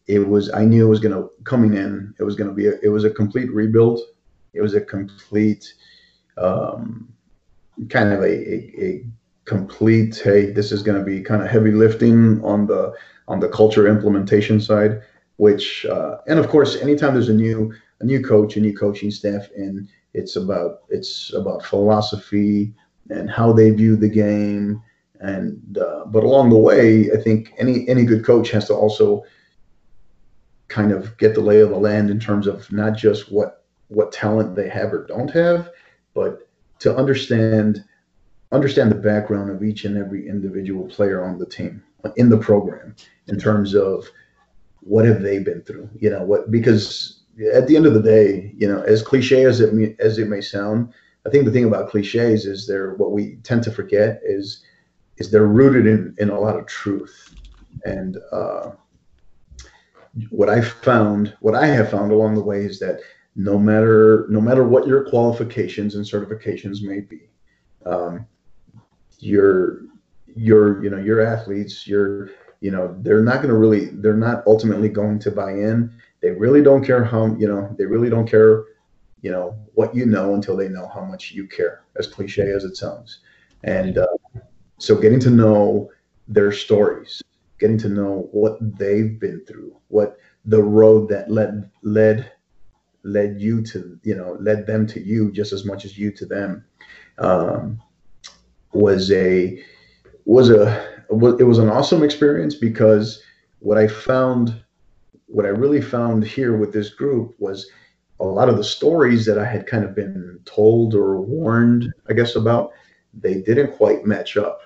It 0.06 0.26
was 0.26 0.52
I 0.52 0.64
knew 0.64 0.86
it 0.86 0.90
was 0.90 1.00
going 1.00 1.14
to 1.14 1.30
coming 1.44 1.74
in. 1.74 2.14
It 2.18 2.24
was 2.24 2.36
going 2.36 2.48
to 2.48 2.54
be 2.54 2.66
a, 2.66 2.72
it 2.82 2.88
was 2.88 3.04
a 3.04 3.10
complete 3.10 3.52
rebuild. 3.52 4.00
It 4.54 4.60
was 4.60 4.74
a 4.74 4.80
complete 4.80 5.74
um, 6.36 7.12
kind 7.88 8.12
of 8.12 8.20
a, 8.20 8.24
a, 8.26 8.84
a 8.84 9.06
complete. 9.44 10.20
Hey, 10.22 10.50
this 10.50 10.72
is 10.72 10.82
going 10.82 10.98
to 10.98 11.04
be 11.04 11.22
kind 11.22 11.42
of 11.42 11.48
heavy 11.48 11.72
lifting 11.72 12.42
on 12.44 12.66
the 12.66 12.92
on 13.28 13.40
the 13.40 13.48
culture 13.48 13.86
implementation 13.86 14.60
side. 14.60 15.02
Which 15.36 15.86
uh, 15.86 16.18
and 16.26 16.38
of 16.38 16.48
course, 16.48 16.76
anytime 16.76 17.14
there's 17.14 17.28
a 17.28 17.34
new 17.34 17.72
a 18.00 18.04
new 18.04 18.22
coach, 18.22 18.56
a 18.56 18.60
new 18.60 18.76
coaching 18.76 19.10
staff, 19.10 19.48
and 19.56 19.88
it's 20.14 20.36
about 20.36 20.82
it's 20.88 21.32
about 21.32 21.64
philosophy 21.64 22.74
and 23.10 23.30
how 23.30 23.52
they 23.52 23.70
view 23.70 23.96
the 23.96 24.08
game. 24.08 24.82
And 25.20 25.78
uh, 25.78 26.04
but 26.06 26.24
along 26.24 26.50
the 26.50 26.58
way, 26.58 27.10
I 27.12 27.16
think 27.16 27.54
any 27.58 27.88
any 27.88 28.04
good 28.04 28.24
coach 28.24 28.50
has 28.50 28.66
to 28.66 28.74
also 28.74 29.24
kind 30.68 30.92
of 30.92 31.16
get 31.18 31.34
the 31.34 31.40
lay 31.40 31.60
of 31.60 31.70
the 31.70 31.76
land 31.76 32.10
in 32.10 32.18
terms 32.18 32.46
of 32.46 32.70
not 32.72 32.96
just 32.96 33.30
what 33.30 33.61
what 33.92 34.12
talent 34.12 34.54
they 34.56 34.68
have 34.68 34.92
or 34.92 35.06
don't 35.06 35.30
have, 35.30 35.70
but 36.14 36.48
to 36.80 36.94
understand 36.96 37.84
understand 38.50 38.90
the 38.90 38.96
background 38.96 39.50
of 39.50 39.62
each 39.62 39.84
and 39.84 39.96
every 39.96 40.28
individual 40.28 40.86
player 40.88 41.24
on 41.24 41.38
the 41.38 41.46
team 41.46 41.82
in 42.16 42.28
the 42.28 42.36
program 42.36 42.94
in 43.28 43.38
terms 43.38 43.74
of 43.74 44.06
what 44.80 45.06
have 45.06 45.22
they 45.22 45.38
been 45.38 45.62
through? 45.62 45.88
You 45.98 46.10
know 46.10 46.22
what 46.22 46.50
because 46.50 47.22
at 47.54 47.66
the 47.66 47.76
end 47.76 47.86
of 47.86 47.94
the 47.94 48.02
day, 48.02 48.52
you 48.56 48.68
know, 48.68 48.82
as 48.82 49.02
cliche 49.02 49.44
as 49.44 49.60
it 49.60 49.96
as 50.00 50.18
it 50.18 50.28
may 50.28 50.40
sound, 50.40 50.92
I 51.26 51.30
think 51.30 51.44
the 51.44 51.52
thing 51.52 51.64
about 51.64 51.90
cliches 51.90 52.46
is 52.46 52.66
they're 52.66 52.94
what 52.94 53.12
we 53.12 53.36
tend 53.42 53.62
to 53.64 53.70
forget 53.70 54.20
is 54.24 54.64
is 55.18 55.30
they're 55.30 55.46
rooted 55.46 55.86
in 55.86 56.14
in 56.18 56.30
a 56.30 56.40
lot 56.40 56.58
of 56.58 56.66
truth, 56.66 57.34
and 57.84 58.18
uh, 58.32 58.72
what 60.30 60.50
I 60.50 60.60
found, 60.60 61.34
what 61.40 61.54
I 61.54 61.66
have 61.66 61.90
found 61.90 62.12
along 62.12 62.34
the 62.34 62.42
way 62.42 62.64
is 62.64 62.78
that 62.80 63.00
no 63.34 63.58
matter 63.58 64.26
no 64.28 64.40
matter 64.40 64.64
what 64.64 64.86
your 64.86 65.04
qualifications 65.04 65.94
and 65.94 66.04
certifications 66.04 66.82
may 66.82 67.00
be, 67.00 67.28
um, 67.86 68.26
your 69.18 69.82
your 70.34 70.82
you 70.82 70.90
know 70.90 70.98
your 70.98 71.20
athletes, 71.20 71.86
your 71.86 72.30
you 72.60 72.70
know 72.70 72.96
they're 73.00 73.22
not 73.22 73.36
going 73.36 73.48
to 73.48 73.54
really 73.54 73.86
they're 73.86 74.14
not 74.14 74.42
ultimately 74.46 74.88
going 74.88 75.18
to 75.20 75.30
buy 75.30 75.52
in. 75.52 75.92
They 76.20 76.30
really 76.30 76.62
don't 76.62 76.84
care 76.84 77.04
how 77.04 77.34
you 77.36 77.48
know 77.48 77.74
they 77.78 77.86
really 77.86 78.10
don't 78.10 78.28
care 78.28 78.64
you 79.22 79.30
know 79.30 79.56
what 79.74 79.94
you 79.94 80.04
know 80.04 80.34
until 80.34 80.56
they 80.56 80.68
know 80.68 80.90
how 80.92 81.04
much 81.04 81.32
you 81.32 81.46
care 81.46 81.84
as 81.96 82.06
cliche 82.06 82.50
as 82.52 82.64
it 82.64 82.76
sounds. 82.76 83.20
And 83.64 83.98
uh, 83.98 84.06
so 84.78 84.96
getting 84.96 85.20
to 85.20 85.30
know 85.30 85.90
their 86.28 86.52
stories 86.52 87.22
getting 87.62 87.78
to 87.78 87.88
know 87.88 88.28
what 88.32 88.58
they've 88.76 89.20
been 89.20 89.40
through 89.46 89.72
what 89.86 90.18
the 90.46 90.60
road 90.60 91.08
that 91.08 91.30
led 91.30 91.70
led 91.82 92.32
led 93.04 93.40
you 93.40 93.62
to 93.62 93.98
you 94.02 94.14
know 94.14 94.36
led 94.40 94.66
them 94.66 94.86
to 94.86 95.00
you 95.00 95.32
just 95.32 95.52
as 95.52 95.64
much 95.64 95.84
as 95.84 95.98
you 95.98 96.12
to 96.12 96.24
them 96.24 96.64
um, 97.18 97.80
was 98.72 99.10
a 99.10 99.62
was 100.24 100.50
a 100.50 100.88
was, 101.10 101.40
it 101.40 101.44
was 101.44 101.58
an 101.58 101.68
awesome 101.68 102.02
experience 102.02 102.54
because 102.54 103.22
what 103.58 103.78
I 103.78 103.88
found 103.88 104.62
what 105.26 105.46
I 105.46 105.50
really 105.50 105.80
found 105.80 106.24
here 106.24 106.56
with 106.56 106.72
this 106.72 106.90
group 106.90 107.34
was 107.38 107.70
a 108.20 108.24
lot 108.24 108.48
of 108.48 108.56
the 108.56 108.64
stories 108.64 109.26
that 109.26 109.38
I 109.38 109.44
had 109.44 109.66
kind 109.66 109.84
of 109.84 109.94
been 109.94 110.38
told 110.44 110.94
or 110.94 111.20
warned, 111.20 111.92
I 112.08 112.12
guess, 112.12 112.36
about, 112.36 112.72
they 113.14 113.40
didn't 113.40 113.76
quite 113.76 114.06
match 114.06 114.36
up. 114.36 114.60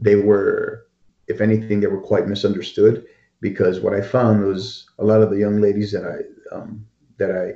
They 0.00 0.16
were, 0.16 0.86
if 1.28 1.40
anything, 1.40 1.80
they 1.80 1.86
were 1.86 2.00
quite 2.00 2.26
misunderstood 2.26 3.06
because 3.40 3.80
what 3.80 3.94
I 3.94 4.00
found 4.00 4.44
was 4.44 4.88
a 4.98 5.04
lot 5.04 5.22
of 5.22 5.30
the 5.30 5.38
young 5.38 5.60
ladies 5.60 5.92
that 5.92 6.04
I 6.04 6.54
um, 6.54 6.84
that 7.18 7.30
I 7.30 7.54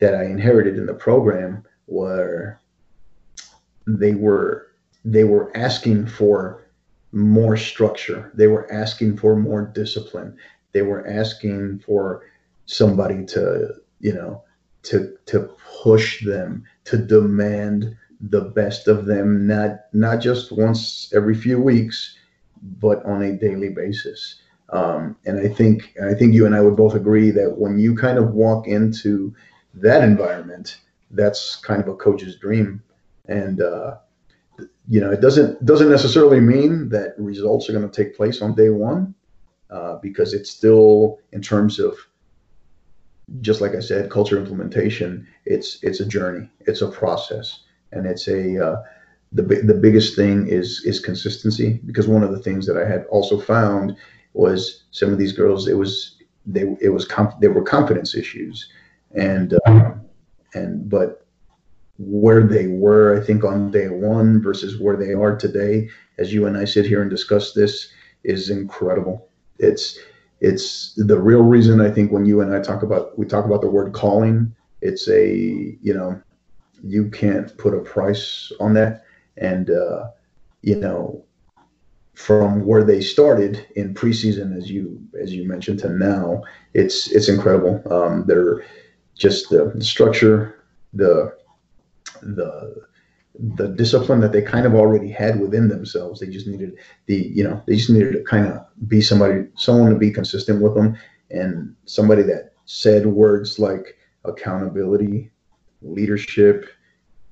that 0.00 0.14
I 0.14 0.24
inherited 0.24 0.76
in 0.76 0.86
the 0.86 0.94
program 0.94 1.64
were 1.86 2.60
they 3.86 4.14
were 4.14 4.68
they 5.04 5.24
were 5.24 5.56
asking 5.56 6.06
for 6.06 6.68
more 7.12 7.56
structure. 7.56 8.30
They 8.34 8.46
were 8.46 8.70
asking 8.72 9.16
for 9.16 9.36
more 9.36 9.62
discipline. 9.74 10.36
They 10.72 10.82
were 10.82 11.06
asking 11.06 11.80
for 11.80 12.22
somebody 12.66 13.24
to, 13.26 13.74
you 14.00 14.12
know, 14.12 14.44
to 14.84 15.16
to 15.26 15.50
push 15.82 16.24
them, 16.24 16.64
to 16.84 16.98
demand 16.98 17.96
the 18.20 18.42
best 18.42 18.88
of 18.88 19.06
them, 19.06 19.46
not 19.46 19.86
not 19.92 20.20
just 20.20 20.52
once 20.52 21.10
every 21.14 21.34
few 21.34 21.60
weeks, 21.60 22.16
but 22.80 23.04
on 23.04 23.22
a 23.22 23.36
daily 23.36 23.70
basis. 23.70 24.40
Um, 24.70 25.16
and 25.24 25.38
I 25.40 25.48
think 25.48 25.94
I 26.02 26.14
think 26.14 26.34
you 26.34 26.44
and 26.46 26.54
I 26.54 26.60
would 26.60 26.76
both 26.76 26.94
agree 26.94 27.30
that 27.30 27.58
when 27.58 27.78
you 27.78 27.94
kind 27.96 28.18
of 28.18 28.32
walk 28.34 28.66
into 28.66 29.34
that 29.74 30.04
environment, 30.04 30.80
that's 31.10 31.56
kind 31.56 31.80
of 31.80 31.88
a 31.88 31.94
coach's 31.94 32.36
dream. 32.36 32.82
And 33.26 33.62
uh, 33.62 33.96
you 34.88 35.00
know, 35.00 35.10
it 35.10 35.20
doesn't 35.20 35.64
doesn't 35.64 35.90
necessarily 35.90 36.40
mean 36.40 36.88
that 36.90 37.14
results 37.18 37.68
are 37.68 37.72
going 37.72 37.88
to 37.88 38.04
take 38.04 38.16
place 38.16 38.42
on 38.42 38.54
day 38.54 38.70
one, 38.70 39.14
uh, 39.70 39.96
because 39.96 40.34
it's 40.34 40.50
still 40.50 41.18
in 41.32 41.40
terms 41.40 41.78
of 41.78 41.96
just 43.40 43.60
like 43.60 43.74
I 43.74 43.80
said, 43.80 44.10
culture 44.10 44.38
implementation. 44.38 45.26
It's 45.44 45.82
it's 45.82 46.00
a 46.00 46.06
journey. 46.06 46.50
It's 46.60 46.82
a 46.82 46.88
process, 46.90 47.60
and 47.92 48.06
it's 48.06 48.28
a 48.28 48.66
uh, 48.66 48.82
the 49.32 49.42
the 49.42 49.74
biggest 49.74 50.16
thing 50.16 50.46
is 50.46 50.82
is 50.84 51.00
consistency. 51.00 51.80
Because 51.86 52.08
one 52.08 52.22
of 52.22 52.32
the 52.32 52.40
things 52.40 52.66
that 52.66 52.76
I 52.76 52.86
had 52.86 53.06
also 53.06 53.40
found 53.40 53.96
was 54.34 54.84
some 54.90 55.12
of 55.12 55.18
these 55.18 55.32
girls. 55.32 55.68
It 55.68 55.74
was 55.74 56.16
they 56.46 56.64
it 56.80 56.90
was 56.90 57.04
comp- 57.04 57.40
there 57.40 57.52
were 57.52 57.62
confidence 57.62 58.14
issues, 58.14 58.70
and 59.14 59.54
uh, 59.66 59.92
and 60.54 60.88
but 60.88 61.26
where 61.98 62.46
they 62.46 62.68
were, 62.68 63.20
I 63.20 63.24
think, 63.24 63.44
on 63.44 63.70
day 63.70 63.88
one 63.88 64.40
versus 64.40 64.80
where 64.80 64.96
they 64.96 65.12
are 65.12 65.36
today, 65.36 65.88
as 66.18 66.32
you 66.32 66.46
and 66.46 66.56
I 66.56 66.64
sit 66.64 66.86
here 66.86 67.02
and 67.02 67.10
discuss 67.10 67.52
this, 67.52 67.92
is 68.24 68.50
incredible. 68.50 69.28
It's 69.58 69.98
it's 70.40 70.94
the 70.94 71.20
real 71.20 71.42
reason 71.42 71.80
I 71.80 71.90
think 71.90 72.12
when 72.12 72.24
you 72.24 72.40
and 72.40 72.54
I 72.54 72.60
talk 72.60 72.82
about 72.82 73.18
we 73.18 73.26
talk 73.26 73.44
about 73.44 73.60
the 73.60 73.70
word 73.70 73.92
calling, 73.92 74.54
it's 74.80 75.08
a 75.08 75.76
you 75.82 75.94
know 75.94 76.20
you 76.82 77.10
can't 77.10 77.56
put 77.58 77.74
a 77.74 77.80
price 77.80 78.52
on 78.60 78.74
that, 78.74 79.04
and 79.36 79.70
uh, 79.70 80.08
you 80.62 80.76
know 80.76 81.24
from 82.18 82.66
where 82.66 82.82
they 82.82 83.00
started 83.00 83.64
in 83.76 83.94
preseason, 83.94 84.56
as 84.56 84.68
you 84.68 85.00
as 85.22 85.32
you 85.32 85.46
mentioned, 85.46 85.78
to 85.78 85.88
now, 85.88 86.42
it's 86.74 87.10
it's 87.12 87.28
incredible. 87.28 87.80
Um, 87.92 88.24
they're 88.26 88.64
just 89.14 89.50
the 89.50 89.72
structure, 89.78 90.64
the 90.92 91.32
the 92.20 92.88
the 93.38 93.68
discipline 93.68 94.20
that 94.20 94.32
they 94.32 94.42
kind 94.42 94.66
of 94.66 94.74
already 94.74 95.08
had 95.08 95.38
within 95.38 95.68
themselves. 95.68 96.18
They 96.18 96.26
just 96.26 96.48
needed 96.48 96.76
the, 97.06 97.14
you 97.14 97.44
know, 97.44 97.62
they 97.68 97.76
just 97.76 97.90
needed 97.90 98.14
to 98.14 98.24
kind 98.24 98.48
of 98.48 98.66
be 98.88 99.00
somebody, 99.00 99.44
someone 99.54 99.92
to 99.92 99.96
be 99.96 100.10
consistent 100.10 100.60
with 100.60 100.74
them 100.74 100.98
and 101.30 101.72
somebody 101.84 102.22
that 102.22 102.54
said 102.64 103.06
words 103.06 103.60
like 103.60 103.96
accountability, 104.24 105.30
leadership, 105.82 106.66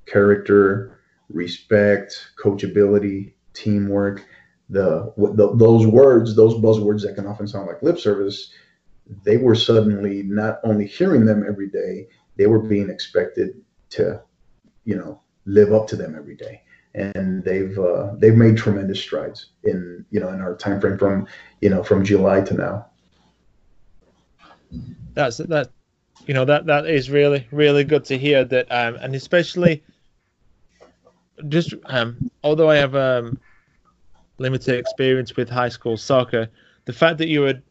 character, 0.07 1.01
respect, 1.28 2.28
coachability, 2.41 3.32
teamwork. 3.53 4.24
The, 4.69 5.12
the 5.17 5.55
those 5.55 5.87
words, 5.87 6.35
those 6.35 6.55
buzzwords 6.55 7.03
that 7.03 7.14
can 7.14 7.27
often 7.27 7.47
sound 7.47 7.69
like 7.69 7.83
lip 7.83 7.99
service, 8.01 8.51
they 9.25 9.37
were 9.37 9.55
suddenly 9.55 10.25
not 10.25 10.59
only 10.64 10.87
hearing 10.87 11.25
them 11.25 11.45
every 11.49 11.69
day, 11.69 12.09
they 12.37 12.47
were 12.47 12.59
being 12.59 12.91
expected 12.91 13.61
to 13.91 14.21
you 14.85 14.97
know 14.97 15.21
live 15.45 15.73
up 15.73 15.87
to 15.89 15.97
them 15.97 16.17
every 16.17 16.35
day 16.35 16.62
and 16.97 17.45
they've 17.45 17.79
uh, 17.79 18.14
they've 18.17 18.35
made 18.35 18.57
tremendous 18.57 18.99
strides 18.99 19.51
in 19.64 20.05
you 20.11 20.19
know 20.19 20.31
in 20.31 20.41
our 20.41 20.57
time 20.57 20.81
frame 20.81 20.99
from 20.99 21.27
you 21.61 21.69
know 21.69 21.85
from 21.85 22.05
July 22.05 22.41
to 22.41 22.55
now. 22.55 22.87
That's 25.12 25.37
that 25.37 25.71
you 26.27 26.35
know 26.35 26.47
that 26.47 26.67
that 26.67 26.87
is 26.87 27.11
really 27.11 27.47
really 27.51 27.85
good 27.85 28.07
to 28.07 28.19
hear 28.19 28.45
that 28.45 28.67
um, 28.73 28.97
and 28.97 29.14
especially 29.14 29.85
just 31.49 31.75
um, 31.85 32.31
although 32.43 32.71
I 32.71 32.77
have 32.77 32.97
um, 32.97 33.39
limited 34.39 34.78
experience 34.78 35.37
with 35.37 35.49
high 35.49 35.68
school 35.68 35.97
soccer, 35.97 36.49
the 36.84 36.93
fact 36.93 37.18
that 37.18 37.28
you 37.28 37.43
had 37.43 37.62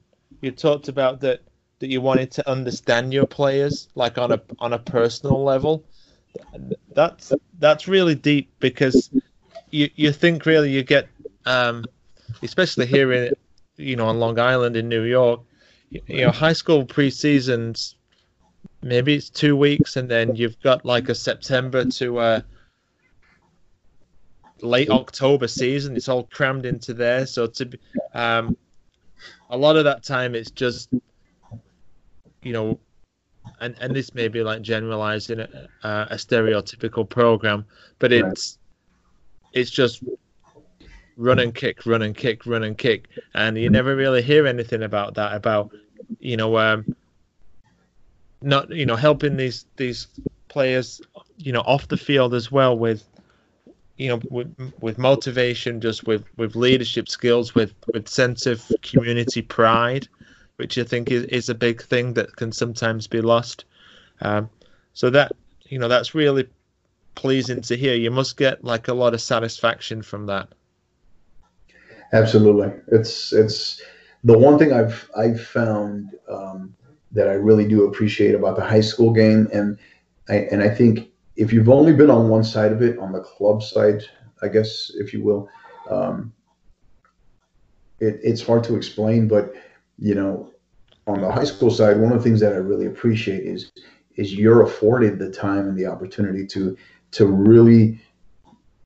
you 0.42 0.52
talked 0.52 0.88
about 0.88 1.22
that 1.22 1.42
that 1.80 1.88
you 1.88 2.02
wanted 2.02 2.32
to 2.32 2.50
understand 2.50 3.14
your 3.14 3.26
players 3.26 3.90
like 3.96 4.18
on 4.18 4.32
a 4.32 4.42
on 4.60 4.74
a 4.74 4.80
personal 4.80 5.44
level 5.44 5.84
that's 6.94 7.34
that's 7.60 7.88
really 7.88 8.16
deep 8.16 8.50
because 8.60 9.10
you 9.72 9.90
you 9.96 10.12
think 10.12 10.46
really 10.46 10.72
you 10.72 10.84
get 10.84 11.08
um, 11.46 11.86
especially 12.42 12.86
here 12.86 13.12
in 13.14 13.34
you 13.78 13.96
know 13.96 14.08
on 14.08 14.20
Long 14.20 14.40
Island 14.40 14.76
in 14.76 14.90
New 14.90 15.04
York, 15.04 15.42
you 15.90 16.26
know 16.26 16.32
high 16.32 16.54
school 16.54 16.86
pre-seasons 16.86 17.96
maybe 18.82 19.16
it's 19.16 19.30
two 19.30 19.56
weeks 19.56 19.96
and 19.96 20.10
then 20.10 20.36
you've 20.36 20.60
got 20.62 20.86
like 20.86 21.10
a 21.10 21.16
September 21.16 21.86
to 21.86 22.20
a 22.20 22.46
late 24.62 24.90
October 24.90 25.48
season. 25.48 25.96
It's 25.96 26.10
all 26.10 26.24
crammed 26.24 26.66
into 26.66 26.94
there, 26.94 27.26
so 27.26 27.48
to 27.48 27.66
be, 27.66 27.80
um, 28.14 28.58
a 29.50 29.58
lot 29.58 29.78
of 29.78 29.84
that 29.84 30.04
time 30.04 30.36
it's 30.36 30.52
just 30.52 30.90
you 32.42 32.54
know 32.54 32.80
and 33.62 33.76
and 33.80 33.96
this 33.96 34.14
may 34.14 34.28
be 34.28 34.44
like 34.44 34.62
generalizing 34.62 35.40
a, 35.40 35.48
a 35.84 36.16
stereotypical 36.16 37.08
program, 37.08 37.66
but 38.00 38.12
it's 38.12 38.58
it's 39.54 39.72
just 39.72 40.04
run 41.18 41.40
and 41.40 41.56
kick, 41.56 41.86
run 41.86 42.02
and 42.02 42.16
kick, 42.16 42.46
run 42.46 42.64
and 42.64 42.78
kick, 42.78 43.08
and 43.34 43.58
you 43.58 43.70
never 43.70 43.96
really 43.96 44.22
hear 44.22 44.48
anything 44.48 44.84
about 44.84 45.14
that 45.16 45.34
about 45.34 45.72
you 46.20 46.38
know 46.38 46.58
um, 46.58 46.96
not 48.42 48.70
you 48.70 48.86
know 48.86 48.96
helping 48.96 49.38
these 49.38 49.66
these 49.78 50.08
players 50.48 51.02
you 51.38 51.52
know 51.52 51.62
off 51.62 51.88
the 51.88 51.98
field 51.98 52.34
as 52.34 52.52
well 52.52 52.78
with 52.78 53.04
you 53.98 54.10
know 54.10 54.20
with 54.30 54.74
with 54.82 54.98
motivation 54.98 55.80
just 55.80 56.06
with 56.06 56.24
with 56.38 56.56
leadership 56.56 57.08
skills 57.08 57.56
with 57.56 57.74
with 57.94 58.08
sense 58.08 58.46
of 58.46 58.72
community 58.82 59.42
pride 59.42 60.08
which 60.58 60.78
I 60.78 60.84
think 60.84 61.12
is, 61.12 61.24
is 61.26 61.50
a 61.50 61.56
big 61.56 61.82
thing 61.82 62.14
that 62.14 62.36
can 62.36 62.52
sometimes 62.52 63.08
be 63.08 63.22
lost. 63.22 63.66
Um, 64.22 64.50
so 64.94 65.10
that 65.10 65.34
you 65.68 65.80
know 65.80 65.88
that's 65.88 66.16
really 66.16 66.48
pleasing 67.16 67.62
to 67.62 67.76
hear. 67.76 67.96
You 67.96 68.12
must 68.12 68.38
get 68.38 68.64
like 68.64 68.88
a 68.88 68.94
lot 68.94 69.14
of 69.14 69.22
satisfaction 69.22 70.02
from 70.02 70.26
that. 70.28 70.50
Absolutely, 72.14 72.72
it's 72.88 73.34
it's 73.34 73.82
the 74.24 74.38
one 74.38 74.58
thing 74.58 74.72
I've 74.72 75.10
I've 75.18 75.42
found 75.42 76.12
um, 76.30 76.74
that 77.12 77.28
I 77.28 77.34
really 77.34 77.68
do 77.68 77.88
appreciate 77.88 78.36
about 78.36 78.56
the 78.56 78.64
high 78.64 78.82
school 78.82 79.12
game, 79.12 79.48
and 79.52 79.78
I, 80.30 80.36
and 80.52 80.64
I 80.64 80.70
think 80.70 81.10
if 81.36 81.52
you've 81.52 81.70
only 81.70 81.94
been 81.94 82.10
on 82.10 82.30
one 82.30 82.44
side 82.44 82.72
of 82.72 82.82
it, 82.82 82.98
on 83.00 83.12
the 83.12 83.20
club 83.20 83.62
side, 83.62 84.04
I 84.42 84.48
guess 84.48 84.92
if 84.96 85.14
you 85.14 85.24
will, 85.24 85.50
um, 85.90 86.34
it, 88.00 88.20
it's 88.24 88.42
hard 88.42 88.64
to 88.66 88.76
explain. 88.76 89.28
But 89.28 89.54
you 89.98 90.16
know, 90.16 90.52
on 91.08 91.22
the 91.22 91.32
high 91.32 91.44
school 91.44 91.72
side, 91.72 92.00
one 92.00 92.12
of 92.12 92.18
the 92.18 92.24
things 92.24 92.40
that 92.40 92.54
I 92.54 92.58
really 92.58 92.88
appreciate 92.88 93.44
is 93.44 93.72
is 94.16 94.34
you're 94.34 94.64
afforded 94.64 95.20
the 95.20 95.30
time 95.30 95.68
and 95.68 95.78
the 95.78 95.86
opportunity 95.86 96.46
to 96.48 96.78
to 97.12 97.26
really, 97.26 98.00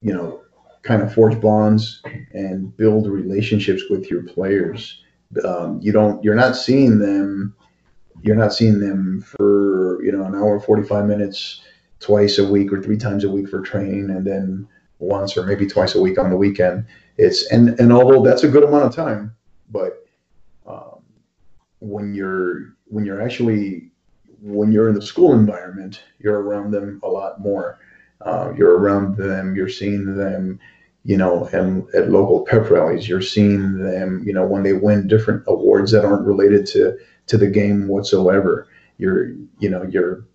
you 0.01 0.13
know, 0.13 0.41
kind 0.81 1.01
of 1.01 1.13
forge 1.13 1.39
bonds 1.39 2.01
and 2.33 2.75
build 2.77 3.07
relationships 3.07 3.83
with 3.89 4.09
your 4.09 4.23
players. 4.23 5.03
Um, 5.43 5.79
you 5.81 5.91
don't, 5.91 6.23
you're 6.23 6.35
not 6.35 6.55
seeing 6.55 6.97
them, 6.99 7.55
you're 8.21 8.35
not 8.35 8.53
seeing 8.53 8.79
them 8.79 9.21
for 9.21 10.03
you 10.03 10.11
know 10.11 10.23
an 10.23 10.35
hour 10.35 10.59
45 10.59 11.05
minutes 11.05 11.61
twice 11.99 12.37
a 12.37 12.49
week 12.49 12.71
or 12.71 12.81
three 12.81 12.97
times 12.97 13.23
a 13.23 13.29
week 13.29 13.49
for 13.49 13.61
training, 13.61 14.09
and 14.09 14.25
then 14.25 14.67
once 14.99 15.37
or 15.37 15.45
maybe 15.45 15.65
twice 15.65 15.95
a 15.95 16.01
week 16.01 16.17
on 16.17 16.29
the 16.29 16.37
weekend. 16.37 16.85
It's 17.17 17.49
and 17.51 17.79
and 17.79 17.91
although 17.91 18.23
that's 18.23 18.43
a 18.43 18.49
good 18.49 18.63
amount 18.63 18.85
of 18.85 18.95
time, 18.95 19.35
but 19.69 20.05
um, 20.65 21.01
when 21.79 22.13
you're 22.13 22.75
when 22.85 23.05
you're 23.05 23.21
actually 23.21 23.91
when 24.41 24.71
you're 24.71 24.89
in 24.89 24.95
the 24.95 25.01
school 25.01 25.33
environment, 25.33 26.03
you're 26.19 26.41
around 26.41 26.71
them 26.71 26.99
a 27.03 27.07
lot 27.07 27.41
more. 27.41 27.79
Uh, 28.21 28.53
you're 28.57 28.77
around 28.77 29.15
them, 29.15 29.55
you're 29.55 29.69
seeing 29.69 30.17
them, 30.17 30.59
you 31.05 31.15
know, 31.15 31.45
and 31.53 31.87
at 31.95 32.09
local 32.09 32.45
pep 32.45 32.69
rallies, 32.69 33.07
you're 33.07 33.21
seeing 33.21 33.77
them, 33.77 34.21
you 34.25 34.33
know, 34.33 34.45
when 34.45 34.63
they 34.63 34.73
win 34.73 35.07
different 35.07 35.41
awards 35.47 35.91
that 35.91 36.03
aren't 36.03 36.27
related 36.27 36.65
to 36.65 36.97
to 37.27 37.37
the 37.37 37.47
game 37.47 37.87
whatsoever. 37.87 38.67
You're, 38.97 39.29
you 39.59 39.69
know, 39.69 39.83
you're 39.83 40.25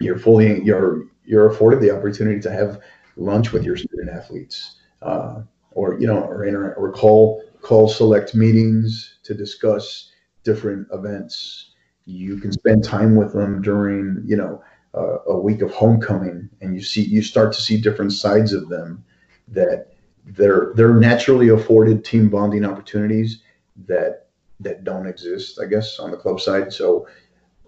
you're 0.00 0.18
fully 0.18 0.62
you're 0.62 1.04
you're 1.24 1.46
afforded 1.46 1.80
the 1.80 1.90
opportunity 1.90 2.40
to 2.40 2.50
have 2.50 2.80
lunch 3.16 3.52
with 3.52 3.64
your 3.64 3.76
student 3.76 4.10
athletes, 4.10 4.76
uh, 5.02 5.40
or 5.72 5.98
you 5.98 6.06
know, 6.06 6.20
or 6.20 6.44
inter- 6.44 6.74
or 6.74 6.92
call 6.92 7.42
call 7.60 7.88
select 7.88 8.34
meetings 8.34 9.18
to 9.24 9.34
discuss 9.34 10.12
different 10.44 10.86
events. 10.92 11.72
You 12.04 12.38
can 12.38 12.52
spend 12.52 12.84
time 12.84 13.16
with 13.16 13.32
them 13.32 13.60
during, 13.62 14.22
you 14.24 14.36
know, 14.36 14.62
uh, 14.94 15.18
a 15.26 15.38
week 15.38 15.62
of 15.62 15.72
homecoming, 15.72 16.48
and 16.60 16.74
you 16.74 16.82
see 16.82 17.02
you 17.02 17.22
start 17.22 17.52
to 17.54 17.60
see 17.60 17.80
different 17.80 18.12
sides 18.12 18.52
of 18.52 18.68
them 18.68 19.04
that 19.48 19.88
they're 20.24 20.72
they're 20.74 20.94
naturally 20.94 21.48
afforded 21.48 22.04
team 22.04 22.28
bonding 22.28 22.64
opportunities 22.64 23.42
that 23.86 24.28
that 24.60 24.84
don't 24.84 25.06
exist, 25.06 25.60
I 25.60 25.66
guess, 25.66 25.98
on 25.98 26.10
the 26.10 26.16
club 26.16 26.40
side. 26.40 26.72
So 26.72 27.06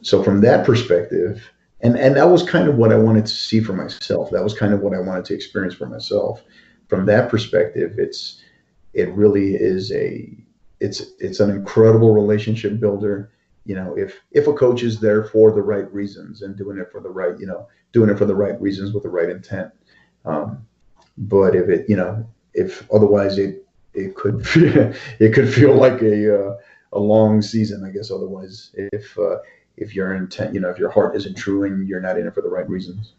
so 0.03 0.23
from 0.23 0.41
that 0.43 0.65
perspective, 0.65 1.43
and 1.81 1.97
and 1.97 2.17
that 2.17 2.31
was 2.31 2.43
kind 2.43 2.69
of 2.69 2.77
what 2.77 2.93
I 2.93 2.97
wanted 2.97 3.27
to 3.27 3.33
see 3.33 3.61
for 3.61 3.73
myself. 3.73 4.31
That 4.31 4.45
was 4.45 4.55
kind 4.55 4.73
of 4.75 4.81
what 4.81 4.95
I 4.95 5.01
wanted 5.01 5.25
to 5.27 5.35
experience 5.35 5.75
for 5.75 5.87
myself. 5.87 6.43
From 6.89 7.07
that 7.07 7.29
perspective, 7.29 7.95
it's 7.99 8.43
it 8.95 9.13
really 9.15 9.55
is 9.55 9.93
a 9.93 10.37
it's 10.81 11.03
it's 11.19 11.41
an 11.41 11.51
incredible 11.51 12.15
relationship 12.15 12.81
builder 12.81 13.31
you 13.65 13.75
know 13.75 13.95
if 13.97 14.21
if 14.33 14.47
a 14.47 14.53
coach 14.53 14.83
is 14.83 14.99
there 14.99 15.23
for 15.23 15.53
the 15.53 15.63
right 15.63 15.93
reasons 15.93 16.43
and 16.43 16.57
doing 16.57 16.79
it 16.79 16.91
for 16.91 17.01
the 17.01 17.11
right 17.11 17.39
you 17.39 17.47
know 17.47 17.69
doing 17.93 18.11
it 18.11 18.19
for 18.19 18.25
the 18.25 18.35
right 18.35 18.61
reasons 18.61 18.93
with 18.93 19.03
the 19.03 19.09
right 19.09 19.29
intent 19.29 19.71
um, 20.25 20.67
but 21.17 21.55
if 21.55 21.69
it 21.69 21.89
you 21.89 21.97
know 21.97 22.27
if 22.55 22.91
otherwise 22.93 23.39
it 23.39 23.67
it 23.95 24.15
could 24.15 24.43
it 25.21 25.35
could 25.35 25.53
feel 25.53 25.75
like 25.75 26.01
a 26.03 26.49
uh, 26.49 26.57
a 26.95 26.99
long 26.99 27.43
season 27.43 27.85
i 27.85 27.91
guess 27.91 28.11
otherwise 28.11 28.71
if 28.75 29.19
uh, 29.19 29.37
if 29.81 29.95
your 29.95 30.15
intent 30.15 30.55
you 30.55 30.61
know 30.61 30.71
if 30.71 30.79
your 30.79 30.91
heart 30.91 31.17
isn't 31.17 31.37
true 31.37 31.65
and 31.65 31.89
you're 31.89 32.01
not 32.01 32.19
in 32.19 32.27
it 32.27 32.35
for 32.35 32.43
the 32.43 32.49
right 32.49 32.69
reasons 32.69 33.15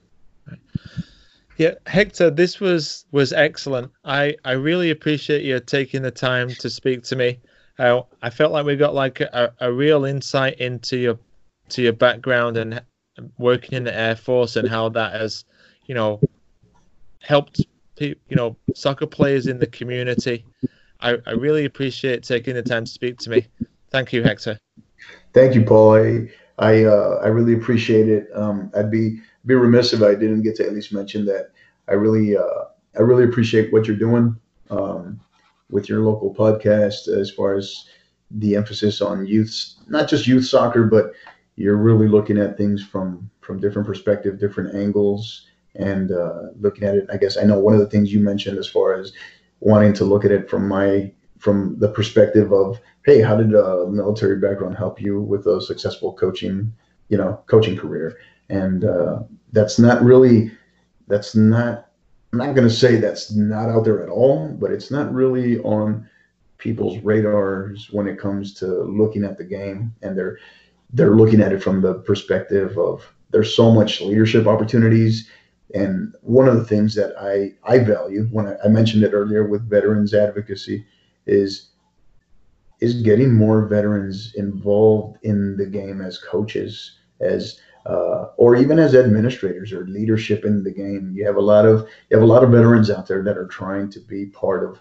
yeah 1.57 1.74
hector 1.86 2.30
this 2.30 2.60
was 2.60 3.05
was 3.12 3.34
excellent 3.34 3.91
i 4.05 4.36
i 4.45 4.51
really 4.51 4.91
appreciate 4.91 5.43
you 5.43 5.60
taking 5.60 6.01
the 6.01 6.12
time 6.12 6.55
to 6.55 6.70
speak 6.70 7.03
to 7.03 7.16
me 7.16 7.39
uh, 7.80 8.01
I 8.22 8.30
felt 8.30 8.51
like 8.51 8.66
we 8.66 8.76
got 8.76 8.93
like 8.93 9.22
a, 9.22 9.53
a 9.62 9.72
real 9.72 10.03
insight 10.05 10.60
into 10.60 10.97
your 10.97 11.18
to 11.70 11.82
your 11.82 11.93
background 11.93 12.57
and 12.57 12.82
working 13.38 13.78
in 13.78 13.84
the 13.86 13.97
Air 13.97 14.16
Force 14.16 14.57
and 14.57 14.68
how 14.68 14.89
that 14.89 15.14
has, 15.14 15.45
you 15.86 15.95
know, 15.95 16.20
helped 17.22 17.62
you 17.99 18.16
know 18.32 18.55
soccer 18.76 19.07
players 19.07 19.47
in 19.47 19.60
the 19.60 19.68
community. 19.68 20.45
I, 20.99 21.18
I 21.26 21.32
really 21.32 21.64
appreciate 21.64 22.24
taking 22.24 22.55
the 22.55 22.64
time 22.64 22.84
to 22.84 22.91
speak 22.91 23.18
to 23.20 23.30
me. 23.30 23.47
Thank 23.89 24.12
you, 24.12 24.24
Hector. 24.24 24.60
Thank 25.34 25.55
you, 25.55 25.64
Paul. 25.64 26.28
I 26.60 26.84
uh, 26.84 27.20
I 27.24 27.28
really 27.28 27.53
appreciate 27.53 28.07
it. 28.07 28.28
Um, 28.36 28.72
I'd 28.76 28.91
be 28.91 29.20
be 29.45 29.55
remiss 29.55 29.93
if 29.93 30.01
I 30.01 30.14
didn't 30.16 30.43
get 30.43 30.55
to 30.57 30.66
at 30.66 30.74
least 30.74 30.93
mention 30.93 31.26
that 31.26 31.51
I 31.88 31.93
really 31.93 32.38
uh, 32.38 32.66
I 32.97 33.01
really 33.01 33.24
appreciate 33.24 33.74
what 33.74 33.88
you're 33.88 33.97
doing. 33.97 34.36
Um, 34.70 35.20
with 35.70 35.88
your 35.89 36.01
local 36.01 36.34
podcast 36.34 37.07
as 37.07 37.30
far 37.30 37.55
as 37.55 37.86
the 38.32 38.55
emphasis 38.55 39.01
on 39.01 39.26
youth, 39.26 39.74
not 39.88 40.10
just 40.10 40.28
youth 40.28 40.45
soccer, 40.45 40.84
but 40.84 41.14
you're 41.55 41.78
really 41.78 42.07
looking 42.07 42.38
at 42.38 42.57
things 42.57 42.84
from 42.84 43.30
from 43.41 43.60
different 43.60 43.88
perspective, 43.88 44.39
different 44.39 44.76
angles, 44.76 45.47
and 45.76 46.12
uh, 46.12 46.49
looking 46.60 46.84
at 46.84 46.95
it. 46.95 47.07
I 47.12 47.18
guess 47.18 47.38
I 47.38 47.43
know 47.43 47.60
one 47.60 47.74
of 47.74 47.80
the 47.80 47.88
things 47.89 48.14
you 48.14 48.20
mentioned 48.20 48.57
as 48.57 48.68
far 48.68 48.93
as 48.93 49.12
wanting 49.60 49.93
to 49.93 50.05
look 50.05 50.24
at 50.24 50.32
it 50.32 50.49
from 50.49 50.68
my 50.68 51.12
from 51.39 51.77
the 51.79 51.89
perspective 51.89 52.53
of, 52.53 52.79
hey, 53.05 53.21
how 53.21 53.35
did 53.35 53.53
a 53.55 53.87
military 53.87 54.37
background 54.37 54.77
help 54.77 55.01
you 55.01 55.21
with 55.21 55.47
a 55.47 55.61
successful 55.61 56.13
coaching, 56.13 56.71
you 57.07 57.17
know, 57.17 57.41
coaching 57.47 57.77
career? 57.77 58.17
And 58.49 58.85
uh, 58.85 59.23
that's 59.51 59.79
not 59.79 60.03
really 60.03 60.51
that's 61.07 61.35
not 61.35 61.89
I'm 62.31 62.39
not 62.39 62.53
going 62.53 62.67
to 62.67 62.73
say 62.73 62.97
that's 62.97 63.31
not 63.31 63.69
out 63.69 63.85
there 63.85 64.03
at 64.03 64.09
all, 64.09 64.49
but 64.59 64.71
it's 64.71 64.91
not 64.91 65.11
really 65.11 65.59
on 65.61 66.07
people's 66.59 66.99
radars 66.99 67.89
when 67.91 68.07
it 68.07 68.19
comes 68.19 68.53
to 68.55 68.67
looking 68.83 69.23
at 69.23 69.37
the 69.37 69.43
game, 69.43 69.95
and 70.03 70.17
they're 70.17 70.37
they're 70.91 71.15
looking 71.15 71.41
at 71.41 71.53
it 71.53 71.63
from 71.63 71.81
the 71.81 71.95
perspective 71.95 72.77
of 72.77 73.11
there's 73.31 73.55
so 73.55 73.71
much 73.71 74.01
leadership 74.01 74.45
opportunities. 74.45 75.29
And 75.73 76.15
one 76.21 76.47
of 76.47 76.55
the 76.55 76.65
things 76.65 76.95
that 76.95 77.13
I, 77.19 77.53
I 77.63 77.79
value 77.79 78.23
when 78.31 78.47
I, 78.47 78.55
I 78.65 78.67
mentioned 78.69 79.03
it 79.03 79.13
earlier 79.13 79.47
with 79.47 79.69
veterans 79.69 80.15
advocacy 80.15 80.85
is 81.30 81.69
is 82.80 83.01
getting 83.01 83.34
more 83.34 83.65
veterans 83.65 84.34
involved 84.36 85.17
in 85.23 85.57
the 85.57 85.65
game 85.65 86.01
as 86.01 86.17
coaches, 86.17 86.99
as 87.19 87.59
uh, 87.86 88.27
or 88.38 88.55
even 88.55 88.80
as 88.80 88.95
administrators 88.95 89.73
or 89.73 89.86
leadership 89.88 90.45
in 90.45 90.63
the 90.63 90.71
game. 90.71 91.11
You 91.13 91.25
have 91.25 91.36
a 91.36 91.41
lot 91.41 91.65
of 91.65 91.88
you 92.09 92.17
have 92.17 92.23
a 92.23 92.32
lot 92.34 92.43
of 92.43 92.51
veterans 92.51 92.89
out 92.89 93.07
there 93.07 93.23
that 93.23 93.38
are 93.38 93.47
trying 93.47 93.89
to 93.91 93.99
be 93.99 94.27
part 94.27 94.63
of 94.63 94.80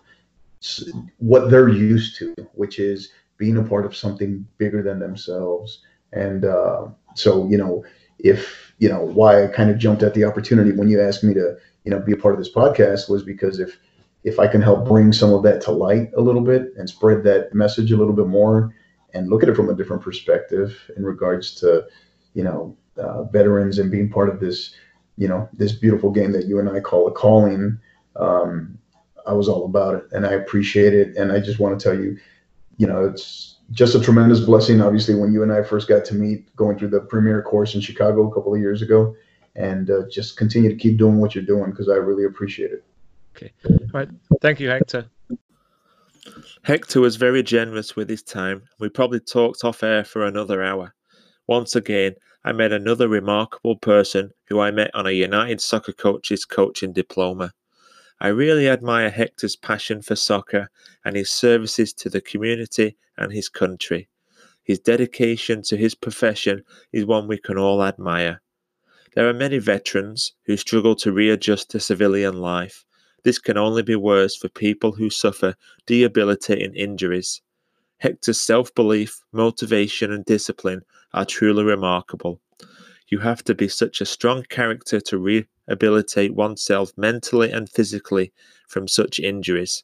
what 1.19 1.51
they're 1.51 1.69
used 1.69 2.17
to, 2.19 2.35
which 2.55 2.79
is 2.79 3.11
being 3.37 3.57
a 3.57 3.63
part 3.63 3.87
of 3.87 3.97
something 3.97 4.45
bigger 4.59 4.83
than 4.83 4.99
themselves. 4.99 5.83
And 6.13 6.45
uh, 6.45 6.89
so, 7.15 7.49
you 7.49 7.57
know, 7.57 7.85
if 8.19 8.75
you 8.79 8.89
know 8.89 9.03
why 9.03 9.45
I 9.45 9.47
kind 9.47 9.71
of 9.71 9.79
jumped 9.79 10.03
at 10.03 10.15
the 10.15 10.25
opportunity 10.25 10.73
when 10.73 10.89
you 10.89 11.01
asked 11.01 11.23
me 11.23 11.35
to, 11.35 11.57
you 11.85 11.91
know, 11.91 12.01
be 12.01 12.13
a 12.13 12.17
part 12.17 12.35
of 12.35 12.39
this 12.39 12.53
podcast 12.53 13.09
was 13.09 13.23
because 13.23 13.61
if 13.61 13.79
if 14.25 14.39
I 14.39 14.47
can 14.49 14.61
help 14.61 14.87
bring 14.87 15.13
some 15.13 15.33
of 15.33 15.43
that 15.45 15.61
to 15.63 15.71
light 15.71 16.11
a 16.17 16.21
little 16.21 16.41
bit 16.41 16.73
and 16.77 16.89
spread 16.89 17.23
that 17.25 17.55
message 17.55 17.93
a 17.93 17.97
little 17.97 18.13
bit 18.13 18.27
more 18.27 18.75
and 19.15 19.29
look 19.29 19.43
at 19.43 19.49
it 19.49 19.55
from 19.55 19.71
a 19.71 19.75
different 19.75 20.03
perspective 20.03 20.79
in 20.97 21.05
regards 21.05 21.55
to, 21.57 21.87
you 22.35 22.45
know, 22.45 22.77
uh, 22.99 23.25
veterans 23.25 23.79
and 23.79 23.91
being 23.91 24.11
part 24.11 24.29
of 24.29 24.41
this, 24.41 24.75
you 25.17 25.29
know, 25.29 25.49
this 25.53 25.73
beautiful 25.73 26.11
game 26.11 26.33
that 26.33 26.47
you 26.47 26.59
and 26.59 26.69
I 26.69 26.81
call 26.81 27.07
a 27.07 27.13
calling. 27.13 27.79
Um, 28.17 28.79
I 29.27 29.33
was 29.33 29.49
all 29.49 29.65
about 29.65 29.95
it, 29.95 30.05
and 30.13 30.27
I 30.27 30.33
appreciate 30.33 30.95
it. 30.95 31.17
And 31.17 31.31
I 31.31 31.39
just 31.39 31.61
want 31.61 31.79
to 31.79 31.83
tell 31.83 31.99
you, 31.99 32.19
you 32.77 32.87
know, 32.87 33.05
it's 33.05 33.59
just 33.71 33.95
a 33.95 34.01
tremendous 34.01 34.41
blessing. 34.41 34.81
Obviously, 34.81 35.15
when 35.15 35.33
you 35.33 35.43
and 35.43 35.53
I 35.53 35.63
first 35.63 35.89
got 35.89 36.05
to 36.07 36.15
meet, 36.15 36.55
going 36.57 36.79
through 36.79 36.89
the 36.89 37.01
premier 37.01 37.43
course 37.43 37.75
in 37.75 37.81
Chicago 37.81 38.29
a 38.29 38.35
couple 38.35 38.55
of 38.55 38.61
years 38.61 38.83
ago, 38.83 39.15
and 39.55 39.91
uh, 39.91 40.09
just 40.11 40.37
continue 40.37 40.71
to 40.71 40.77
keep 40.77 40.99
doing 40.99 41.19
what 41.19 41.35
you're 41.35 41.45
doing 41.45 41.71
because 41.71 41.89
I 41.89 41.95
really 41.95 42.25
appreciate 42.25 42.73
it. 42.73 42.85
Okay, 43.39 43.53
right. 43.93 44.09
Thank 44.41 44.59
you, 44.59 44.69
Hector. 44.69 45.07
Hector 46.63 47.01
was 47.01 47.15
very 47.15 47.45
generous 47.45 47.95
with 47.95 48.09
his 48.09 48.23
time. 48.23 48.63
We 48.81 48.89
probably 48.89 49.21
talked 49.21 49.63
off 49.63 49.85
air 49.85 50.05
for 50.05 50.27
another 50.27 50.61
hour. 50.63 50.93
Once 51.47 51.77
again, 51.77 52.15
I 52.45 52.51
met 52.51 52.73
another 52.73 53.09
remarkable 53.09 53.77
person 53.77 54.33
who 54.49 54.59
I 54.59 54.73
met 54.73 54.91
on 54.93 55.07
a 55.07 55.13
United 55.13 55.61
Soccer 55.61 55.93
Coaches 55.93 56.45
coaching 56.45 56.93
diploma. 56.93 57.53
I 58.21 58.29
really 58.29 58.69
admire 58.69 59.09
Hector's 59.09 59.55
passion 59.55 60.03
for 60.03 60.17
soccer 60.17 60.69
and 61.05 61.15
his 61.15 61.31
services 61.31 61.93
to 61.95 62.11
the 62.11 62.21
community 62.21 62.97
and 63.17 63.33
his 63.33 63.49
country. 63.49 64.09
His 64.65 64.81
dedication 64.81 65.63
to 65.63 65.77
his 65.77 65.95
profession 65.95 66.65
is 66.93 67.07
one 67.07 67.29
we 67.29 67.39
can 67.39 67.57
all 67.57 67.85
admire. 67.85 68.43
There 69.15 69.29
are 69.29 69.35
many 69.35 69.59
veterans 69.59 70.33
who 70.45 70.57
struggle 70.57 70.97
to 70.97 71.13
readjust 71.13 71.71
to 71.71 71.81
civilian 71.81 72.39
life. 72.41 72.85
This 73.25 73.39
can 73.39 73.57
only 73.59 73.83
be 73.83 73.97
worse 73.97 74.37
for 74.37 74.49
people 74.49 74.93
who 74.93 75.11
suffer 75.11 75.55
debilitating 75.87 76.75
injuries. 76.75 77.43
Hector's 77.99 78.41
self 78.41 78.75
belief, 78.75 79.23
motivation, 79.33 80.13
and 80.13 80.25
discipline 80.25 80.83
are 81.13 81.25
truly 81.25 81.65
remarkable. 81.65 82.41
You 83.09 83.19
have 83.19 83.43
to 83.45 83.55
be 83.55 83.69
such 83.69 84.01
a 84.01 84.07
strong 84.07 84.45
character 84.45 85.01
to 85.01 85.19
rehabilitate 85.19 86.35
oneself 86.35 86.93
mentally 86.97 87.51
and 87.51 87.69
physically 87.69 88.33
from 88.69 88.87
such 88.87 89.19
injuries. 89.19 89.83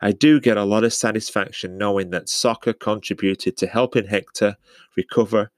I 0.00 0.12
do 0.12 0.40
get 0.40 0.56
a 0.56 0.64
lot 0.64 0.84
of 0.84 0.92
satisfaction 0.92 1.78
knowing 1.78 2.10
that 2.10 2.28
soccer 2.28 2.72
contributed 2.72 3.56
to 3.58 3.66
helping 3.66 4.06
Hector 4.06 4.56
recover 4.96 5.50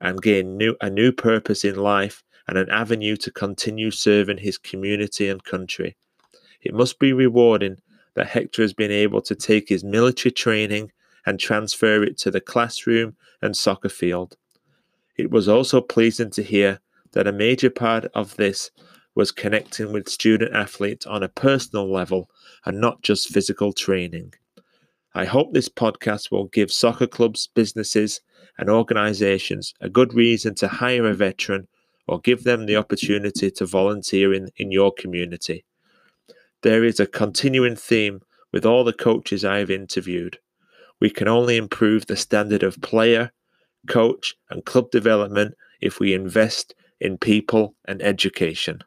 and 0.00 0.22
gain 0.22 0.56
new, 0.56 0.76
a 0.80 0.90
new 0.90 1.12
purpose 1.12 1.64
in 1.64 1.76
life 1.76 2.22
and 2.48 2.56
an 2.56 2.70
avenue 2.70 3.16
to 3.16 3.30
continue 3.30 3.90
serving 3.90 4.38
his 4.38 4.58
community 4.58 5.28
and 5.28 5.42
country. 5.44 5.96
It 6.66 6.74
must 6.74 6.98
be 6.98 7.12
rewarding 7.12 7.76
that 8.14 8.26
Hector 8.26 8.60
has 8.60 8.72
been 8.72 8.90
able 8.90 9.22
to 9.22 9.36
take 9.36 9.68
his 9.68 9.84
military 9.84 10.32
training 10.32 10.90
and 11.24 11.38
transfer 11.38 12.02
it 12.02 12.18
to 12.18 12.30
the 12.32 12.40
classroom 12.40 13.14
and 13.40 13.56
soccer 13.56 13.88
field. 13.88 14.36
It 15.16 15.30
was 15.30 15.48
also 15.48 15.80
pleasing 15.80 16.30
to 16.30 16.42
hear 16.42 16.80
that 17.12 17.28
a 17.28 17.32
major 17.32 17.70
part 17.70 18.06
of 18.16 18.34
this 18.34 18.72
was 19.14 19.30
connecting 19.30 19.92
with 19.92 20.08
student 20.08 20.56
athletes 20.56 21.06
on 21.06 21.22
a 21.22 21.28
personal 21.28 21.88
level 21.88 22.28
and 22.64 22.80
not 22.80 23.00
just 23.00 23.28
physical 23.28 23.72
training. 23.72 24.34
I 25.14 25.24
hope 25.24 25.54
this 25.54 25.68
podcast 25.68 26.32
will 26.32 26.46
give 26.46 26.72
soccer 26.72 27.06
clubs, 27.06 27.48
businesses, 27.54 28.20
and 28.58 28.68
organizations 28.68 29.72
a 29.80 29.88
good 29.88 30.14
reason 30.14 30.56
to 30.56 30.66
hire 30.66 31.06
a 31.06 31.14
veteran 31.14 31.68
or 32.08 32.18
give 32.18 32.42
them 32.42 32.66
the 32.66 32.74
opportunity 32.74 33.52
to 33.52 33.66
volunteer 33.66 34.34
in, 34.34 34.48
in 34.56 34.72
your 34.72 34.92
community. 34.92 35.64
There 36.62 36.84
is 36.84 37.00
a 37.00 37.06
continuing 37.06 37.76
theme 37.76 38.22
with 38.52 38.64
all 38.64 38.84
the 38.84 38.92
coaches 38.92 39.44
I 39.44 39.58
have 39.58 39.70
interviewed. 39.70 40.38
We 41.00 41.10
can 41.10 41.28
only 41.28 41.56
improve 41.56 42.06
the 42.06 42.16
standard 42.16 42.62
of 42.62 42.80
player, 42.80 43.32
coach, 43.86 44.34
and 44.50 44.64
club 44.64 44.90
development 44.90 45.54
if 45.80 46.00
we 46.00 46.14
invest 46.14 46.74
in 47.00 47.18
people 47.18 47.74
and 47.84 48.02
education. 48.02 48.82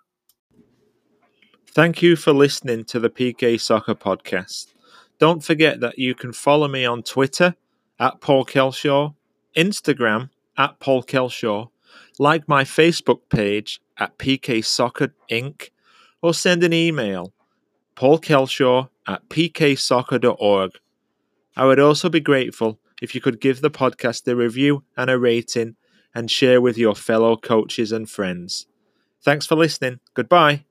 Thank 1.68 2.02
you 2.02 2.16
for 2.16 2.34
listening 2.34 2.84
to 2.86 3.00
the 3.00 3.12
PK 3.12 3.62
Soccer 3.62 3.94
Podcast. 3.94 4.74
Don't 5.20 5.44
forget 5.44 5.82
that 5.82 6.00
you 6.00 6.16
can 6.16 6.34
follow 6.34 6.68
me 6.68 6.84
on 6.84 7.04
Twitter 7.04 7.56
at 8.00 8.22
Paul 8.22 8.46
Kelshaw, 8.46 9.14
Instagram 9.56 10.30
at 10.58 10.80
Paul 10.80 11.04
Kelshaw, 11.04 11.70
like 12.18 12.48
my 12.48 12.64
Facebook 12.64 13.20
page 13.30 13.80
at 13.98 14.18
PK 14.18 14.66
Soccer 14.66 15.14
Inc., 15.30 15.70
or 16.22 16.34
send 16.34 16.64
an 16.64 16.74
email 16.74 17.34
paulkelshaw 18.00 18.88
at 19.08 19.28
pksoccer.org. 19.28 20.72
I 21.58 21.66
would 21.66 21.80
also 21.80 22.08
be 22.08 22.22
grateful 22.22 22.80
if 23.02 23.14
you 23.14 23.20
could 23.20 23.42
give 23.42 23.60
the 23.60 23.70
podcast 23.70 24.26
a 24.28 24.36
review 24.36 24.84
and 24.96 25.10
a 25.10 25.20
rating 25.20 25.76
and 26.16 26.32
share 26.32 26.62
with 26.62 26.78
your 26.78 26.96
fellow 26.96 27.36
coaches 27.36 27.92
and 27.92 28.10
friends. 28.10 28.68
Thanks 29.22 29.46
for 29.46 29.56
listening. 29.56 30.00
Goodbye. 30.14 30.69